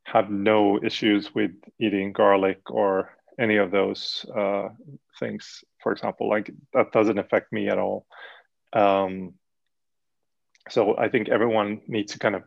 have 0.04 0.30
no 0.30 0.82
issues 0.82 1.34
with 1.34 1.52
eating 1.78 2.12
garlic 2.12 2.70
or 2.70 3.10
any 3.38 3.56
of 3.56 3.70
those 3.70 4.26
uh, 4.36 4.68
things. 5.18 5.64
For 5.82 5.92
example, 5.92 6.28
like 6.28 6.50
that 6.72 6.92
doesn't 6.92 7.18
affect 7.18 7.52
me 7.52 7.68
at 7.68 7.78
all. 7.78 8.06
Um, 8.72 9.34
so 10.68 10.96
I 10.96 11.08
think 11.08 11.28
everyone 11.28 11.80
needs 11.88 12.12
to 12.12 12.18
kind 12.18 12.34
of 12.34 12.44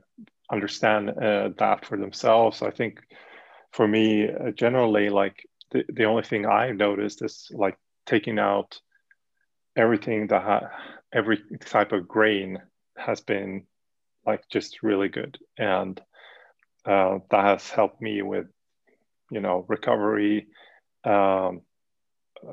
understand 0.51 1.09
uh, 1.09 1.49
that 1.57 1.85
for 1.85 1.97
themselves. 1.97 2.61
I 2.61 2.71
think 2.71 2.99
for 3.71 3.87
me, 3.87 4.29
uh, 4.29 4.51
generally, 4.51 5.09
like 5.09 5.47
the, 5.71 5.83
the 5.89 6.05
only 6.05 6.23
thing 6.23 6.45
I've 6.45 6.77
noticed 6.77 7.21
is 7.23 7.51
like 7.53 7.77
taking 8.05 8.39
out 8.39 8.79
everything 9.75 10.27
that 10.27 10.41
ha- 10.41 10.69
every 11.13 11.41
type 11.65 11.91
of 11.91 12.07
grain 12.07 12.59
has 12.97 13.21
been 13.21 13.65
like 14.25 14.47
just 14.49 14.83
really 14.83 15.09
good, 15.09 15.37
and 15.57 16.01
uh, 16.85 17.19
that 17.29 17.45
has 17.45 17.69
helped 17.69 18.01
me 18.01 18.21
with 18.21 18.47
you 19.31 19.41
know 19.41 19.65
recovery. 19.67 20.47
Um, 21.03 21.61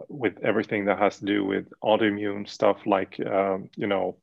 with 0.09 0.35
everything 0.43 0.87
that 0.87 0.99
has 0.99 1.19
to 1.19 1.25
do 1.25 1.45
with 1.45 1.67
autoimmune 1.83 2.49
stuff 2.49 2.79
like 2.87 3.19
um, 3.27 3.69
you 3.77 3.87
know 3.87 4.17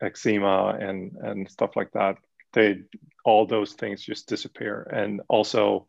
eczema 0.00 0.78
and 0.80 1.12
and 1.20 1.50
stuff 1.50 1.70
like 1.76 1.90
that 1.92 2.16
they 2.54 2.76
all 3.24 3.46
those 3.46 3.74
things 3.74 4.02
just 4.02 4.28
disappear 4.28 4.82
and 4.92 5.20
also 5.28 5.86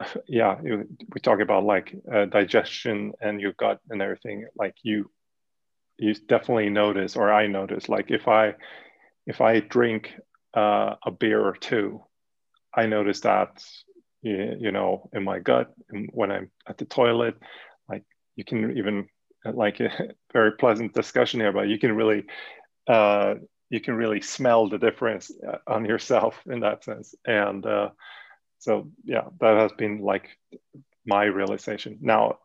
yeah 0.26 0.60
we 0.60 1.20
talk 1.20 1.40
about 1.40 1.64
like 1.64 1.94
uh, 2.12 2.24
digestion 2.26 3.12
and 3.20 3.40
your 3.40 3.52
gut 3.52 3.80
and 3.90 4.02
everything 4.02 4.46
like 4.56 4.74
you 4.82 5.10
you 5.98 6.14
definitely 6.14 6.70
notice 6.70 7.16
or 7.16 7.32
i 7.32 7.46
notice 7.46 7.88
like 7.88 8.10
if 8.10 8.28
i 8.28 8.54
if 9.26 9.40
i 9.40 9.60
drink 9.60 10.12
uh, 10.54 10.94
a 11.06 11.10
beer 11.10 11.40
or 11.40 11.54
two 11.54 12.02
i 12.74 12.86
notice 12.86 13.20
that 13.20 13.64
you 14.22 14.70
know 14.70 15.08
in 15.12 15.22
my 15.24 15.38
gut 15.38 15.72
when 16.12 16.30
i'm 16.30 16.50
at 16.68 16.78
the 16.78 16.84
toilet 16.84 17.34
like 17.88 18.04
you 18.36 18.44
can 18.44 18.76
even 18.76 19.08
like 19.44 19.80
a 19.80 19.90
very 20.32 20.52
pleasant 20.52 20.94
discussion 20.94 21.40
here 21.40 21.52
but 21.52 21.68
you 21.68 21.78
can 21.78 21.92
really 21.92 22.24
uh, 22.88 23.34
you 23.72 23.80
can 23.80 23.94
really 23.94 24.20
smell 24.20 24.68
the 24.68 24.78
difference 24.78 25.30
uh, 25.48 25.56
on 25.66 25.86
yourself 25.86 26.38
in 26.46 26.60
that 26.60 26.84
sense. 26.84 27.14
And 27.26 27.64
uh, 27.64 27.88
so, 28.62 28.92
yeah, 29.04 29.24
that 29.40 29.56
has 29.58 29.72
been 29.72 29.98
like 29.98 30.28
my 31.04 31.24
realization. 31.24 31.98
Now, 32.00 32.38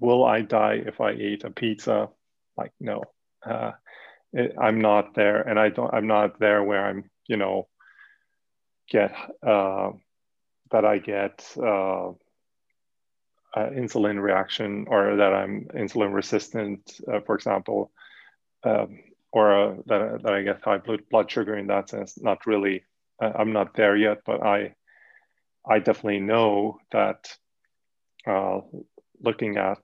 will 0.00 0.24
I 0.24 0.40
die 0.40 0.82
if 0.84 1.00
I 1.00 1.12
eat 1.12 1.44
a 1.44 1.50
pizza? 1.50 2.08
Like, 2.56 2.72
no, 2.80 3.02
uh, 3.46 3.72
it, 4.32 4.56
I'm 4.60 4.80
not 4.80 5.14
there, 5.14 5.42
and 5.42 5.58
I 5.58 5.68
don't. 5.68 5.94
I'm 5.94 6.08
not 6.08 6.40
there 6.40 6.62
where 6.64 6.84
I'm, 6.84 7.08
you 7.28 7.36
know, 7.36 7.68
get 8.90 9.14
uh, 9.46 9.92
that 10.72 10.84
I 10.84 10.98
get 10.98 11.46
uh, 11.56 12.10
insulin 13.56 14.20
reaction 14.20 14.86
or 14.88 15.16
that 15.16 15.32
I'm 15.32 15.68
insulin 15.72 16.12
resistant, 16.12 17.00
uh, 17.06 17.20
for 17.20 17.36
example. 17.36 17.92
Um, 18.64 18.98
or 19.30 19.52
uh, 19.52 19.74
that, 19.86 20.22
that 20.22 20.32
I 20.32 20.42
get 20.42 20.64
high 20.64 20.80
blood 21.10 21.30
sugar 21.30 21.56
in 21.56 21.66
that 21.68 21.88
sense. 21.88 22.20
Not 22.20 22.46
really, 22.46 22.84
uh, 23.22 23.32
I'm 23.36 23.52
not 23.52 23.74
there 23.74 23.96
yet, 23.96 24.18
but 24.24 24.42
I, 24.42 24.74
I 25.66 25.78
definitely 25.78 26.20
know 26.20 26.78
that 26.92 27.36
uh, 28.26 28.60
looking 29.20 29.56
at 29.56 29.78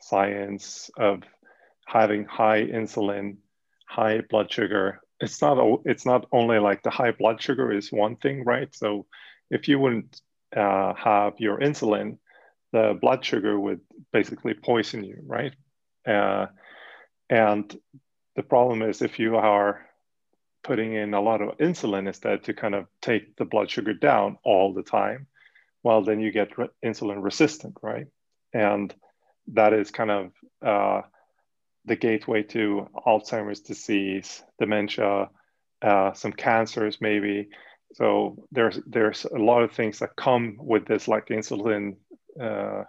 science 0.00 0.90
of 0.96 1.22
having 1.86 2.24
high 2.24 2.64
insulin, 2.64 3.36
high 3.88 4.22
blood 4.28 4.50
sugar, 4.50 5.00
it's 5.20 5.40
not 5.40 5.80
it's 5.84 6.06
not 6.06 6.26
only 6.32 6.58
like 6.58 6.82
the 6.82 6.90
high 6.90 7.12
blood 7.12 7.40
sugar 7.40 7.72
is 7.72 7.92
one 7.92 8.16
thing, 8.16 8.44
right? 8.44 8.74
So 8.74 9.06
if 9.50 9.68
you 9.68 9.78
wouldn't 9.78 10.20
uh, 10.54 10.94
have 10.94 11.34
your 11.38 11.58
insulin, 11.58 12.18
the 12.72 12.98
blood 13.00 13.24
sugar 13.24 13.58
would 13.58 13.80
basically 14.12 14.54
poison 14.54 15.04
you, 15.04 15.22
right? 15.24 15.54
Uh, 16.06 16.46
and 17.30 17.74
the 18.36 18.42
problem 18.42 18.82
is 18.82 19.02
if 19.02 19.18
you 19.18 19.36
are 19.36 19.85
putting 20.66 20.94
in 20.94 21.14
a 21.14 21.20
lot 21.20 21.40
of 21.40 21.56
insulin 21.58 22.08
instead 22.08 22.42
to 22.44 22.52
kind 22.52 22.74
of 22.74 22.86
take 23.00 23.36
the 23.36 23.44
blood 23.44 23.70
sugar 23.70 23.94
down 23.94 24.36
all 24.44 24.74
the 24.74 24.82
time, 24.82 25.26
well, 25.84 26.02
then 26.02 26.20
you 26.20 26.32
get 26.32 26.58
re- 26.58 26.68
insulin 26.84 27.22
resistant, 27.22 27.76
right? 27.82 28.06
And 28.52 28.92
that 29.52 29.72
is 29.72 29.90
kind 29.92 30.10
of 30.10 30.32
uh, 30.60 31.02
the 31.84 31.94
gateway 31.94 32.42
to 32.42 32.88
Alzheimer's 33.06 33.60
disease, 33.60 34.42
dementia, 34.58 35.30
uh, 35.82 36.12
some 36.14 36.32
cancers, 36.32 36.98
maybe. 37.00 37.48
So 37.94 38.36
there's 38.50 38.80
there's 38.86 39.24
a 39.24 39.38
lot 39.38 39.62
of 39.62 39.72
things 39.72 40.00
that 40.00 40.16
come 40.16 40.56
with 40.58 40.86
this, 40.86 41.06
like 41.06 41.26
insulin 41.26 41.96
uh, 42.40 42.82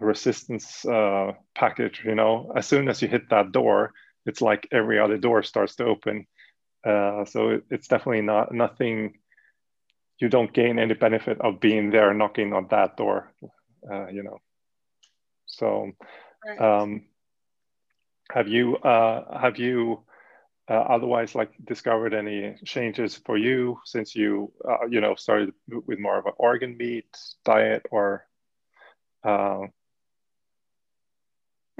resistance 0.00 0.84
uh, 0.86 1.32
package. 1.56 2.02
You 2.04 2.14
know, 2.14 2.52
as 2.54 2.66
soon 2.66 2.88
as 2.88 3.02
you 3.02 3.08
hit 3.08 3.30
that 3.30 3.50
door, 3.50 3.92
it's 4.26 4.40
like 4.40 4.68
every 4.70 5.00
other 5.00 5.18
door 5.18 5.42
starts 5.42 5.74
to 5.76 5.84
open. 5.84 6.26
Uh, 6.84 7.24
so 7.24 7.50
it, 7.50 7.64
it's 7.70 7.88
definitely 7.88 8.22
not 8.22 8.52
nothing. 8.52 9.14
You 10.18 10.28
don't 10.28 10.52
gain 10.52 10.78
any 10.78 10.94
benefit 10.94 11.40
of 11.40 11.60
being 11.60 11.90
there 11.90 12.14
knocking 12.14 12.52
on 12.52 12.68
that 12.70 12.96
door, 12.96 13.32
uh, 13.90 14.08
you 14.08 14.22
know. 14.22 14.38
So, 15.46 15.92
um, 16.58 17.04
have 18.32 18.48
you 18.48 18.76
uh, 18.78 19.38
have 19.38 19.58
you 19.58 20.02
uh, 20.70 20.74
otherwise 20.74 21.34
like 21.34 21.52
discovered 21.64 22.14
any 22.14 22.56
changes 22.64 23.16
for 23.26 23.36
you 23.36 23.78
since 23.84 24.14
you 24.14 24.52
uh, 24.68 24.86
you 24.88 25.00
know 25.00 25.14
started 25.14 25.52
with 25.86 25.98
more 25.98 26.18
of 26.18 26.26
an 26.26 26.32
organ 26.38 26.76
meat 26.76 27.06
diet 27.44 27.86
or 27.90 28.26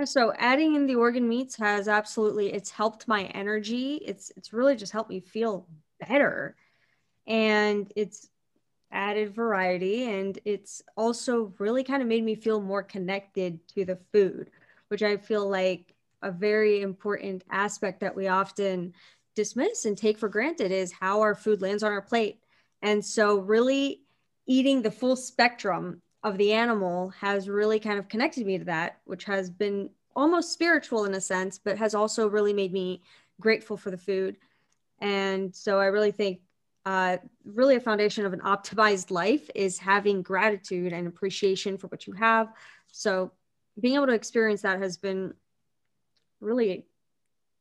so 0.03 0.33
adding 0.39 0.75
in 0.75 0.87
the 0.87 0.97
organ 0.97 1.29
meats 1.29 1.55
has 1.57 1.87
absolutely 1.87 2.53
it's 2.53 2.71
helped 2.71 3.07
my 3.07 3.25
energy. 3.27 3.97
It's 4.05 4.33
it's 4.37 4.53
really 4.53 4.75
just 4.75 4.93
helped 4.93 5.11
me 5.11 5.21
feel 5.21 5.69
better. 6.01 6.57
And 7.27 7.93
it's 7.95 8.29
added 8.91 9.35
variety 9.35 10.05
and 10.05 10.39
it's 10.45 10.83
also 10.97 11.53
really 11.59 11.85
kind 11.85 12.03
of 12.03 12.09
made 12.09 12.25
me 12.25 12.35
feel 12.35 12.61
more 12.61 12.83
connected 12.83 13.67
to 13.69 13.85
the 13.85 13.99
food, 14.13 14.51
which 14.89 15.03
I 15.03 15.17
feel 15.17 15.49
like 15.49 15.95
a 16.23 16.31
very 16.31 16.81
important 16.81 17.45
aspect 17.51 18.01
that 18.01 18.17
we 18.17 18.29
often 18.29 18.95
dismiss 19.37 19.85
and 19.85 19.97
take 19.97 20.19
for 20.19 20.29
granted 20.29 20.73
is 20.73 20.93
how 20.93 21.21
our 21.21 21.35
food 21.35 21.61
lands 21.61 21.83
on 21.83 21.93
our 21.93 22.03
plate. 22.03 22.41
And 22.83 23.05
so 23.05 23.39
really 23.39 24.03
eating 24.47 24.83
the 24.83 24.91
full 24.91 25.17
spectrum 25.17 26.03
of 26.25 26.39
the 26.39 26.53
animal 26.53 27.11
has 27.11 27.49
really 27.49 27.79
kind 27.79 27.99
of 27.99 28.09
connected 28.09 28.47
me 28.47 28.59
to 28.59 28.65
that, 28.65 28.99
which 29.05 29.25
has 29.25 29.51
been 29.51 29.91
almost 30.17 30.53
spiritual 30.53 31.05
in 31.05 31.15
a 31.15 31.21
sense, 31.21 31.59
but 31.59 31.77
has 31.77 31.95
also 31.95 32.27
really 32.27 32.55
made 32.55 32.73
me 32.73 33.03
grateful 33.41 33.77
for 33.77 33.91
the 33.91 33.99
food. 33.99 34.37
And 35.01 35.55
so 35.55 35.79
I 35.79 35.87
really 35.87 36.13
think 36.13 36.41
uh, 36.87 37.19
really 37.45 37.77
a 37.77 37.81
foundation 37.81 38.25
of 38.25 38.33
an 38.33 38.41
optimized 38.41 39.11
life 39.11 39.51
is 39.55 39.79
having 39.79 40.23
gratitude 40.23 40.93
and 40.93 41.07
appreciation 41.07 41.77
for 41.77 41.89
what 41.89 42.07
you 42.07 42.15
have. 42.15 42.49
So 42.91 43.31
being 43.81 43.97
able 43.97 44.07
to 44.07 44.13
experience 44.13 44.63
that 44.63 44.81
has 44.81 44.97
been 44.97 45.35
really 46.41 46.87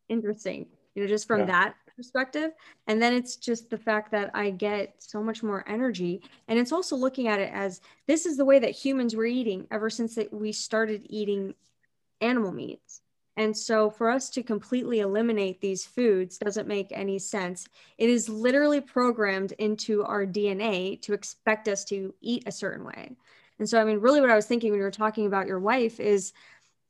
interesting, 0.07 0.67
you 0.95 1.03
know, 1.03 1.09
just 1.09 1.27
from 1.27 1.41
yeah. 1.41 1.45
that 1.47 1.75
perspective. 1.95 2.51
And 2.87 3.01
then 3.01 3.13
it's 3.13 3.35
just 3.35 3.69
the 3.69 3.77
fact 3.77 4.11
that 4.11 4.31
I 4.33 4.49
get 4.49 4.95
so 4.99 5.23
much 5.23 5.43
more 5.43 5.63
energy. 5.67 6.21
And 6.47 6.59
it's 6.59 6.71
also 6.71 6.95
looking 6.95 7.27
at 7.27 7.39
it 7.39 7.51
as 7.53 7.81
this 8.07 8.25
is 8.25 8.37
the 8.37 8.45
way 8.45 8.59
that 8.59 8.71
humans 8.71 9.15
were 9.15 9.25
eating 9.25 9.67
ever 9.71 9.89
since 9.89 10.15
that 10.15 10.33
we 10.33 10.51
started 10.51 11.05
eating 11.09 11.53
animal 12.21 12.51
meats. 12.51 13.01
And 13.35 13.55
so 13.57 13.89
for 13.89 14.09
us 14.09 14.29
to 14.31 14.43
completely 14.43 14.99
eliminate 14.99 15.59
these 15.59 15.85
foods 15.85 16.37
doesn't 16.37 16.67
make 16.67 16.91
any 16.91 17.17
sense. 17.17 17.67
It 17.97 18.09
is 18.09 18.29
literally 18.29 18.79
programmed 18.79 19.53
into 19.53 20.03
our 20.03 20.25
DNA 20.25 21.01
to 21.01 21.13
expect 21.13 21.67
us 21.67 21.83
to 21.85 22.13
eat 22.21 22.43
a 22.45 22.51
certain 22.51 22.85
way. 22.85 23.15
And 23.57 23.67
so, 23.67 23.79
I 23.81 23.85
mean, 23.85 23.99
really 23.99 24.21
what 24.21 24.29
I 24.29 24.35
was 24.35 24.45
thinking 24.45 24.71
when 24.71 24.79
you 24.79 24.83
were 24.83 24.91
talking 24.91 25.25
about 25.25 25.47
your 25.47 25.59
wife 25.59 25.99
is 25.99 26.33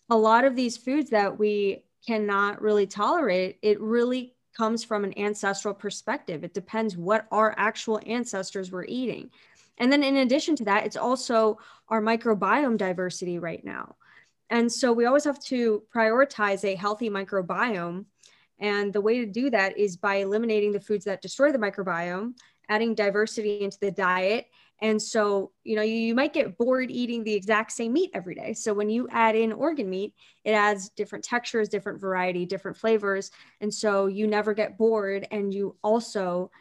a 0.10 0.18
lot 0.18 0.44
of 0.44 0.56
these 0.56 0.76
foods 0.76 1.10
that 1.12 1.40
we 1.40 1.86
cannot 2.06 2.62
really 2.62 2.88
tolerate, 2.88 3.58
it 3.62 3.80
really 3.80 4.33
comes 4.56 4.84
from 4.84 5.04
an 5.04 5.18
ancestral 5.18 5.74
perspective. 5.74 6.44
It 6.44 6.54
depends 6.54 6.98
what 6.98 7.26
our 7.32 7.54
actual 7.58 8.00
ancestors 8.06 8.72
were 8.72 8.86
eating. 8.88 9.30
And 9.78 9.92
then, 9.92 10.04
in 10.04 10.18
addition 10.18 10.56
to 10.58 10.66
that, 10.66 10.86
it's 10.86 10.98
also 10.98 11.58
our 11.90 12.02
microbiome 12.02 12.78
diversity 12.78 13.40
right 13.40 13.64
now. 13.64 13.96
And 14.50 14.72
so, 14.72 14.94
we 14.94 15.06
always 15.06 15.24
have 15.24 15.44
to 15.46 15.84
prioritize 15.94 16.64
a 16.64 16.76
healthy 16.76 17.10
microbiome. 17.10 18.06
And 18.60 18.94
the 18.94 19.02
way 19.02 19.20
to 19.20 19.26
do 19.26 19.50
that 19.50 19.78
is 19.78 19.98
by 19.98 20.16
eliminating 20.16 20.72
the 20.72 20.80
foods 20.80 21.06
that 21.06 21.22
destroy 21.22 21.52
the 21.52 21.58
microbiome, 21.58 22.34
adding 22.70 22.96
diversity 22.96 23.62
into 23.62 23.80
the 23.80 23.92
diet. 23.92 24.48
And 24.84 25.02
so, 25.02 25.52
you 25.64 25.78
know, 25.78 25.82
you, 25.82 25.96
you 25.96 26.14
might 26.14 26.34
get 26.34 26.58
bored 26.58 26.92
eating 26.92 27.24
the 27.24 27.34
exact 27.34 27.72
same 27.72 27.94
meat 27.94 28.12
every 28.14 28.36
day. 28.36 28.54
So, 28.54 28.74
when 28.74 28.90
you 28.90 29.08
add 29.10 29.34
in 29.34 29.54
organ 29.54 29.90
meat, 29.90 30.14
it 30.44 30.52
adds 30.52 30.90
different 30.90 31.24
textures, 31.24 31.70
different 31.70 32.02
variety, 32.02 32.46
different 32.46 32.76
flavors. 32.76 33.32
And 33.62 33.74
so, 33.74 34.08
you 34.08 34.28
never 34.28 34.54
get 34.54 34.78
bored. 34.78 35.26
And 35.32 35.54
you 35.54 35.78
also 35.84 36.52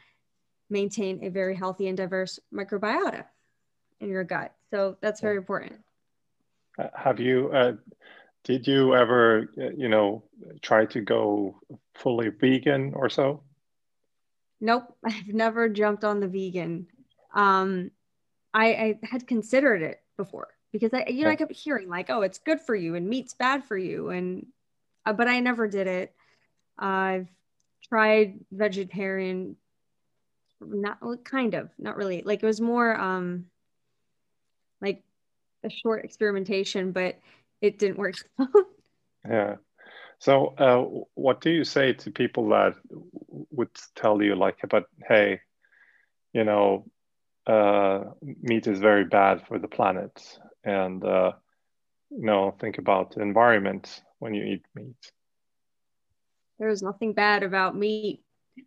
maintain 0.71 1.25
a 1.25 1.31
very 1.31 1.57
healthy 1.57 1.89
and 1.89 1.97
diverse 1.97 2.39
microbiota 2.55 3.25
in 4.01 4.09
your 4.09 4.25
gut. 4.25 4.53
So 4.71 4.97
that's 5.01 5.21
very 5.21 5.37
important. 5.37 5.81
Uh, 6.79 6.89
have 6.95 7.21
you, 7.21 7.51
uh, 7.53 7.73
did 8.45 8.67
you 8.67 8.95
ever, 8.95 9.51
uh, 9.61 9.71
you 9.77 9.89
know, 9.89 10.25
try 10.63 10.87
to 10.87 11.01
go 11.01 11.61
fully 11.95 12.31
vegan 12.31 12.93
or 12.95 13.11
so? 13.11 13.43
Nope, 14.61 14.97
I've 15.05 15.29
never 15.29 15.69
jumped 15.69 16.05
on 16.05 16.21
the 16.21 16.29
vegan. 16.29 16.87
Um, 17.35 17.91
I, 18.55 18.67
I 18.67 18.99
had 19.03 19.27
considered 19.27 19.83
it 19.83 20.01
before 20.17 20.49
because 20.73 20.93
I, 20.93 21.07
you 21.09 21.25
know, 21.25 21.31
I 21.31 21.37
kept 21.37 21.53
hearing 21.53 21.89
like, 21.89 22.11
oh, 22.11 22.23
it's 22.23 22.39
good 22.39 22.61
for 22.61 22.75
you 22.75 22.95
and 22.95 23.09
meat's 23.09 23.35
bad 23.35 23.65
for 23.65 23.77
you, 23.77 24.11
and 24.11 24.47
uh, 25.07 25.13
but 25.13 25.29
I 25.29 25.41
never 25.41 25.69
did 25.69 25.87
it. 25.87 26.15
I've 26.79 27.29
tried 27.89 28.41
vegetarian 28.51 29.57
not 30.61 30.99
kind 31.25 31.55
of 31.55 31.71
not 31.79 31.97
really. 31.97 32.23
Like 32.23 32.43
it 32.43 32.47
was 32.47 32.61
more 32.61 32.99
um 32.99 33.47
like 34.81 35.03
a 35.65 35.71
short 35.71 36.05
experimentation 36.05 36.93
but 36.93 37.19
it 37.61 37.79
didn't 37.79 37.99
work 37.99 38.17
yeah. 39.29 39.57
So 40.19 40.55
uh, 40.57 41.03
what 41.15 41.41
do 41.41 41.51
you 41.51 41.65
say 41.65 41.95
to 41.95 42.11
people 42.11 42.49
that 42.51 42.75
would 43.51 43.71
tell 43.97 44.23
you 44.23 44.37
like 44.37 44.59
but 44.69 44.87
hey 45.09 45.41
you 46.33 46.45
know 46.45 46.85
uh, 47.47 48.05
meat 48.41 48.67
is 48.67 48.79
very 48.79 49.05
bad 49.05 49.47
for 49.47 49.59
the 49.59 49.69
planet. 49.69 50.13
And 50.65 51.05
uh, 51.05 51.33
you 52.11 52.27
know 52.27 52.55
think 52.61 52.79
about 52.79 53.15
the 53.15 53.23
environment 53.23 54.03
when 54.19 54.35
you 54.35 54.45
eat 54.45 54.65
meat. 54.75 55.13
There's 56.59 56.83
nothing 56.83 57.13
bad 57.13 57.43
about 57.43 57.77
meat. 57.77 58.23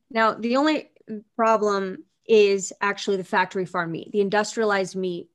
Now 0.10 0.34
the 0.34 0.58
only 0.58 0.92
problem 1.36 2.04
is 2.28 2.74
actually 2.82 3.18
the 3.18 3.24
factory 3.24 3.66
farm 3.66 3.92
meat, 3.92 4.12
the 4.12 4.22
industrialized 4.22 4.96
meat 4.96 5.30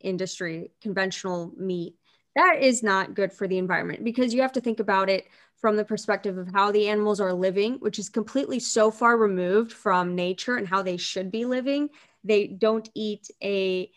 industry, 0.00 0.70
conventional 0.82 1.52
meat. 1.56 1.94
That 2.36 2.58
is 2.60 2.82
not 2.82 3.14
good 3.14 3.32
for 3.32 3.48
the 3.48 3.58
environment 3.58 4.04
because 4.04 4.34
you 4.34 4.42
have 4.42 4.52
to 4.52 4.60
think 4.60 4.80
about 4.80 5.08
it 5.08 5.26
from 5.56 5.76
the 5.76 5.84
perspective 5.84 6.36
of 6.36 6.52
how 6.52 6.70
the 6.70 6.88
animals 6.88 7.20
are 7.20 7.32
living, 7.32 7.74
which 7.74 7.98
is 7.98 8.08
completely 8.08 8.60
so 8.60 8.90
far 8.90 9.16
removed 9.16 9.72
from 9.72 10.14
nature 10.14 10.56
and 10.56 10.68
how 10.68 10.82
they 10.82 10.96
should 10.96 11.30
be 11.30 11.44
living. 11.44 11.88
They 12.22 12.46
don't 12.46 12.88
eat 12.94 13.30
a 13.42 13.90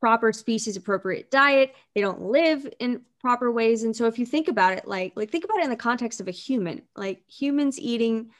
proper 0.00 0.32
species 0.32 0.76
appropriate 0.76 1.30
diet. 1.30 1.74
They 1.94 2.00
don't 2.00 2.22
live 2.22 2.66
in 2.78 3.02
proper 3.20 3.50
ways. 3.50 3.82
And 3.82 3.96
so 3.96 4.06
if 4.06 4.18
you 4.18 4.26
think 4.26 4.48
about 4.48 4.74
it, 4.74 4.86
like 4.86 5.12
like 5.16 5.30
think 5.30 5.44
about 5.44 5.58
it 5.58 5.64
in 5.64 5.70
the 5.70 5.76
context 5.76 6.20
of 6.20 6.28
a 6.28 6.32
human, 6.32 6.82
like 6.94 7.22
humans 7.28 7.78
eating 7.78 8.30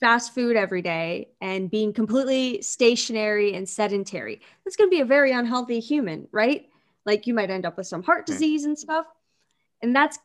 fast 0.00 0.34
food 0.34 0.56
every 0.56 0.82
day 0.82 1.28
and 1.40 1.70
being 1.70 1.92
completely 1.92 2.60
stationary 2.62 3.54
and 3.54 3.68
sedentary. 3.68 4.40
That's 4.64 4.76
going 4.76 4.90
to 4.90 4.94
be 4.94 5.00
a 5.00 5.06
very 5.06 5.32
unhealthy 5.32 5.80
human, 5.80 6.28
right? 6.32 6.68
Like 7.06 7.26
you 7.26 7.34
might 7.34 7.50
end 7.50 7.64
up 7.64 7.76
with 7.76 7.86
some 7.86 8.02
heart 8.02 8.26
hmm. 8.26 8.32
disease 8.32 8.64
and 8.64 8.78
stuff. 8.78 9.06
And 9.82 9.94
that's 9.94 10.18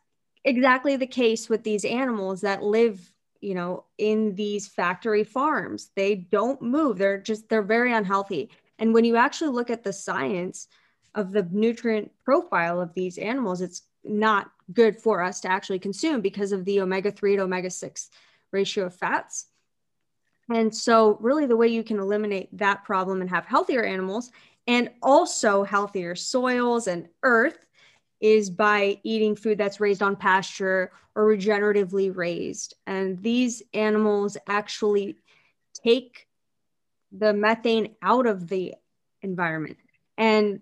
exactly 0.50 0.96
the 0.96 1.08
case 1.08 1.48
with 1.48 1.64
these 1.64 1.86
animals 1.86 2.42
that 2.42 2.64
live, 2.64 3.14
you 3.40 3.54
know, 3.54 3.86
in 3.98 4.36
these 4.36 4.68
factory 4.68 5.24
farms. 5.24 5.92
They 5.96 6.16
don't 6.16 6.62
move. 6.62 6.98
They're 6.98 7.20
just 7.20 7.48
they're 7.48 7.62
very 7.62 7.94
unhealthy. 7.94 8.50
And 8.80 8.94
when 8.94 9.06
you 9.06 9.16
actually 9.16 9.52
look 9.52 9.70
at 9.70 9.84
the 9.84 9.94
science 9.94 10.68
of 11.16 11.32
the 11.32 11.48
nutrient 11.52 12.12
profile 12.26 12.82
of 12.82 12.94
these 12.94 13.18
animals, 13.18 13.62
it's 13.62 13.84
not 14.04 14.52
good 14.74 14.98
for 14.98 15.22
us 15.22 15.40
to 15.42 15.52
actually 15.52 15.80
consume 15.80 16.22
because 16.22 16.52
of 16.52 16.66
the 16.66 16.82
omega 16.82 17.12
3 17.12 17.36
to 17.36 17.44
omega 17.44 17.70
6 17.70 18.10
ratio 18.52 18.86
of 18.86 18.96
fats. 18.96 19.48
And 20.52 20.76
so, 20.76 21.18
really, 21.22 21.46
the 21.46 21.58
way 21.58 21.68
you 21.68 21.84
can 21.84 22.00
eliminate 22.00 22.50
that 22.58 22.84
problem 22.84 23.22
and 23.22 23.30
have 23.30 23.46
healthier 23.46 23.84
animals 23.84 24.32
and 24.66 24.90
also 25.04 25.64
healthier 25.64 26.16
soils 26.16 26.88
and 26.88 27.08
earth 27.22 27.66
is 28.20 28.50
by 28.50 29.00
eating 29.04 29.36
food 29.36 29.58
that's 29.58 29.80
raised 29.80 30.02
on 30.02 30.16
pasture 30.16 30.92
or 31.16 31.26
regeneratively 31.26 32.16
raised. 32.16 32.76
And 32.86 33.22
these 33.22 33.64
animals 33.74 34.38
actually 34.48 35.18
take 35.84 36.28
the 37.12 37.34
methane 37.34 37.96
out 38.02 38.28
of 38.28 38.48
the 38.48 38.76
environment. 39.22 39.78
And 40.18 40.62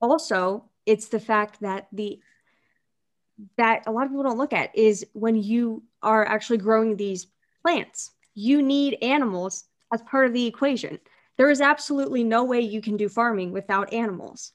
also, 0.00 0.64
it's 0.86 1.08
the 1.08 1.20
fact 1.20 1.60
that 1.60 1.88
the 1.92 2.20
that 3.56 3.84
a 3.86 3.92
lot 3.92 4.04
of 4.04 4.10
people 4.10 4.24
don't 4.24 4.38
look 4.38 4.52
at 4.52 4.76
is 4.76 5.06
when 5.12 5.36
you 5.36 5.82
are 6.02 6.26
actually 6.26 6.58
growing 6.58 6.96
these 6.96 7.28
plants 7.62 8.10
you 8.38 8.62
need 8.62 8.96
animals 9.02 9.64
as 9.92 10.00
part 10.02 10.26
of 10.26 10.32
the 10.32 10.46
equation. 10.46 10.96
There 11.36 11.50
is 11.50 11.60
absolutely 11.60 12.22
no 12.22 12.44
way 12.44 12.60
you 12.60 12.80
can 12.80 12.96
do 12.96 13.08
farming 13.08 13.50
without 13.50 13.92
animals. 13.92 14.52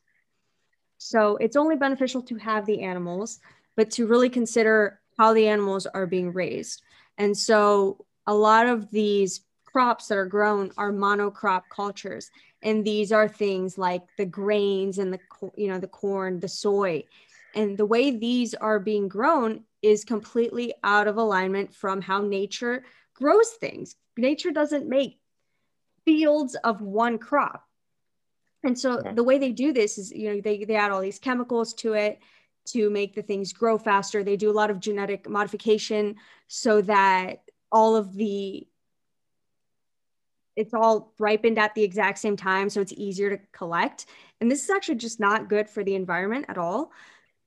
So 1.03 1.35
it's 1.37 1.57
only 1.57 1.75
beneficial 1.75 2.21
to 2.23 2.35
have 2.37 2.65
the 2.65 2.81
animals, 2.81 3.39
but 3.75 3.91
to 3.91 4.07
really 4.07 4.29
consider 4.29 5.01
how 5.17 5.33
the 5.33 5.47
animals 5.47 5.85
are 5.85 6.07
being 6.07 6.31
raised. 6.31 6.81
And 7.17 7.37
so 7.37 8.05
a 8.25 8.33
lot 8.33 8.67
of 8.67 8.89
these 8.89 9.41
crops 9.65 10.07
that 10.07 10.17
are 10.17 10.25
grown 10.25 10.71
are 10.77 10.93
monocrop 10.93 11.63
cultures. 11.69 12.31
And 12.61 12.85
these 12.85 13.11
are 13.11 13.27
things 13.27 13.77
like 13.77 14.03
the 14.17 14.25
grains 14.25 14.97
and 14.97 15.13
the, 15.13 15.19
you 15.57 15.67
know, 15.67 15.77
the 15.77 15.87
corn, 15.87 16.39
the 16.39 16.47
soy. 16.47 17.03
And 17.53 17.77
the 17.77 17.85
way 17.85 18.11
these 18.11 18.53
are 18.53 18.79
being 18.79 19.09
grown 19.09 19.65
is 19.81 20.05
completely 20.05 20.73
out 20.83 21.09
of 21.09 21.17
alignment 21.17 21.75
from 21.75 22.01
how 22.01 22.21
nature 22.21 22.85
grows 23.13 23.49
things. 23.59 23.97
Nature 24.15 24.51
doesn't 24.51 24.87
make 24.87 25.19
fields 26.05 26.55
of 26.63 26.81
one 26.81 27.17
crop. 27.17 27.67
And 28.63 28.77
so 28.77 29.01
yeah. 29.03 29.13
the 29.13 29.23
way 29.23 29.37
they 29.37 29.51
do 29.51 29.73
this 29.73 29.97
is, 29.97 30.11
you 30.11 30.33
know, 30.33 30.41
they, 30.41 30.63
they 30.63 30.75
add 30.75 30.91
all 30.91 31.01
these 31.01 31.19
chemicals 31.19 31.73
to 31.75 31.93
it 31.93 32.19
to 32.65 32.89
make 32.89 33.13
the 33.13 33.21
things 33.21 33.51
grow 33.51 33.77
faster. 33.77 34.23
They 34.23 34.37
do 34.37 34.49
a 34.49 34.53
lot 34.53 34.69
of 34.69 34.79
genetic 34.79 35.29
modification 35.29 36.15
so 36.47 36.81
that 36.81 37.43
all 37.71 37.95
of 37.95 38.13
the 38.13 38.67
it's 40.55 40.73
all 40.73 41.13
ripened 41.17 41.57
at 41.57 41.73
the 41.73 41.81
exact 41.81 42.19
same 42.19 42.37
time 42.37 42.69
so 42.69 42.79
it's 42.79 42.93
easier 42.93 43.35
to 43.35 43.39
collect 43.51 44.05
and 44.39 44.51
this 44.51 44.63
is 44.63 44.69
actually 44.69 44.93
just 44.93 45.19
not 45.19 45.49
good 45.49 45.67
for 45.67 45.83
the 45.83 45.95
environment 45.95 46.45
at 46.47 46.59
all 46.59 46.91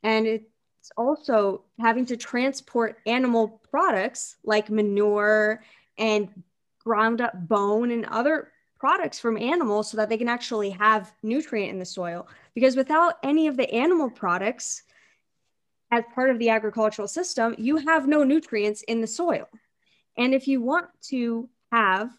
and 0.03 0.27
it 0.27 0.51
it's 0.87 0.93
also 0.97 1.65
having 1.81 2.07
to 2.07 2.17
transport 2.17 2.99
animal 3.07 3.61
products 3.71 4.37
like 4.45 4.71
manure 4.71 5.61
and 5.99 6.29
ground 6.85 7.21
up 7.21 7.33
bone 7.49 7.91
and 7.91 8.05
other 8.07 8.53
products 8.79 9.19
from 9.19 9.37
animals 9.37 9.91
so 9.91 9.97
that 9.97 10.09
they 10.09 10.19
can 10.19 10.29
actually 10.29 10.71
have 10.71 11.13
nutrient 11.23 11.71
in 11.71 11.79
the 11.79 11.85
soil 11.85 12.27
because 12.55 12.77
without 12.77 13.15
any 13.23 13.47
of 13.47 13.57
the 13.57 13.71
animal 13.73 14.11
products 14.11 14.83
as 15.91 16.05
part 16.15 16.31
of 16.31 16.39
the 16.39 16.51
agricultural 16.51 17.09
system 17.09 17.55
you 17.59 17.77
have 17.77 18.07
no 18.07 18.23
nutrients 18.23 18.83
in 18.83 19.01
the 19.01 19.07
soil 19.07 19.49
and 20.19 20.35
if 20.35 20.47
you 20.47 20.61
want 20.61 20.87
to 21.01 21.49
have 21.73 22.11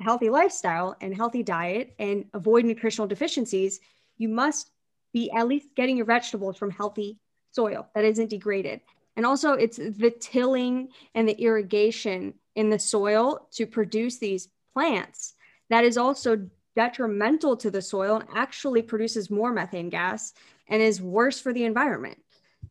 a 0.00 0.04
healthy 0.04 0.28
lifestyle 0.28 0.96
and 1.00 1.14
healthy 1.14 1.42
diet 1.42 1.94
and 1.98 2.26
avoid 2.34 2.64
nutritional 2.64 3.06
deficiencies 3.06 3.80
you 4.18 4.28
must 4.28 4.70
be 5.12 5.30
at 5.30 5.48
least 5.48 5.74
getting 5.74 5.96
your 5.96 6.06
vegetables 6.06 6.58
from 6.58 6.70
healthy 6.70 7.18
soil 7.50 7.88
that 7.94 8.04
isn't 8.04 8.28
degraded. 8.28 8.82
And 9.16 9.24
also, 9.24 9.52
it's 9.54 9.78
the 9.78 10.14
tilling 10.20 10.90
and 11.14 11.26
the 11.26 11.40
irrigation 11.40 12.34
in 12.54 12.68
the 12.68 12.78
soil 12.78 13.48
to 13.52 13.66
produce 13.66 14.18
these 14.18 14.48
plants 14.74 15.34
that 15.70 15.84
is 15.84 15.96
also 15.96 16.48
detrimental 16.74 17.56
to 17.56 17.70
the 17.70 17.82
soil 17.82 18.16
and 18.16 18.28
actually 18.34 18.82
produces 18.82 19.30
more 19.30 19.52
methane 19.52 19.88
gas 19.88 20.34
and 20.68 20.82
is 20.82 21.00
worse 21.00 21.40
for 21.40 21.52
the 21.52 21.64
environment. 21.64 22.18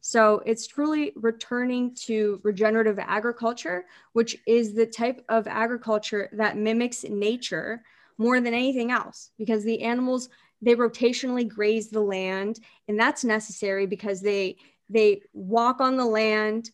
So 0.02 0.44
it's 0.46 0.68
truly 0.68 1.14
returning 1.16 1.96
to 2.06 2.40
regenerative 2.44 3.00
agriculture, 3.00 3.86
which 4.14 4.38
is 4.46 4.74
the 4.74 4.86
type 4.86 5.24
of 5.30 5.48
agriculture 5.48 6.30
that 6.34 6.58
mimics 6.58 7.04
nature 7.04 7.82
more 8.18 8.40
than 8.40 8.54
anything 8.54 8.92
else, 8.92 9.32
because 9.38 9.64
the 9.64 9.82
animals 9.82 10.30
they 10.62 10.76
rotationally 10.76 11.48
graze 11.48 11.90
the 11.90 12.00
land 12.00 12.60
and 12.88 13.00
that's 13.00 13.24
necessary 13.24 13.86
because 13.86 14.22
they 14.22 14.58
they 14.90 15.22
walk 15.34 15.82
on 15.82 15.98
the 15.98 16.06
land 16.06 16.72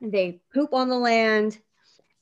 they 0.00 0.40
poop 0.54 0.72
on 0.72 0.88
the 0.88 0.98
land 0.98 1.58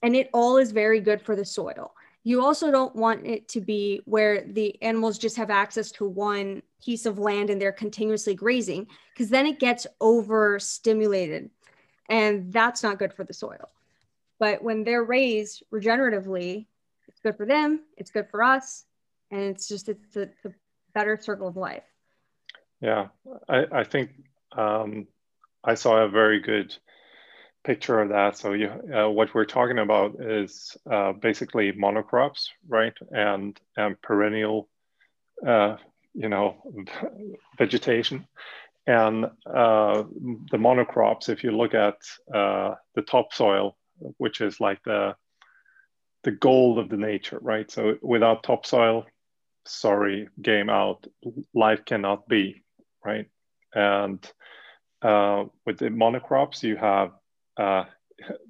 and 0.02 0.16
it 0.16 0.30
all 0.32 0.56
is 0.56 0.72
very 0.72 1.00
good 1.00 1.20
for 1.20 1.36
the 1.36 1.44
soil 1.44 1.92
you 2.26 2.42
also 2.42 2.70
don't 2.70 2.96
want 2.96 3.26
it 3.26 3.48
to 3.48 3.60
be 3.60 4.00
where 4.06 4.42
the 4.42 4.82
animals 4.82 5.18
just 5.18 5.36
have 5.36 5.50
access 5.50 5.92
to 5.92 6.06
one 6.06 6.62
piece 6.82 7.04
of 7.04 7.18
land 7.18 7.50
and 7.50 7.60
they're 7.60 7.70
continuously 7.70 8.34
grazing 8.34 8.86
because 9.12 9.28
then 9.28 9.46
it 9.46 9.60
gets 9.60 9.86
overstimulated 10.00 11.50
and 12.08 12.52
that's 12.52 12.82
not 12.82 12.98
good 12.98 13.12
for 13.12 13.24
the 13.24 13.32
soil. 13.32 13.70
But 14.40 14.62
when 14.62 14.84
they're 14.84 15.04
raised 15.04 15.62
regeneratively 15.72 16.66
it's 17.06 17.20
good 17.20 17.36
for 17.36 17.46
them 17.46 17.80
it's 17.96 18.10
good 18.10 18.28
for 18.30 18.42
us 18.42 18.84
and 19.30 19.40
it's 19.42 19.68
just 19.68 19.88
it's 19.90 20.16
a, 20.16 20.28
a 20.44 20.50
better 20.94 21.18
circle 21.20 21.46
of 21.46 21.56
life. 21.56 21.84
Yeah 22.80 23.08
i, 23.48 23.66
I 23.70 23.84
think 23.84 24.10
um, 24.56 25.06
i 25.62 25.74
saw 25.74 25.98
a 25.98 26.08
very 26.08 26.40
good 26.40 26.74
picture 27.64 28.00
of 28.00 28.10
that. 28.10 28.36
So 28.36 28.52
you 28.52 28.68
uh, 28.68 29.08
what 29.08 29.34
we're 29.34 29.46
talking 29.46 29.78
about 29.78 30.20
is 30.20 30.76
uh, 30.90 31.12
basically 31.12 31.72
monocrops 31.72 32.48
right? 32.68 32.94
And 33.10 33.58
and 33.76 34.00
perennial 34.02 34.68
uh, 35.46 35.76
you 36.14 36.28
know 36.28 36.56
vegetation. 37.58 38.26
And 38.86 39.24
uh, 39.46 40.04
the 40.50 40.58
monocrops 40.58 41.28
if 41.28 41.42
you 41.42 41.52
look 41.52 41.74
at 41.74 41.96
uh, 42.32 42.74
the 42.94 43.02
topsoil 43.02 43.76
which 44.18 44.40
is 44.40 44.60
like 44.60 44.82
the 44.84 45.16
the 46.24 46.32
gold 46.32 46.78
of 46.78 46.88
the 46.88 46.96
nature 46.96 47.38
right? 47.40 47.70
So 47.70 47.96
without 48.02 48.42
topsoil 48.42 49.06
sorry 49.66 50.28
game 50.40 50.68
out. 50.68 51.06
Life 51.54 51.84
cannot 51.84 52.28
be 52.28 52.62
right? 53.04 53.28
And 53.74 54.20
uh, 55.02 55.44
with 55.66 55.78
the 55.78 55.86
monocrops 55.86 56.62
you 56.62 56.76
have 56.76 57.12
uh, 57.56 57.84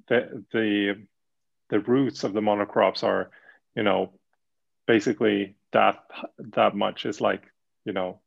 the 0.07 0.43
the 0.51 1.05
the 1.69 1.79
roots 1.79 2.23
of 2.23 2.33
the 2.33 2.41
monocrops 2.41 3.03
are 3.03 3.31
you 3.75 3.83
know 3.83 4.13
basically 4.87 5.55
that 5.71 5.97
that 6.39 6.75
much 6.75 7.05
is 7.05 7.21
like 7.21 7.43
you 7.85 7.93
know 7.93 8.19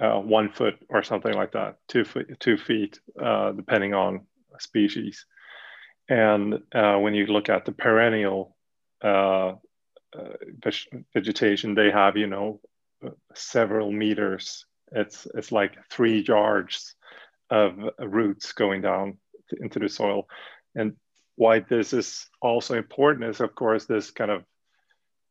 uh, 0.00 0.18
one 0.18 0.48
foot 0.48 0.76
or 0.88 1.02
something 1.02 1.34
like 1.34 1.52
that 1.52 1.76
two 1.88 2.04
feet 2.04 2.26
two 2.40 2.56
feet 2.56 3.00
uh, 3.20 3.52
depending 3.52 3.94
on 3.94 4.26
species. 4.58 5.26
And 6.08 6.60
uh, 6.74 6.96
when 6.98 7.14
you 7.14 7.26
look 7.26 7.48
at 7.48 7.64
the 7.64 7.72
perennial 7.72 8.56
uh, 9.02 9.54
uh, 10.14 10.34
vegetation 11.14 11.74
they 11.74 11.90
have 11.90 12.16
you 12.16 12.26
know 12.26 12.60
several 13.34 13.90
meters. 13.90 14.66
It's 14.92 15.26
it's 15.34 15.52
like 15.52 15.74
three 15.90 16.24
yards 16.26 16.94
of 17.50 17.78
roots 17.98 18.52
going 18.52 18.82
down 18.82 19.18
into 19.60 19.78
the 19.78 19.88
soil. 19.88 20.26
And 20.74 20.96
why 21.36 21.60
this 21.60 21.92
is 21.92 22.26
also 22.40 22.76
important 22.76 23.30
is 23.30 23.40
of 23.40 23.54
course 23.54 23.86
this 23.86 24.10
kind 24.10 24.30
of 24.30 24.44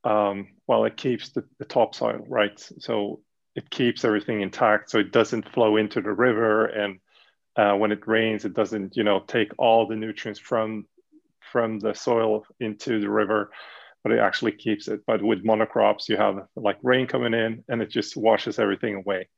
um, 0.03 0.47
well 0.67 0.85
it 0.85 0.97
keeps 0.97 1.29
the, 1.29 1.43
the 1.59 1.65
topsoil 1.65 2.25
right? 2.27 2.59
So 2.79 3.21
it 3.55 3.69
keeps 3.69 4.05
everything 4.05 4.41
intact 4.41 4.89
so 4.89 4.99
it 4.99 5.11
doesn't 5.11 5.49
flow 5.49 5.77
into 5.77 6.01
the 6.01 6.11
river. 6.11 6.65
And 6.65 6.99
uh, 7.55 7.75
when 7.75 7.91
it 7.91 8.07
rains 8.07 8.45
it 8.45 8.53
doesn't 8.53 8.95
you 8.95 9.03
know 9.03 9.19
take 9.27 9.51
all 9.57 9.87
the 9.87 9.95
nutrients 9.95 10.39
from 10.39 10.85
from 11.51 11.79
the 11.79 11.93
soil 11.93 12.45
into 12.59 12.99
the 12.99 13.09
river 13.09 13.51
but 14.03 14.13
it 14.13 14.19
actually 14.19 14.53
keeps 14.53 14.87
it. 14.87 15.01
But 15.05 15.21
with 15.21 15.45
monocrops 15.45 16.09
you 16.09 16.17
have 16.17 16.47
like 16.55 16.77
rain 16.81 17.07
coming 17.07 17.33
in 17.33 17.63
and 17.69 17.81
it 17.81 17.89
just 17.89 18.17
washes 18.17 18.57
everything 18.57 18.95
away. 18.95 19.29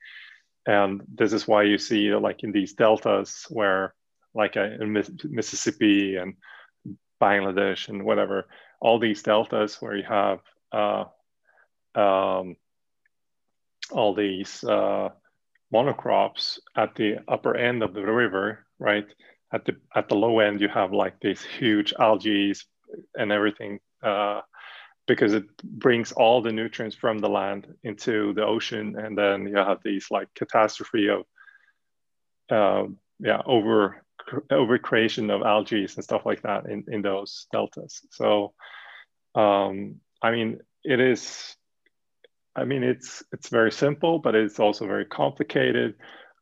And 0.65 1.01
this 1.13 1.33
is 1.33 1.47
why 1.47 1.63
you 1.63 1.77
see 1.77 2.13
like 2.15 2.43
in 2.43 2.53
these 2.53 2.73
deltas 2.73 3.45
where 3.49 3.93
like 4.33 4.57
uh, 4.57 4.69
in 4.81 4.93
mississippi 5.29 6.15
and 6.15 6.35
bangladesh 7.21 7.87
and 7.89 8.03
whatever 8.03 8.47
all 8.83 8.99
these 8.99 9.23
deltas 9.23 9.81
where 9.81 9.95
you 9.95 10.03
have 10.03 10.39
uh, 10.73 11.05
um, 11.95 12.57
all 13.91 14.13
these 14.13 14.63
uh, 14.65 15.09
monocrops 15.73 16.59
at 16.75 16.93
the 16.95 17.17
upper 17.27 17.55
end 17.55 17.81
of 17.81 17.93
the 17.93 18.03
river, 18.03 18.65
right? 18.79 19.07
At 19.53 19.65
the 19.65 19.77
at 19.95 20.09
the 20.09 20.15
low 20.15 20.39
end, 20.39 20.61
you 20.61 20.67
have 20.67 20.91
like 20.91 21.19
these 21.21 21.41
huge 21.41 21.93
algae 21.97 22.53
and 23.15 23.31
everything, 23.31 23.79
uh, 24.03 24.41
because 25.07 25.33
it 25.33 25.45
brings 25.63 26.11
all 26.11 26.41
the 26.41 26.51
nutrients 26.51 26.95
from 26.95 27.19
the 27.19 27.29
land 27.29 27.67
into 27.83 28.33
the 28.33 28.45
ocean, 28.45 28.97
and 28.97 29.17
then 29.17 29.47
you 29.47 29.55
have 29.55 29.79
these 29.83 30.07
like 30.11 30.27
catastrophe 30.35 31.07
of, 31.09 31.23
uh, 32.49 32.87
yeah, 33.19 33.41
over 33.45 34.03
over 34.51 34.77
creation 34.77 35.29
of 35.29 35.41
algae 35.41 35.87
and 35.95 36.03
stuff 36.03 36.25
like 36.25 36.41
that 36.43 36.65
in 36.65 36.85
in 36.87 37.01
those 37.01 37.47
deltas. 37.51 38.01
So, 38.11 38.53
um, 39.35 39.95
I 40.21 40.31
mean, 40.31 40.59
it 40.83 40.99
is 40.99 41.55
I 42.55 42.65
mean, 42.65 42.83
it's 42.83 43.23
it's 43.31 43.49
very 43.49 43.71
simple, 43.71 44.19
but 44.19 44.35
it's 44.35 44.59
also 44.59 44.85
very 44.85 45.05
complicated. 45.05 45.95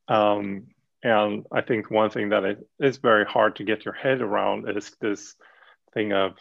Um, 0.07 0.67
and 1.03 1.45
I 1.51 1.61
think 1.61 1.89
one 1.89 2.09
thing 2.09 2.29
that 2.29 2.43
it 2.43 2.67
is 2.79 2.97
very 2.97 3.25
hard 3.25 3.55
to 3.55 3.63
get 3.63 3.85
your 3.85 3.93
head 3.93 4.21
around 4.21 4.69
is 4.69 4.91
this 4.99 5.35
thing 5.93 6.11
of, 6.13 6.33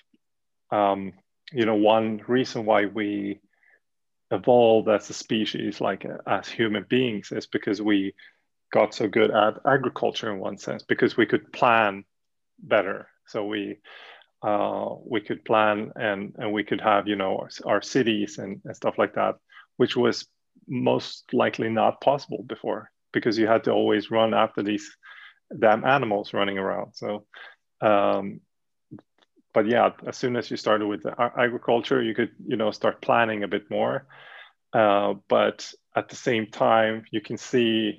um, 0.70 1.12
you 1.52 1.64
know, 1.66 1.76
one 1.76 2.20
reason 2.26 2.66
why 2.66 2.86
we 2.86 3.40
evolved 4.30 4.88
as 4.88 5.08
a 5.08 5.14
species, 5.14 5.80
like 5.80 6.04
as 6.26 6.48
human 6.48 6.84
beings, 6.88 7.32
is 7.32 7.46
because 7.46 7.80
we 7.80 8.14
got 8.72 8.94
so 8.94 9.08
good 9.08 9.30
at 9.30 9.54
agriculture 9.66 10.32
in 10.32 10.38
one 10.38 10.58
sense, 10.58 10.82
because 10.82 11.16
we 11.16 11.26
could 11.26 11.52
plan 11.52 12.04
better. 12.58 13.08
So 13.26 13.44
we 13.44 13.78
uh, 14.42 14.94
we 15.04 15.20
could 15.20 15.44
plan 15.44 15.92
and 15.96 16.34
and 16.38 16.52
we 16.52 16.64
could 16.64 16.80
have 16.80 17.06
you 17.06 17.16
know 17.16 17.38
our, 17.38 17.48
our 17.66 17.82
cities 17.82 18.38
and, 18.38 18.60
and 18.64 18.74
stuff 18.74 18.96
like 18.98 19.14
that 19.14 19.36
which 19.80 19.96
was 19.96 20.26
most 20.68 21.32
likely 21.32 21.70
not 21.70 22.02
possible 22.02 22.44
before 22.46 22.90
because 23.14 23.38
you 23.38 23.46
had 23.46 23.64
to 23.64 23.72
always 23.72 24.10
run 24.10 24.34
after 24.34 24.62
these 24.62 24.94
damn 25.58 25.86
animals 25.86 26.34
running 26.34 26.58
around. 26.58 26.92
So, 26.92 27.24
um, 27.80 28.42
but 29.54 29.66
yeah, 29.66 29.88
as 30.06 30.18
soon 30.18 30.36
as 30.36 30.50
you 30.50 30.58
started 30.58 30.86
with 30.86 31.06
agriculture, 31.18 32.02
you 32.02 32.14
could 32.14 32.32
you 32.46 32.58
know 32.58 32.70
start 32.72 33.00
planning 33.00 33.42
a 33.42 33.48
bit 33.48 33.70
more. 33.70 34.06
Uh, 34.74 35.14
but 35.28 35.72
at 35.96 36.10
the 36.10 36.16
same 36.16 36.48
time, 36.48 37.04
you 37.10 37.22
can 37.22 37.38
see 37.38 37.98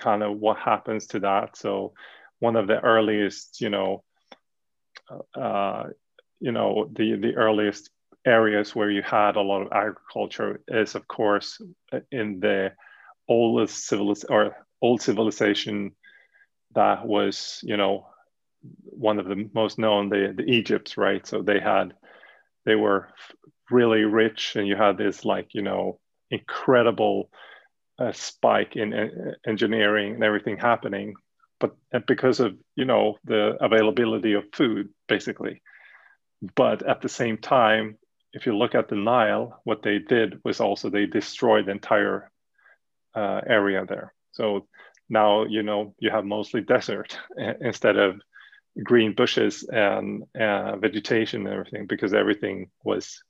kind 0.00 0.22
of 0.22 0.38
what 0.38 0.58
happens 0.58 1.06
to 1.08 1.20
that. 1.20 1.56
So, 1.56 1.92
one 2.40 2.56
of 2.56 2.66
the 2.66 2.80
earliest, 2.80 3.60
you 3.60 3.70
know, 3.70 4.02
uh, 5.34 5.84
you 6.40 6.52
know, 6.52 6.90
the 6.92 7.16
the 7.16 7.34
earliest 7.36 7.90
areas 8.26 8.74
where 8.74 8.90
you 8.90 9.02
had 9.02 9.36
a 9.36 9.40
lot 9.40 9.62
of 9.62 9.72
agriculture 9.72 10.60
is, 10.68 10.94
of 10.94 11.06
course, 11.06 11.60
in 12.10 12.40
the 12.40 12.72
oldest 13.28 13.86
civilization 13.86 14.34
or 14.34 14.56
old 14.82 15.00
civilization 15.02 15.92
that 16.74 17.06
was, 17.06 17.60
you 17.62 17.76
know, 17.76 18.06
one 18.84 19.18
of 19.18 19.26
the 19.26 19.48
most 19.54 19.78
known, 19.78 20.08
the 20.08 20.34
the 20.36 20.44
Egypt, 20.44 20.96
right? 20.96 21.26
So 21.26 21.42
they 21.42 21.60
had, 21.60 21.94
they 22.64 22.74
were 22.74 23.08
really 23.70 24.04
rich, 24.04 24.56
and 24.56 24.66
you 24.66 24.76
had 24.76 24.96
this 24.98 25.24
like, 25.24 25.54
you 25.54 25.62
know, 25.62 25.98
incredible 26.30 27.30
uh, 28.00 28.12
spike 28.12 28.76
in 28.76 29.34
engineering 29.46 30.14
and 30.14 30.24
everything 30.24 30.56
happening, 30.56 31.14
but 31.58 31.76
because 32.06 32.40
of 32.40 32.56
you 32.74 32.86
know 32.86 33.18
the 33.24 33.56
availability 33.60 34.32
of 34.32 34.44
food, 34.52 34.88
basically. 35.08 35.62
But 36.54 36.82
at 36.82 37.02
the 37.02 37.08
same 37.08 37.36
time, 37.36 37.98
if 38.32 38.46
you 38.46 38.56
look 38.56 38.74
at 38.74 38.88
the 38.88 38.96
Nile, 38.96 39.60
what 39.64 39.82
they 39.82 39.98
did 39.98 40.40
was 40.44 40.60
also 40.60 40.88
they 40.88 41.06
destroyed 41.06 41.66
the 41.66 41.72
entire 41.72 42.30
uh, 43.14 43.42
area 43.46 43.84
there. 43.86 44.14
So 44.32 44.66
now 45.10 45.44
you 45.44 45.62
know 45.62 45.94
you 45.98 46.10
have 46.10 46.24
mostly 46.24 46.62
desert 46.62 47.18
instead 47.60 47.96
of 47.98 48.20
green 48.82 49.14
bushes 49.14 49.64
and 49.64 50.22
uh, 50.40 50.76
vegetation 50.76 51.46
and 51.46 51.54
everything 51.54 51.86
because 51.86 52.14
everything 52.14 52.70
was 52.84 53.22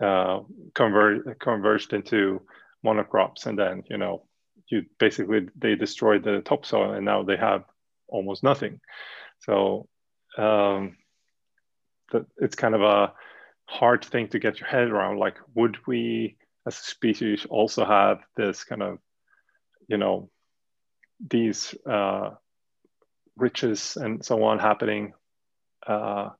uh, 0.00 0.40
converged 0.74 1.92
into 1.94 2.42
monocrops 2.84 3.46
and 3.46 3.58
then 3.58 3.82
you 3.88 3.96
know 3.96 4.24
you 4.68 4.84
basically 4.98 5.48
they 5.56 5.74
destroyed 5.74 6.24
the 6.24 6.40
topsoil 6.40 6.92
and 6.92 7.04
now 7.04 7.22
they 7.22 7.36
have 7.36 7.64
almost 8.08 8.42
nothing 8.42 8.80
so 9.40 9.88
um, 10.38 10.96
that 12.12 12.26
it's 12.38 12.54
kind 12.54 12.74
of 12.74 12.82
a 12.82 13.12
hard 13.66 14.04
thing 14.04 14.28
to 14.28 14.38
get 14.38 14.60
your 14.60 14.68
head 14.68 14.88
around. 14.88 15.18
Like, 15.18 15.38
would 15.54 15.78
we 15.86 16.36
as 16.66 16.78
a 16.78 16.82
species 16.82 17.46
also 17.48 17.84
have 17.84 18.18
this 18.36 18.64
kind 18.64 18.82
of, 18.82 18.98
you 19.88 19.96
know, 19.96 20.30
these 21.28 21.74
uh, 21.88 22.30
riches 23.36 23.96
and 23.96 24.24
so 24.24 24.44
on 24.44 24.58
happening 24.58 25.14
uh, 25.86 26.30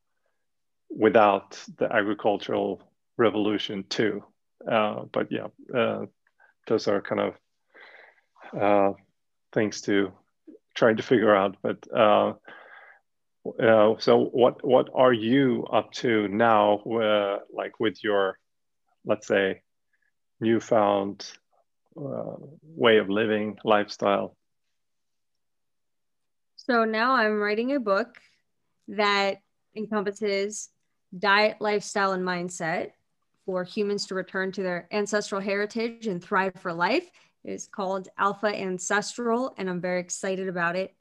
without 0.90 1.58
the 1.78 1.92
agricultural 1.92 2.82
revolution 3.16 3.84
too? 3.88 4.22
uh, 4.70 5.02
but 5.12 5.28
yeah, 5.30 5.48
uh, 5.74 6.06
those 6.66 6.88
are 6.88 7.00
kind 7.00 7.20
of 7.20 8.60
uh, 8.60 8.92
things 9.52 9.80
to 9.82 10.12
try 10.74 10.94
to 10.94 11.02
figure 11.02 11.34
out. 11.34 11.56
But 11.62 11.78
uh, 11.94 12.34
uh, 13.60 13.94
so, 13.98 14.24
what 14.32 14.64
what 14.64 14.88
are 14.94 15.12
you 15.12 15.64
up 15.72 15.92
to 15.92 16.28
now? 16.28 16.78
Uh, 16.78 17.38
like 17.52 17.80
with 17.80 18.02
your, 18.02 18.38
let's 19.04 19.26
say, 19.26 19.62
newfound 20.40 21.26
way 21.94 22.98
of 22.98 23.10
living, 23.10 23.58
lifestyle. 23.64 24.36
So 26.56 26.84
now 26.84 27.14
I'm 27.14 27.38
writing 27.38 27.74
a 27.74 27.80
book 27.80 28.16
that 28.88 29.38
encompasses 29.76 30.68
diet, 31.16 31.56
lifestyle, 31.60 32.12
and 32.12 32.24
mindset 32.24 32.92
for 33.46 33.64
humans 33.64 34.06
to 34.06 34.14
return 34.14 34.52
to 34.52 34.62
their 34.62 34.88
ancestral 34.92 35.40
heritage 35.40 36.06
and 36.06 36.22
thrive 36.22 36.54
for 36.58 36.72
life. 36.72 37.10
It's 37.44 37.66
called 37.66 38.08
Alpha 38.18 38.46
Ancestral, 38.46 39.54
and 39.58 39.68
I'm 39.68 39.80
very 39.80 40.00
excited 40.00 40.48
about 40.48 40.76
it. 40.76 40.94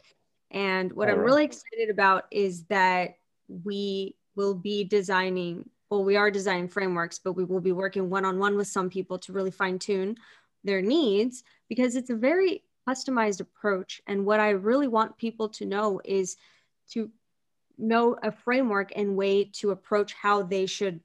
And 0.50 0.92
what 0.94 1.08
All 1.08 1.14
I'm 1.14 1.20
right. 1.20 1.26
really 1.26 1.46
excited 1.46 1.90
about 1.90 2.26
is 2.32 2.66
that 2.66 3.16
we 3.48 4.16
will 4.36 4.56
be 4.56 4.84
designing, 4.84 5.70
well, 5.90 6.04
we 6.04 6.16
are 6.16 6.32
designing 6.32 6.68
frameworks, 6.68 7.20
but 7.20 7.34
we 7.34 7.44
will 7.44 7.62
be 7.62 7.72
working 7.72 8.10
one 8.10 8.26
on 8.26 8.40
one 8.40 8.58
with 8.58 8.68
some 8.68 8.90
people 8.90 9.20
to 9.20 9.34
really 9.34 9.52
fine 9.52 9.78
tune 9.78 10.18
their 10.64 10.82
needs 10.82 11.44
because 11.70 11.96
it's 11.96 12.10
a 12.10 12.16
very 12.16 12.64
customized 12.88 13.40
approach. 13.40 14.02
And 14.08 14.26
what 14.26 14.40
I 14.40 14.50
really 14.52 14.88
want 14.88 15.18
people 15.18 15.50
to 15.50 15.66
know 15.66 16.02
is 16.04 16.38
to 16.92 17.12
know 17.78 18.18
a 18.22 18.32
framework 18.32 18.92
and 18.96 19.16
way 19.16 19.46
to 19.46 19.72
approach 19.72 20.14
how 20.14 20.44
they 20.44 20.66
should 20.66 21.02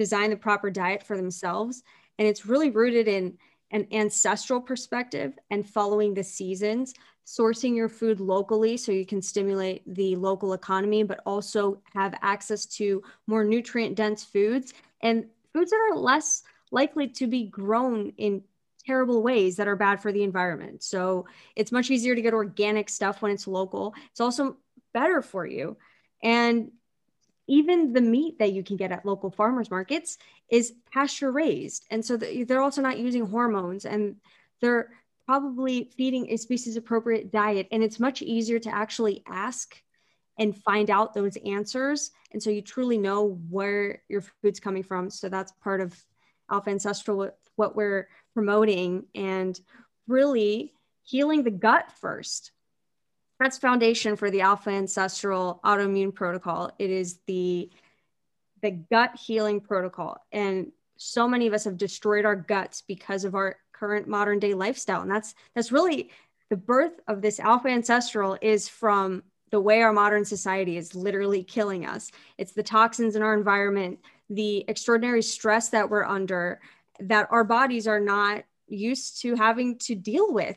design 0.00 0.30
the 0.30 0.36
proper 0.36 0.70
diet 0.70 1.02
for 1.02 1.14
themselves. 1.14 1.82
And 2.18 2.26
it's 2.26 2.46
really 2.46 2.70
rooted 2.70 3.06
in 3.06 3.36
an 3.70 3.86
ancestral 3.92 4.58
perspective 4.58 5.38
and 5.50 5.68
following 5.68 6.14
the 6.14 6.24
seasons, 6.24 6.94
sourcing 7.26 7.76
your 7.76 7.90
food 7.90 8.18
locally 8.18 8.78
so 8.78 8.92
you 8.92 9.04
can 9.04 9.20
stimulate 9.20 9.82
the 9.94 10.16
local 10.16 10.54
economy, 10.54 11.02
but 11.02 11.20
also 11.26 11.82
have 11.92 12.14
access 12.22 12.64
to 12.64 13.02
more 13.26 13.44
nutrient 13.44 13.94
dense 13.94 14.24
foods 14.24 14.72
and 15.02 15.26
foods 15.52 15.70
that 15.70 15.90
are 15.92 15.98
less 15.98 16.44
likely 16.70 17.06
to 17.06 17.26
be 17.26 17.44
grown 17.44 18.10
in 18.16 18.42
terrible 18.86 19.22
ways 19.22 19.56
that 19.56 19.68
are 19.68 19.76
bad 19.76 20.00
for 20.00 20.12
the 20.12 20.22
environment. 20.22 20.82
So 20.82 21.26
it's 21.56 21.72
much 21.72 21.90
easier 21.90 22.14
to 22.14 22.22
get 22.22 22.32
organic 22.32 22.88
stuff 22.88 23.20
when 23.20 23.32
it's 23.32 23.46
local. 23.46 23.92
It's 24.12 24.20
also 24.20 24.56
better 24.94 25.20
for 25.20 25.44
you. 25.44 25.76
And 26.22 26.72
even 27.50 27.92
the 27.92 28.00
meat 28.00 28.38
that 28.38 28.52
you 28.52 28.62
can 28.62 28.76
get 28.76 28.92
at 28.92 29.04
local 29.04 29.28
farmers 29.28 29.72
markets 29.72 30.18
is 30.50 30.72
pasture 30.92 31.32
raised. 31.32 31.84
And 31.90 32.04
so 32.04 32.16
they're 32.16 32.62
also 32.62 32.80
not 32.80 32.98
using 32.98 33.26
hormones 33.26 33.84
and 33.84 34.14
they're 34.60 34.90
probably 35.26 35.90
feeding 35.96 36.30
a 36.30 36.36
species 36.36 36.76
appropriate 36.76 37.32
diet. 37.32 37.66
And 37.72 37.82
it's 37.82 37.98
much 37.98 38.22
easier 38.22 38.60
to 38.60 38.72
actually 38.72 39.24
ask 39.26 39.82
and 40.38 40.56
find 40.56 40.90
out 40.90 41.12
those 41.12 41.36
answers. 41.44 42.12
And 42.30 42.40
so 42.40 42.50
you 42.50 42.62
truly 42.62 42.96
know 42.96 43.40
where 43.50 44.00
your 44.08 44.22
food's 44.42 44.60
coming 44.60 44.84
from. 44.84 45.10
So 45.10 45.28
that's 45.28 45.52
part 45.60 45.80
of 45.80 46.00
Alpha 46.52 46.70
Ancestral, 46.70 47.30
what 47.56 47.74
we're 47.74 48.08
promoting 48.32 49.06
and 49.16 49.60
really 50.06 50.72
healing 51.02 51.42
the 51.42 51.50
gut 51.50 51.90
first 52.00 52.52
that's 53.40 53.58
foundation 53.58 54.16
for 54.16 54.30
the 54.30 54.42
alpha 54.42 54.70
ancestral 54.70 55.60
autoimmune 55.64 56.14
protocol. 56.14 56.70
It 56.78 56.90
is 56.90 57.18
the 57.26 57.70
the 58.62 58.70
gut 58.70 59.16
healing 59.16 59.60
protocol. 59.60 60.18
And 60.30 60.72
so 60.98 61.26
many 61.26 61.46
of 61.46 61.54
us 61.54 61.64
have 61.64 61.78
destroyed 61.78 62.26
our 62.26 62.36
guts 62.36 62.82
because 62.86 63.24
of 63.24 63.34
our 63.34 63.56
current 63.72 64.06
modern 64.06 64.38
day 64.38 64.52
lifestyle. 64.52 65.00
And 65.00 65.10
that's 65.10 65.34
that's 65.54 65.72
really 65.72 66.10
the 66.50 66.56
birth 66.58 67.00
of 67.08 67.22
this 67.22 67.40
alpha 67.40 67.68
ancestral 67.68 68.36
is 68.42 68.68
from 68.68 69.22
the 69.50 69.60
way 69.60 69.80
our 69.80 69.92
modern 69.92 70.24
society 70.24 70.76
is 70.76 70.94
literally 70.94 71.42
killing 71.42 71.86
us. 71.86 72.12
It's 72.36 72.52
the 72.52 72.62
toxins 72.62 73.16
in 73.16 73.22
our 73.22 73.34
environment 73.34 73.98
the 74.28 74.64
extraordinary 74.68 75.22
stress 75.22 75.70
that 75.70 75.90
we're 75.90 76.04
under 76.04 76.60
that 77.00 77.26
our 77.30 77.42
bodies 77.42 77.88
are 77.88 77.98
not 77.98 78.44
used 78.68 79.22
to 79.22 79.34
having 79.34 79.78
to 79.78 79.94
deal 79.94 80.32
with. 80.32 80.56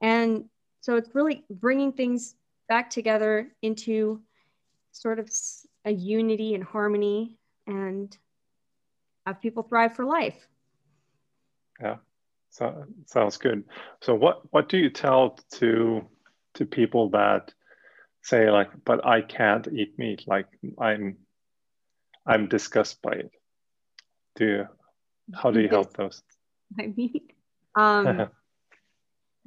And 0.00 0.44
so 0.82 0.96
it's 0.96 1.14
really 1.14 1.44
bringing 1.48 1.92
things 1.92 2.34
back 2.68 2.90
together 2.90 3.48
into 3.62 4.20
sort 4.90 5.20
of 5.20 5.30
a 5.84 5.92
unity 5.92 6.54
and 6.54 6.64
harmony 6.64 7.38
and 7.66 8.16
have 9.24 9.40
people 9.40 9.62
thrive 9.62 9.94
for 9.94 10.04
life. 10.04 10.48
Yeah, 11.80 11.96
so 12.50 12.84
sounds 13.06 13.36
good. 13.36 13.62
So 14.02 14.14
what 14.14 14.42
what 14.52 14.68
do 14.68 14.76
you 14.76 14.90
tell 14.90 15.38
to 15.52 16.02
to 16.54 16.66
people 16.66 17.10
that 17.10 17.54
say 18.22 18.50
like, 18.50 18.70
but 18.84 19.06
I 19.06 19.22
can't 19.22 19.68
eat 19.68 19.96
meat, 19.98 20.24
like 20.26 20.48
I'm 20.80 21.16
I'm 22.26 22.48
disgusted 22.48 22.98
by 23.02 23.12
it. 23.12 23.30
Do 24.34 24.46
you 24.46 24.66
how 25.32 25.52
do 25.52 25.60
you 25.60 25.68
help 25.68 25.96
those? 25.96 26.22
I 26.78 26.92
mean, 26.96 27.20
um, 27.76 28.30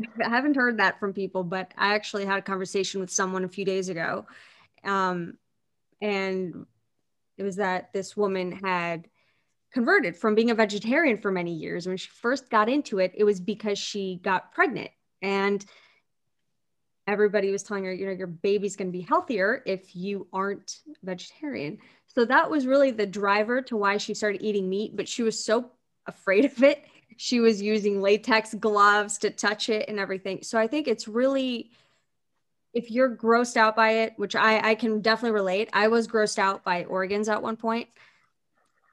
I 0.01 0.29
haven't 0.29 0.55
heard 0.55 0.77
that 0.79 0.99
from 0.99 1.13
people, 1.13 1.43
but 1.43 1.73
I 1.77 1.93
actually 1.95 2.25
had 2.25 2.39
a 2.39 2.41
conversation 2.41 2.99
with 2.99 3.09
someone 3.09 3.43
a 3.43 3.49
few 3.49 3.65
days 3.65 3.89
ago. 3.89 4.25
Um, 4.83 5.37
and 6.01 6.65
it 7.37 7.43
was 7.43 7.57
that 7.57 7.93
this 7.93 8.15
woman 8.15 8.51
had 8.51 9.07
converted 9.71 10.15
from 10.15 10.35
being 10.35 10.51
a 10.51 10.55
vegetarian 10.55 11.17
for 11.17 11.31
many 11.31 11.53
years. 11.53 11.87
When 11.87 11.97
she 11.97 12.09
first 12.09 12.49
got 12.49 12.69
into 12.69 12.99
it, 12.99 13.13
it 13.15 13.23
was 13.23 13.39
because 13.39 13.77
she 13.77 14.19
got 14.21 14.53
pregnant. 14.53 14.91
And 15.21 15.65
everybody 17.07 17.51
was 17.51 17.63
telling 17.63 17.85
her, 17.85 17.93
you 17.93 18.05
know, 18.05 18.11
your 18.11 18.27
baby's 18.27 18.75
going 18.75 18.87
to 18.87 18.97
be 18.97 19.01
healthier 19.01 19.63
if 19.65 19.95
you 19.95 20.27
aren't 20.33 20.79
vegetarian. 21.03 21.77
So 22.07 22.25
that 22.25 22.49
was 22.49 22.67
really 22.67 22.91
the 22.91 23.05
driver 23.05 23.61
to 23.63 23.77
why 23.77 23.97
she 23.97 24.13
started 24.13 24.41
eating 24.41 24.69
meat. 24.69 24.95
But 24.95 25.07
she 25.07 25.23
was 25.23 25.43
so 25.43 25.71
afraid 26.07 26.45
of 26.45 26.63
it 26.63 26.83
she 27.17 27.39
was 27.39 27.61
using 27.61 28.01
latex 28.01 28.53
gloves 28.53 29.17
to 29.19 29.29
touch 29.29 29.69
it 29.69 29.87
and 29.87 29.99
everything. 29.99 30.43
So 30.43 30.57
I 30.57 30.67
think 30.67 30.87
it's 30.87 31.07
really, 31.07 31.71
if 32.73 32.91
you're 32.91 33.15
grossed 33.15 33.57
out 33.57 33.75
by 33.75 33.91
it, 33.91 34.13
which 34.17 34.35
I, 34.35 34.71
I 34.71 34.75
can 34.75 35.01
definitely 35.01 35.35
relate, 35.35 35.69
I 35.73 35.87
was 35.87 36.07
grossed 36.07 36.39
out 36.39 36.63
by 36.63 36.83
organs 36.85 37.29
at 37.29 37.41
one 37.41 37.55
point. 37.55 37.87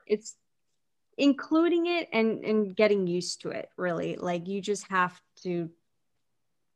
It's 0.06 0.34
including 1.18 1.86
it 1.86 2.08
and, 2.12 2.44
and 2.44 2.76
getting 2.76 3.06
used 3.06 3.42
to 3.42 3.50
it, 3.50 3.68
really. 3.76 4.16
Like 4.16 4.46
you 4.48 4.60
just 4.60 4.88
have 4.88 5.20
to 5.42 5.70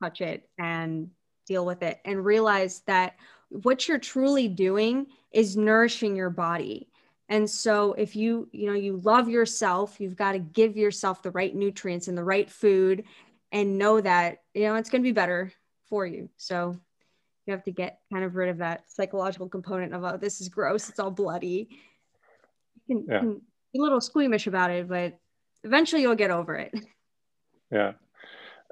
touch 0.02 0.20
it 0.20 0.48
and 0.58 1.10
deal 1.46 1.64
with 1.64 1.82
it 1.82 2.00
and 2.04 2.24
realize 2.24 2.82
that 2.86 3.14
what 3.48 3.86
you're 3.86 3.98
truly 3.98 4.48
doing 4.48 5.06
is 5.32 5.56
nourishing 5.56 6.16
your 6.16 6.30
body 6.30 6.88
and 7.28 7.48
so 7.48 7.92
if 7.94 8.14
you, 8.14 8.48
you 8.52 8.66
know, 8.66 8.74
you 8.74 9.00
love 9.02 9.28
yourself, 9.28 10.00
you've 10.00 10.16
got 10.16 10.32
to 10.32 10.38
give 10.38 10.76
yourself 10.76 11.22
the 11.22 11.32
right 11.32 11.54
nutrients 11.54 12.06
and 12.08 12.16
the 12.16 12.24
right 12.24 12.48
food 12.48 13.04
and 13.50 13.78
know 13.78 14.00
that, 14.00 14.42
you 14.54 14.62
know, 14.62 14.76
it's 14.76 14.90
going 14.90 15.02
to 15.02 15.06
be 15.06 15.12
better 15.12 15.52
for 15.88 16.06
you. 16.06 16.28
So 16.36 16.78
you 17.46 17.52
have 17.52 17.64
to 17.64 17.72
get 17.72 18.00
kind 18.12 18.24
of 18.24 18.36
rid 18.36 18.48
of 18.48 18.58
that 18.58 18.84
psychological 18.88 19.48
component 19.48 19.92
of, 19.92 20.04
oh, 20.04 20.16
this 20.16 20.40
is 20.40 20.48
gross. 20.48 20.88
It's 20.88 21.00
all 21.00 21.10
bloody. 21.10 21.68
You 22.86 22.96
can, 22.96 23.06
yeah. 23.08 23.18
can 23.18 23.40
be 23.72 23.78
a 23.80 23.82
little 23.82 24.00
squeamish 24.00 24.46
about 24.46 24.70
it, 24.70 24.88
but 24.88 25.18
eventually 25.64 26.02
you'll 26.02 26.14
get 26.14 26.30
over 26.30 26.56
it. 26.56 26.74
Yeah. 27.72 27.94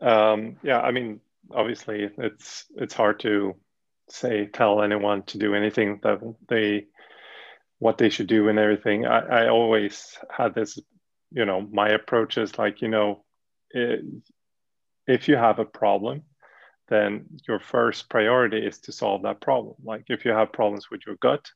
Um, 0.00 0.54
yeah. 0.62 0.80
I 0.80 0.92
mean, 0.92 1.18
obviously 1.50 2.08
it's, 2.16 2.66
it's 2.76 2.94
hard 2.94 3.18
to 3.20 3.56
say, 4.08 4.46
tell 4.46 4.82
anyone 4.82 5.24
to 5.24 5.38
do 5.38 5.52
anything 5.56 5.98
that 6.04 6.20
they 6.46 6.86
what 7.78 7.98
they 7.98 8.08
should 8.08 8.26
do 8.26 8.48
and 8.48 8.58
everything. 8.58 9.06
I, 9.06 9.44
I 9.44 9.48
always 9.48 10.18
had 10.30 10.54
this, 10.54 10.78
you 11.30 11.44
know, 11.44 11.60
my 11.60 11.90
approach 11.90 12.38
is 12.38 12.58
like, 12.58 12.82
you 12.82 12.88
know, 12.88 13.24
it, 13.70 14.00
if 15.06 15.28
you 15.28 15.36
have 15.36 15.58
a 15.58 15.64
problem, 15.64 16.22
then 16.88 17.26
your 17.48 17.60
first 17.60 18.08
priority 18.08 18.58
is 18.58 18.78
to 18.80 18.92
solve 18.92 19.22
that 19.22 19.40
problem. 19.40 19.74
Like 19.82 20.04
if 20.08 20.24
you 20.24 20.32
have 20.32 20.52
problems 20.52 20.90
with 20.90 21.02
your 21.06 21.16
gut, 21.16 21.50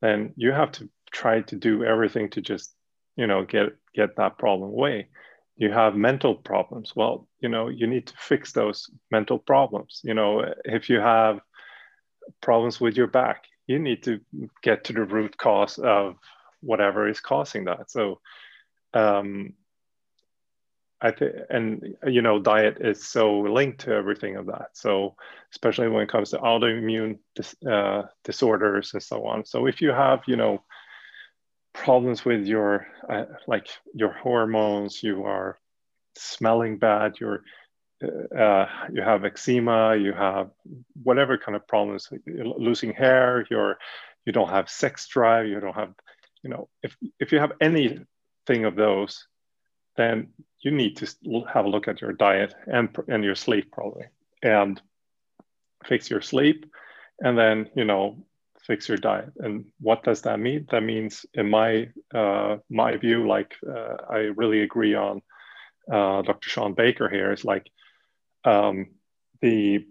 then 0.00 0.32
you 0.36 0.52
have 0.52 0.72
to 0.72 0.88
try 1.12 1.42
to 1.42 1.56
do 1.56 1.84
everything 1.84 2.30
to 2.30 2.40
just, 2.40 2.74
you 3.16 3.26
know, 3.26 3.44
get 3.44 3.76
get 3.94 4.16
that 4.16 4.38
problem 4.38 4.70
away. 4.70 5.08
You 5.56 5.70
have 5.70 5.94
mental 5.94 6.34
problems. 6.34 6.94
Well, 6.96 7.28
you 7.40 7.48
know, 7.48 7.68
you 7.68 7.86
need 7.86 8.06
to 8.06 8.14
fix 8.16 8.52
those 8.52 8.90
mental 9.10 9.38
problems. 9.38 10.00
You 10.02 10.14
know, 10.14 10.44
if 10.64 10.88
you 10.88 10.98
have 10.98 11.40
problems 12.40 12.80
with 12.80 12.96
your 12.96 13.06
back, 13.06 13.44
you 13.66 13.78
need 13.78 14.02
to 14.04 14.20
get 14.62 14.84
to 14.84 14.92
the 14.92 15.04
root 15.04 15.36
cause 15.36 15.78
of 15.78 16.16
whatever 16.60 17.08
is 17.08 17.20
causing 17.20 17.64
that. 17.64 17.90
So, 17.90 18.20
um, 18.94 19.54
I 21.00 21.10
think, 21.10 21.32
and 21.50 21.96
you 22.06 22.22
know, 22.22 22.38
diet 22.38 22.78
is 22.80 23.04
so 23.04 23.40
linked 23.40 23.80
to 23.80 23.92
everything 23.92 24.36
of 24.36 24.46
that. 24.46 24.68
So, 24.74 25.16
especially 25.50 25.88
when 25.88 26.02
it 26.02 26.08
comes 26.08 26.30
to 26.30 26.38
autoimmune 26.38 27.18
dis, 27.34 27.54
uh, 27.68 28.02
disorders 28.24 28.94
and 28.94 29.02
so 29.02 29.26
on. 29.26 29.44
So, 29.44 29.66
if 29.66 29.80
you 29.80 29.90
have, 29.90 30.20
you 30.26 30.36
know, 30.36 30.62
problems 31.72 32.24
with 32.24 32.46
your 32.46 32.86
uh, 33.08 33.24
like 33.46 33.66
your 33.94 34.12
hormones 34.12 35.02
you 35.02 35.24
are 35.24 35.58
smelling 36.16 36.76
bad 36.78 37.14
you're 37.18 37.42
uh, 38.36 38.66
you 38.92 39.02
have 39.02 39.24
eczema 39.24 39.96
you 39.96 40.12
have 40.12 40.50
whatever 41.02 41.38
kind 41.38 41.56
of 41.56 41.66
problems 41.66 42.08
losing 42.26 42.92
hair 42.92 43.46
you're 43.50 43.78
you 44.24 44.32
don't 44.32 44.48
have 44.48 44.68
sex 44.68 45.06
drive 45.08 45.46
you 45.46 45.60
don't 45.60 45.74
have 45.74 45.92
you 46.42 46.50
know 46.50 46.68
if 46.82 46.96
if 47.18 47.32
you 47.32 47.38
have 47.38 47.52
anything 47.60 48.64
of 48.64 48.76
those 48.76 49.26
then 49.96 50.28
you 50.60 50.70
need 50.70 50.96
to 50.96 51.06
have 51.52 51.64
a 51.64 51.68
look 51.68 51.88
at 51.88 52.00
your 52.00 52.12
diet 52.12 52.54
and 52.66 52.96
and 53.08 53.24
your 53.24 53.34
sleep 53.34 53.70
probably 53.72 54.04
and 54.42 54.80
fix 55.84 56.10
your 56.10 56.20
sleep 56.20 56.66
and 57.20 57.36
then 57.38 57.68
you 57.74 57.84
know 57.84 58.16
fix 58.66 58.88
your 58.88 58.98
diet. 58.98 59.32
And 59.38 59.66
what 59.80 60.04
does 60.04 60.22
that 60.22 60.38
mean? 60.38 60.66
That 60.70 60.82
means 60.82 61.26
in 61.34 61.50
my 61.50 61.88
uh, 62.14 62.58
my 62.70 62.96
view 62.96 63.26
like 63.26 63.54
uh, 63.68 63.96
i 64.08 64.18
really 64.36 64.62
agree 64.62 64.94
on 64.94 65.22
uh, 65.92 66.22
dr 66.22 66.48
Shawn 66.48 66.74
Baker 66.74 67.08
here 67.08 67.32
is 67.32 67.44
like 67.44 67.66
um, 68.44 68.86
the 69.40 69.84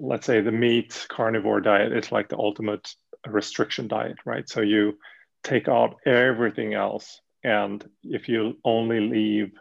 let's 0.00 0.26
say 0.26 0.40
the 0.40 0.52
meat 0.52 1.06
carnivore 1.08 1.60
diet 1.60 1.92
is 1.92 2.10
like 2.10 2.28
the 2.28 2.38
ultimate 2.38 2.94
restriction 3.26 3.88
diet 3.88 4.16
right 4.24 4.48
so 4.48 4.60
you 4.60 4.98
take 5.44 5.68
out 5.68 5.96
everything 6.06 6.74
else 6.74 7.20
and 7.44 7.88
if 8.02 8.28
you 8.28 8.56
only 8.64 9.00
leave 9.00 9.52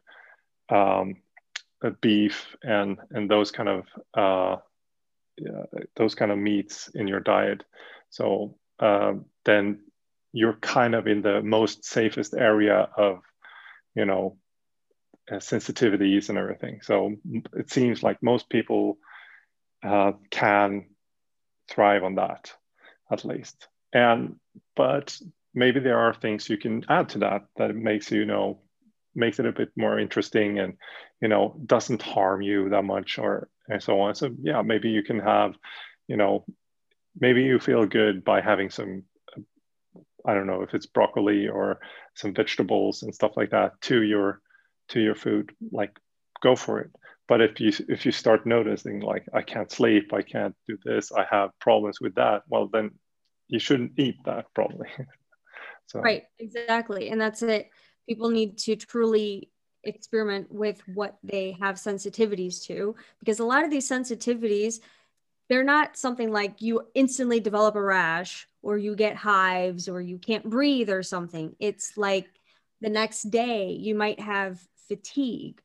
um, 0.70 1.16
beef 2.02 2.56
and 2.64 2.98
and 3.12 3.30
those 3.30 3.52
kind 3.52 3.70
of 3.70 3.86
uh, 4.16 4.58
those 5.96 6.16
kind 6.16 6.32
of 6.32 6.38
meats 6.38 6.90
in 6.94 7.08
your 7.08 7.20
diet. 7.20 7.64
So 8.10 8.58
uh, 8.80 9.14
then 9.46 9.82
you're 10.34 10.54
kind 10.54 10.96
of 10.96 11.08
in 11.08 11.22
the 11.22 11.42
most 11.42 11.86
safest 11.86 12.34
area 12.34 12.90
of, 12.98 13.22
you 13.96 14.06
know, 14.06 14.38
uh, 15.32 15.36
sensitivities 15.36 16.30
and 16.30 16.38
everything. 16.38 16.82
So 16.82 17.16
it 17.56 17.70
seems 17.72 18.04
like 18.04 18.24
most 18.24 18.50
people 18.50 18.98
uh, 19.84 20.14
can 20.30 20.88
thrive 21.70 22.04
on 22.04 22.16
that, 22.16 22.54
at 23.12 23.26
least. 23.26 23.68
And 23.94 24.38
but 24.76 25.18
maybe 25.54 25.80
there 25.80 25.98
are 26.00 26.14
things 26.14 26.50
you 26.50 26.58
can 26.58 26.86
add 26.88 27.10
to 27.10 27.20
that 27.20 27.46
that 27.58 27.76
makes 27.76 28.12
you 28.12 28.26
know 28.26 28.62
makes 29.16 29.40
it 29.40 29.46
a 29.48 29.52
bit 29.52 29.72
more 29.76 30.00
interesting 30.00 30.60
and 30.60 30.78
you 31.20 31.28
know 31.28 31.60
doesn't 31.66 32.02
harm 32.02 32.42
you 32.42 32.70
that 32.70 32.84
much 32.84 33.18
or 33.18 33.50
and 33.68 33.82
so 33.82 34.00
on 34.00 34.14
so 34.14 34.30
yeah 34.42 34.62
maybe 34.62 34.90
you 34.90 35.02
can 35.02 35.20
have 35.20 35.56
you 36.08 36.16
know 36.16 36.46
maybe 37.20 37.42
you 37.44 37.58
feel 37.58 37.86
good 37.88 38.24
by 38.24 38.40
having 38.40 38.70
some 38.70 39.04
i 40.26 40.34
don't 40.36 40.46
know 40.46 40.62
if 40.62 40.76
it's 40.76 40.86
broccoli 40.86 41.48
or 41.48 41.80
some 42.14 42.34
vegetables 42.34 43.02
and 43.02 43.16
stuff 43.16 43.32
like 43.36 43.50
that 43.50 43.82
to 43.82 44.04
your 44.04 44.42
to 44.90 45.00
your 45.00 45.16
food 45.16 45.54
like 45.72 45.98
go 46.42 46.56
for 46.56 46.80
it. 46.80 46.92
But 47.28 47.42
if 47.42 47.60
you 47.60 47.72
if 47.90 48.06
you 48.06 48.12
start 48.12 48.46
noticing 48.46 49.02
like 49.02 49.26
i 49.34 49.42
can't 49.42 49.72
sleep 49.72 50.14
i 50.14 50.22
can't 50.22 50.56
do 50.68 50.78
this 50.86 51.12
i 51.12 51.26
have 51.30 51.50
problems 51.60 52.00
with 52.00 52.16
that 52.16 52.44
well 52.48 52.70
then 52.72 52.92
you 53.50 53.60
shouldn't 53.60 53.94
eat 53.98 54.18
that 54.26 54.46
probably. 54.54 54.90
So 55.88 56.02
right 56.02 56.24
exactly 56.38 57.10
and 57.10 57.20
that's 57.20 57.42
it. 57.42 57.70
People 58.10 58.30
need 58.30 58.58
to 58.60 58.76
truly 58.76 59.50
experiment 59.86 60.52
with 60.52 60.82
what 60.86 61.18
they 61.24 61.56
have 61.62 61.76
sensitivities 61.76 62.66
to 62.66 62.94
because 63.20 63.40
a 63.40 63.46
lot 63.46 63.64
of 63.64 63.72
these 63.72 63.90
sensitivities 63.90 64.82
they're 65.50 65.64
not 65.64 65.98
something 65.98 66.32
like 66.32 66.62
you 66.62 66.82
instantly 66.94 67.40
develop 67.40 67.76
a 67.76 67.82
rash 67.82 68.48
or 68.62 68.78
you 68.78 68.96
get 68.96 69.16
hives 69.16 69.88
or 69.88 70.02
you 70.02 70.18
can't 70.18 70.50
breathe 70.50 70.90
or 70.90 71.04
something. 71.04 71.56
It's 71.60 71.98
like 71.98 72.28
the 72.82 72.90
next 72.90 73.24
day 73.32 73.70
you 73.72 73.96
might 73.96 74.20
have 74.20 74.62
fatigue 74.88 75.62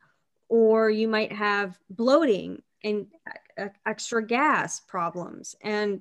or 0.49 0.91
you 0.91 1.09
might 1.09 1.33
have 1.33 1.79
bloating 1.91 2.62
and 2.85 3.07
extra 3.87 4.25
gas 4.25 4.81
problems. 4.81 5.55
And 5.62 6.01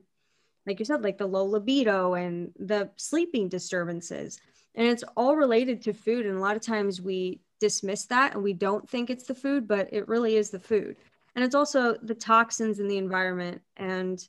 like 0.65 0.80
you 0.80 0.86
said 0.86 1.03
like 1.03 1.17
the 1.17 1.28
low 1.28 1.45
libido 1.45 2.15
and 2.15 2.51
the 2.59 2.89
sleeping 2.97 3.49
disturbances. 3.49 4.39
And 4.76 4.88
it's 4.88 5.03
all 5.15 5.36
related 5.36 5.82
to 5.84 5.93
food. 5.93 6.26
And 6.26 6.38
a 6.38 6.41
lot 6.41 6.55
of 6.55 6.61
times 6.61 7.01
we 7.01 7.41
dismiss 7.59 8.05
that 8.05 8.34
and 8.34 8.43
we 8.43 8.53
don't 8.53 8.89
think 8.89 9.09
it's 9.09 9.26
the 9.26 9.36
food 9.36 9.67
but 9.67 9.88
it 9.91 10.07
really 10.07 10.36
is 10.36 10.49
the 10.49 10.59
food. 10.59 10.95
And 11.36 11.45
it's 11.45 11.55
also 11.55 11.95
the 12.01 12.15
toxins 12.15 12.80
in 12.80 12.88
the 12.88 12.97
environment 12.97 13.61
and 13.78 14.28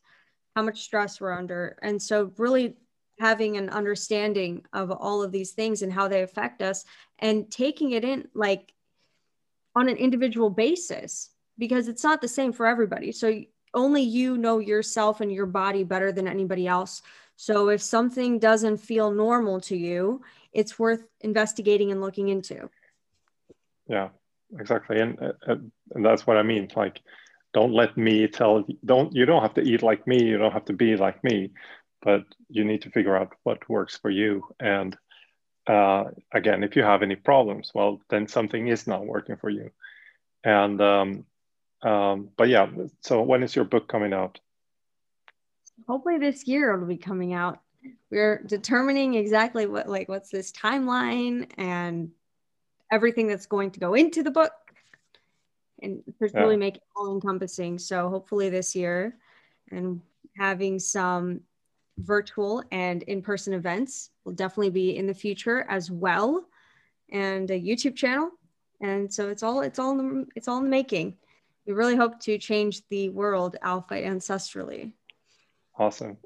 how 0.55 0.63
much 0.63 0.83
stress 0.83 1.21
we're 1.21 1.33
under. 1.33 1.79
And 1.83 2.01
so 2.01 2.31
really 2.37 2.77
having 3.19 3.57
an 3.57 3.71
understanding 3.71 4.65
of 4.73 4.91
all 4.91 5.23
of 5.23 5.33
these 5.33 5.53
things 5.53 5.83
and 5.83 5.93
how 5.93 6.09
they 6.09 6.23
affect 6.23 6.63
us 6.63 6.85
and 7.19 7.51
taking 7.51 7.93
it 7.93 8.05
in 8.05 8.29
like 8.35 8.73
on 9.75 9.89
an 9.89 9.97
individual 9.97 10.51
basis 10.51 11.31
because 11.59 11.89
it's 11.89 12.05
not 12.05 12.21
the 12.21 12.29
same 12.29 12.53
for 12.53 12.67
everybody 12.67 13.13
so 13.13 13.41
only 13.75 14.03
you 14.03 14.37
know 14.37 14.59
yourself 14.59 15.21
and 15.21 15.33
your 15.33 15.47
body 15.47 15.83
better 15.85 16.13
than 16.13 16.29
anybody 16.29 16.67
else 16.67 17.03
so 17.37 17.71
if 17.71 17.83
something 17.83 18.39
doesn't 18.39 18.77
feel 18.77 19.11
normal 19.11 19.61
to 19.63 19.77
you, 19.77 20.23
it's 20.53 20.79
worth 20.79 21.03
investigating 21.23 21.91
and 21.91 22.01
looking 22.01 22.29
into. 22.29 22.71
Yeah, 23.89 24.11
exactly. 24.59 25.01
And, 25.01 25.19
and, 25.47 25.73
and 25.93 26.05
that's 26.05 26.25
what 26.25 26.37
I 26.37 26.45
mean. 26.45 26.69
Like, 26.77 27.01
don't 27.53 27.73
let 27.73 27.97
me 27.97 28.29
tell 28.29 28.65
don't 28.85 29.15
you 29.15 29.27
don't 29.27 29.43
have 29.43 29.55
to 29.55 29.61
eat 29.61 29.83
like 29.83 30.07
me 30.07 30.25
you 30.25 30.39
don't 30.39 30.55
have 30.55 30.65
to 30.65 30.73
be 30.73 30.97
like 30.97 31.23
me 31.23 31.51
but 32.01 32.23
you 32.49 32.65
need 32.65 32.81
to 32.81 32.91
figure 32.91 33.15
out 33.15 33.35
what 33.43 33.69
works 33.69 33.99
for 33.99 34.09
you 34.09 34.43
and 34.59 34.97
uh, 35.67 36.05
again 36.33 36.63
if 36.65 36.77
you 36.77 36.83
have 36.83 37.03
any 37.03 37.17
problems 37.17 37.71
well 37.75 38.01
then 38.09 38.27
something 38.27 38.69
is 38.69 38.87
not 38.87 39.07
working 39.07 39.37
for 39.37 39.51
you 39.51 39.71
and 40.45 40.81
um, 40.81 41.25
um, 41.83 42.31
but 42.37 42.49
yeah 42.49 42.67
so 43.01 43.23
when 43.23 43.43
is 43.43 43.55
your 43.55 43.65
book 43.65 43.89
coming 43.89 44.13
out 44.13 44.41
hopefully 45.87 46.19
this 46.19 46.47
year 46.47 46.75
it'll 46.75 46.87
be 46.87 46.97
coming 46.97 47.33
out. 47.33 47.61
We're 48.11 48.43
determining 48.45 49.15
exactly 49.15 49.67
what 49.67 49.89
like 49.89 50.09
what's 50.09 50.31
this 50.31 50.53
timeline 50.53 51.51
and 51.59 52.11
everything 52.91 53.27
that's 53.27 53.47
going 53.47 53.71
to 53.73 53.81
go 53.81 53.95
into 53.95 54.23
the 54.23 54.31
book 54.31 54.53
and 55.83 56.03
really 56.21 56.55
yeah. 56.55 56.59
make 56.59 56.77
it 56.77 56.83
all 56.95 57.13
encompassing. 57.13 57.79
So 57.79 58.09
hopefully 58.09 58.51
this 58.51 58.77
year 58.77 59.17
and 59.71 60.01
having 60.39 60.79
some 60.79 61.41
virtual 61.99 62.63
and 62.71 63.03
in-person 63.05 63.53
events 63.53 64.11
will 64.25 64.33
definitely 64.33 64.71
be 64.71 64.97
in 64.97 65.07
the 65.07 65.15
future 65.15 65.67
as 65.69 65.91
well 65.91 66.45
and 67.11 67.51
a 67.51 67.61
YouTube 67.61 67.97
channel. 67.97 68.31
And 68.81 69.13
so 69.13 69.29
it's 69.29 69.43
all 69.43 69.61
it's 69.61 69.79
all 69.79 69.99
in 69.99 69.99
the, 69.99 70.27
it's 70.35 70.49
all 70.49 70.59
in 70.59 70.65
the 70.65 70.71
making. 70.71 71.17
We 71.67 71.73
really 71.73 71.97
hope 71.97 72.19
to 72.21 72.39
change 72.39 72.83
the 72.89 73.09
world 73.11 73.57
alpha 73.63 73.95
ancestrally. 73.95 74.93
Awesome. 75.79 76.19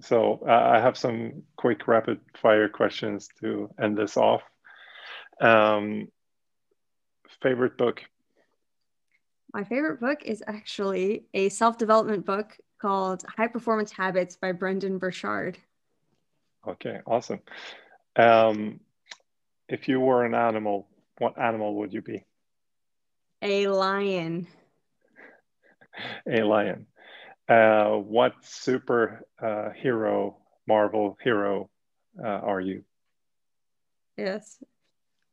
So 0.00 0.40
uh, 0.46 0.52
I 0.52 0.80
have 0.80 0.96
some 0.96 1.42
quick 1.56 1.86
rapid 1.86 2.20
fire 2.40 2.68
questions 2.68 3.28
to 3.40 3.70
end 3.80 3.96
this 3.96 4.16
off. 4.16 4.42
Um, 5.40 6.08
favorite 7.42 7.76
book? 7.76 8.02
My 9.52 9.64
favorite 9.64 10.00
book 10.00 10.22
is 10.24 10.42
actually 10.46 11.26
a 11.34 11.48
self 11.48 11.78
development 11.78 12.26
book 12.26 12.56
called 12.80 13.24
High 13.36 13.48
Performance 13.48 13.92
Habits 13.92 14.36
by 14.36 14.52
Brendon 14.52 14.98
Burchard. 14.98 15.58
Okay, 16.66 17.00
awesome. 17.06 17.40
Um, 18.16 18.80
if 19.68 19.88
you 19.88 20.00
were 20.00 20.24
an 20.24 20.34
animal, 20.34 20.88
what 21.18 21.38
animal 21.40 21.76
would 21.76 21.92
you 21.92 22.02
be? 22.02 22.24
A 23.42 23.68
lion. 23.68 24.46
a 26.28 26.42
lion. 26.42 26.86
Uh, 27.48 27.92
what 27.92 28.34
super 28.42 29.22
uh, 29.42 29.70
hero, 29.70 30.36
Marvel 30.66 31.16
hero, 31.22 31.70
uh, 32.22 32.26
are 32.26 32.60
you? 32.60 32.84
Yes, 34.16 34.62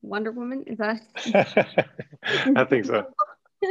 Wonder 0.02 0.32
Woman. 0.32 0.64
Is 0.68 0.78
that? 0.78 1.02
I 2.56 2.64
think 2.66 2.86
so. 2.86 3.08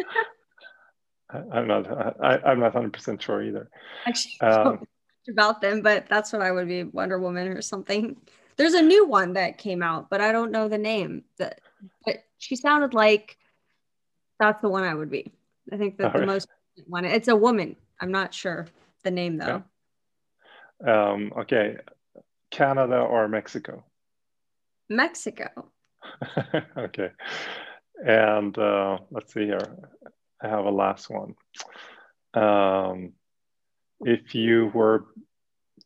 I, 1.31 1.59
am 1.59 1.69
not. 1.69 1.87
I, 2.23 2.53
am 2.53 2.61
not 2.61 2.75
100 2.75 2.93
percent 2.93 3.23
sure 3.23 3.43
either. 3.43 3.71
Actually, 4.07 4.41
um, 4.41 4.87
about 5.29 5.61
them, 5.61 5.83
but 5.83 6.07
that's 6.09 6.33
what 6.33 6.43
I 6.43 6.51
would 6.51 6.69
be 6.69 6.85
Wonder 6.85 7.19
Woman 7.19 7.49
or 7.49 7.63
something. 7.63 8.17
There's 8.57 8.75
a 8.75 8.83
new 8.83 9.07
one 9.07 9.33
that 9.35 9.59
came 9.59 9.83
out, 9.83 10.11
but 10.11 10.21
I 10.21 10.33
don't 10.33 10.53
know 10.53 10.69
the 10.69 10.79
name. 10.79 11.25
That, 11.39 11.61
but 12.05 12.25
she 12.39 12.57
sounded 12.57 12.95
like 12.95 13.37
that's 14.39 14.63
the 14.63 14.69
one 14.69 14.85
I 14.85 14.95
would 14.95 15.11
be. 15.11 15.33
I 15.73 15.77
think 15.77 15.97
that 15.99 16.13
the 16.13 16.21
right. 16.21 16.27
most 16.27 16.49
one. 16.87 17.05
It's 17.05 17.29
a 17.29 17.37
woman. 17.37 17.77
I'm 18.01 18.13
not 18.13 18.35
sure 18.35 18.67
the 19.03 19.11
name 19.11 19.39
though. 19.39 19.63
Yeah. 20.85 21.13
Um, 21.13 21.33
okay, 21.39 21.77
Canada 22.51 22.97
or 22.99 23.29
Mexico? 23.29 23.85
Mexico. 24.89 25.49
okay, 26.77 27.11
and 28.05 28.57
uh, 28.59 28.99
let's 29.11 29.33
see 29.33 29.47
here. 29.47 29.91
I 30.43 30.49
have 30.49 30.65
a 30.65 30.71
last 30.71 31.09
one. 31.09 31.35
Um, 32.35 33.13
if 34.05 34.35
you 34.35 34.71
were 34.75 35.07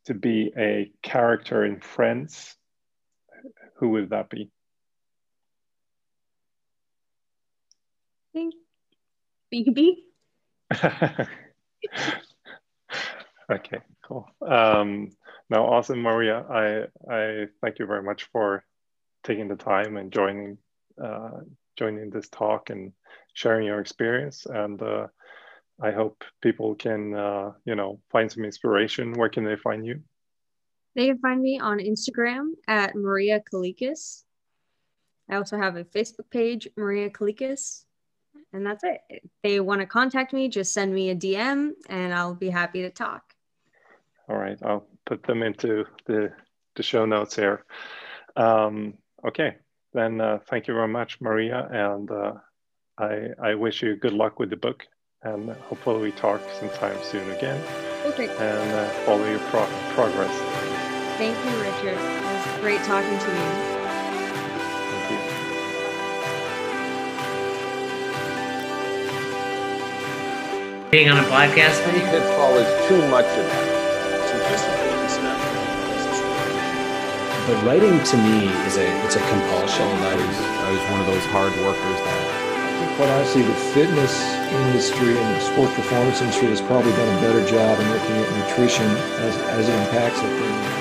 to 0.06 0.14
be 0.14 0.52
a 0.56 0.90
character 1.02 1.64
in 1.64 1.80
Friends, 1.80 2.56
who 3.76 3.90
would 3.90 4.10
that 4.10 4.30
be? 4.30 4.50
I 8.34 8.38
think 8.38 8.54
Phoebe. 9.50 10.04
okay, 13.50 13.78
cool. 14.06 14.28
Um, 14.46 15.10
now, 15.50 15.66
awesome, 15.66 16.02
Maria. 16.02 16.44
I 16.50 16.84
I 17.10 17.46
thank 17.62 17.78
you 17.78 17.86
very 17.86 18.02
much 18.02 18.24
for 18.32 18.64
taking 19.24 19.48
the 19.48 19.56
time 19.56 19.96
and 19.96 20.12
joining 20.12 20.58
uh, 21.02 21.40
joining 21.76 22.10
this 22.10 22.28
talk 22.28 22.70
and 22.70 22.92
sharing 23.32 23.66
your 23.66 23.80
experience. 23.80 24.46
And 24.46 24.80
uh, 24.82 25.06
I 25.80 25.92
hope 25.92 26.24
people 26.42 26.74
can 26.74 27.14
uh, 27.14 27.52
you 27.64 27.74
know 27.74 28.00
find 28.10 28.30
some 28.30 28.44
inspiration. 28.44 29.12
Where 29.12 29.28
can 29.28 29.44
they 29.44 29.56
find 29.56 29.84
you? 29.86 30.00
They 30.94 31.08
can 31.08 31.18
find 31.18 31.40
me 31.40 31.60
on 31.60 31.78
Instagram 31.78 32.52
at 32.66 32.94
Maria 32.94 33.40
Kalikas. 33.40 34.24
I 35.30 35.36
also 35.36 35.58
have 35.58 35.76
a 35.76 35.84
Facebook 35.84 36.30
page, 36.30 36.68
Maria 36.76 37.10
Kalikas 37.10 37.84
and 38.52 38.64
that's 38.64 38.84
it. 38.84 39.00
If 39.08 39.22
they 39.42 39.60
want 39.60 39.80
to 39.80 39.86
contact 39.86 40.32
me, 40.32 40.48
just 40.48 40.72
send 40.72 40.94
me 40.94 41.10
a 41.10 41.16
DM 41.16 41.72
and 41.88 42.14
I'll 42.14 42.34
be 42.34 42.50
happy 42.50 42.82
to 42.82 42.90
talk. 42.90 43.22
All 44.28 44.36
right, 44.36 44.58
I'll 44.62 44.86
put 45.06 45.22
them 45.22 45.42
into 45.42 45.84
the, 46.06 46.32
the 46.76 46.82
show 46.82 47.06
notes 47.06 47.36
here. 47.36 47.64
Um, 48.36 48.94
okay, 49.26 49.56
then 49.92 50.20
uh, 50.20 50.38
thank 50.48 50.66
you 50.68 50.74
very 50.74 50.88
much, 50.88 51.20
Maria, 51.20 51.66
and 51.70 52.10
uh, 52.10 52.32
I, 52.98 53.28
I 53.42 53.54
wish 53.54 53.82
you 53.82 53.96
good 53.96 54.12
luck 54.12 54.38
with 54.38 54.50
the 54.50 54.56
book, 54.56 54.86
and 55.22 55.50
hopefully 55.50 56.00
we 56.00 56.12
talk 56.12 56.40
sometime 56.58 56.96
soon 57.02 57.28
again. 57.30 57.62
Okay. 58.06 58.28
And 58.28 58.72
uh, 58.72 58.88
follow 59.04 59.28
your 59.28 59.40
pro 59.50 59.66
progress. 59.94 60.34
Thank 61.18 61.36
you, 61.44 61.60
Richard. 61.60 61.98
It 61.98 62.22
was 62.22 62.60
great 62.60 62.82
talking 62.82 63.18
to 63.18 63.30
you. 63.32 63.78
being 70.90 71.10
on 71.10 71.18
a 71.18 71.28
podcast 71.28 71.84
Any 71.86 72.00
pitfall 72.00 72.56
is 72.56 72.88
too 72.88 72.96
much 73.08 73.26
of 73.26 73.44
that. 73.44 73.78
But 77.46 77.64
writing 77.64 78.02
to 78.04 78.16
me 78.16 78.44
is 78.66 78.76
a 78.76 79.04
it's 79.04 79.16
a 79.16 79.20
compulsion. 79.20 79.86
I 79.86 80.14
was 80.14 80.36
I 80.36 80.70
was 80.70 80.80
one 80.90 81.00
of 81.00 81.06
those 81.06 81.24
hard 81.26 81.52
workers 81.64 81.98
that 82.04 82.12
I 82.12 82.24
think 82.24 82.37
quite 82.98 83.10
honestly 83.10 83.42
the 83.42 83.54
fitness 83.54 84.20
industry 84.50 85.16
and 85.16 85.36
the 85.36 85.40
sports 85.40 85.72
performance 85.74 86.20
industry 86.20 86.48
has 86.48 86.60
probably 86.60 86.90
done 86.90 87.16
a 87.16 87.20
better 87.20 87.46
job 87.46 87.78
in 87.78 87.88
looking 87.92 88.16
at 88.16 88.48
nutrition 88.48 88.86
as, 89.22 89.36
as 89.54 89.68
it 89.68 89.74
impacts 89.74 90.18
it 90.20 90.77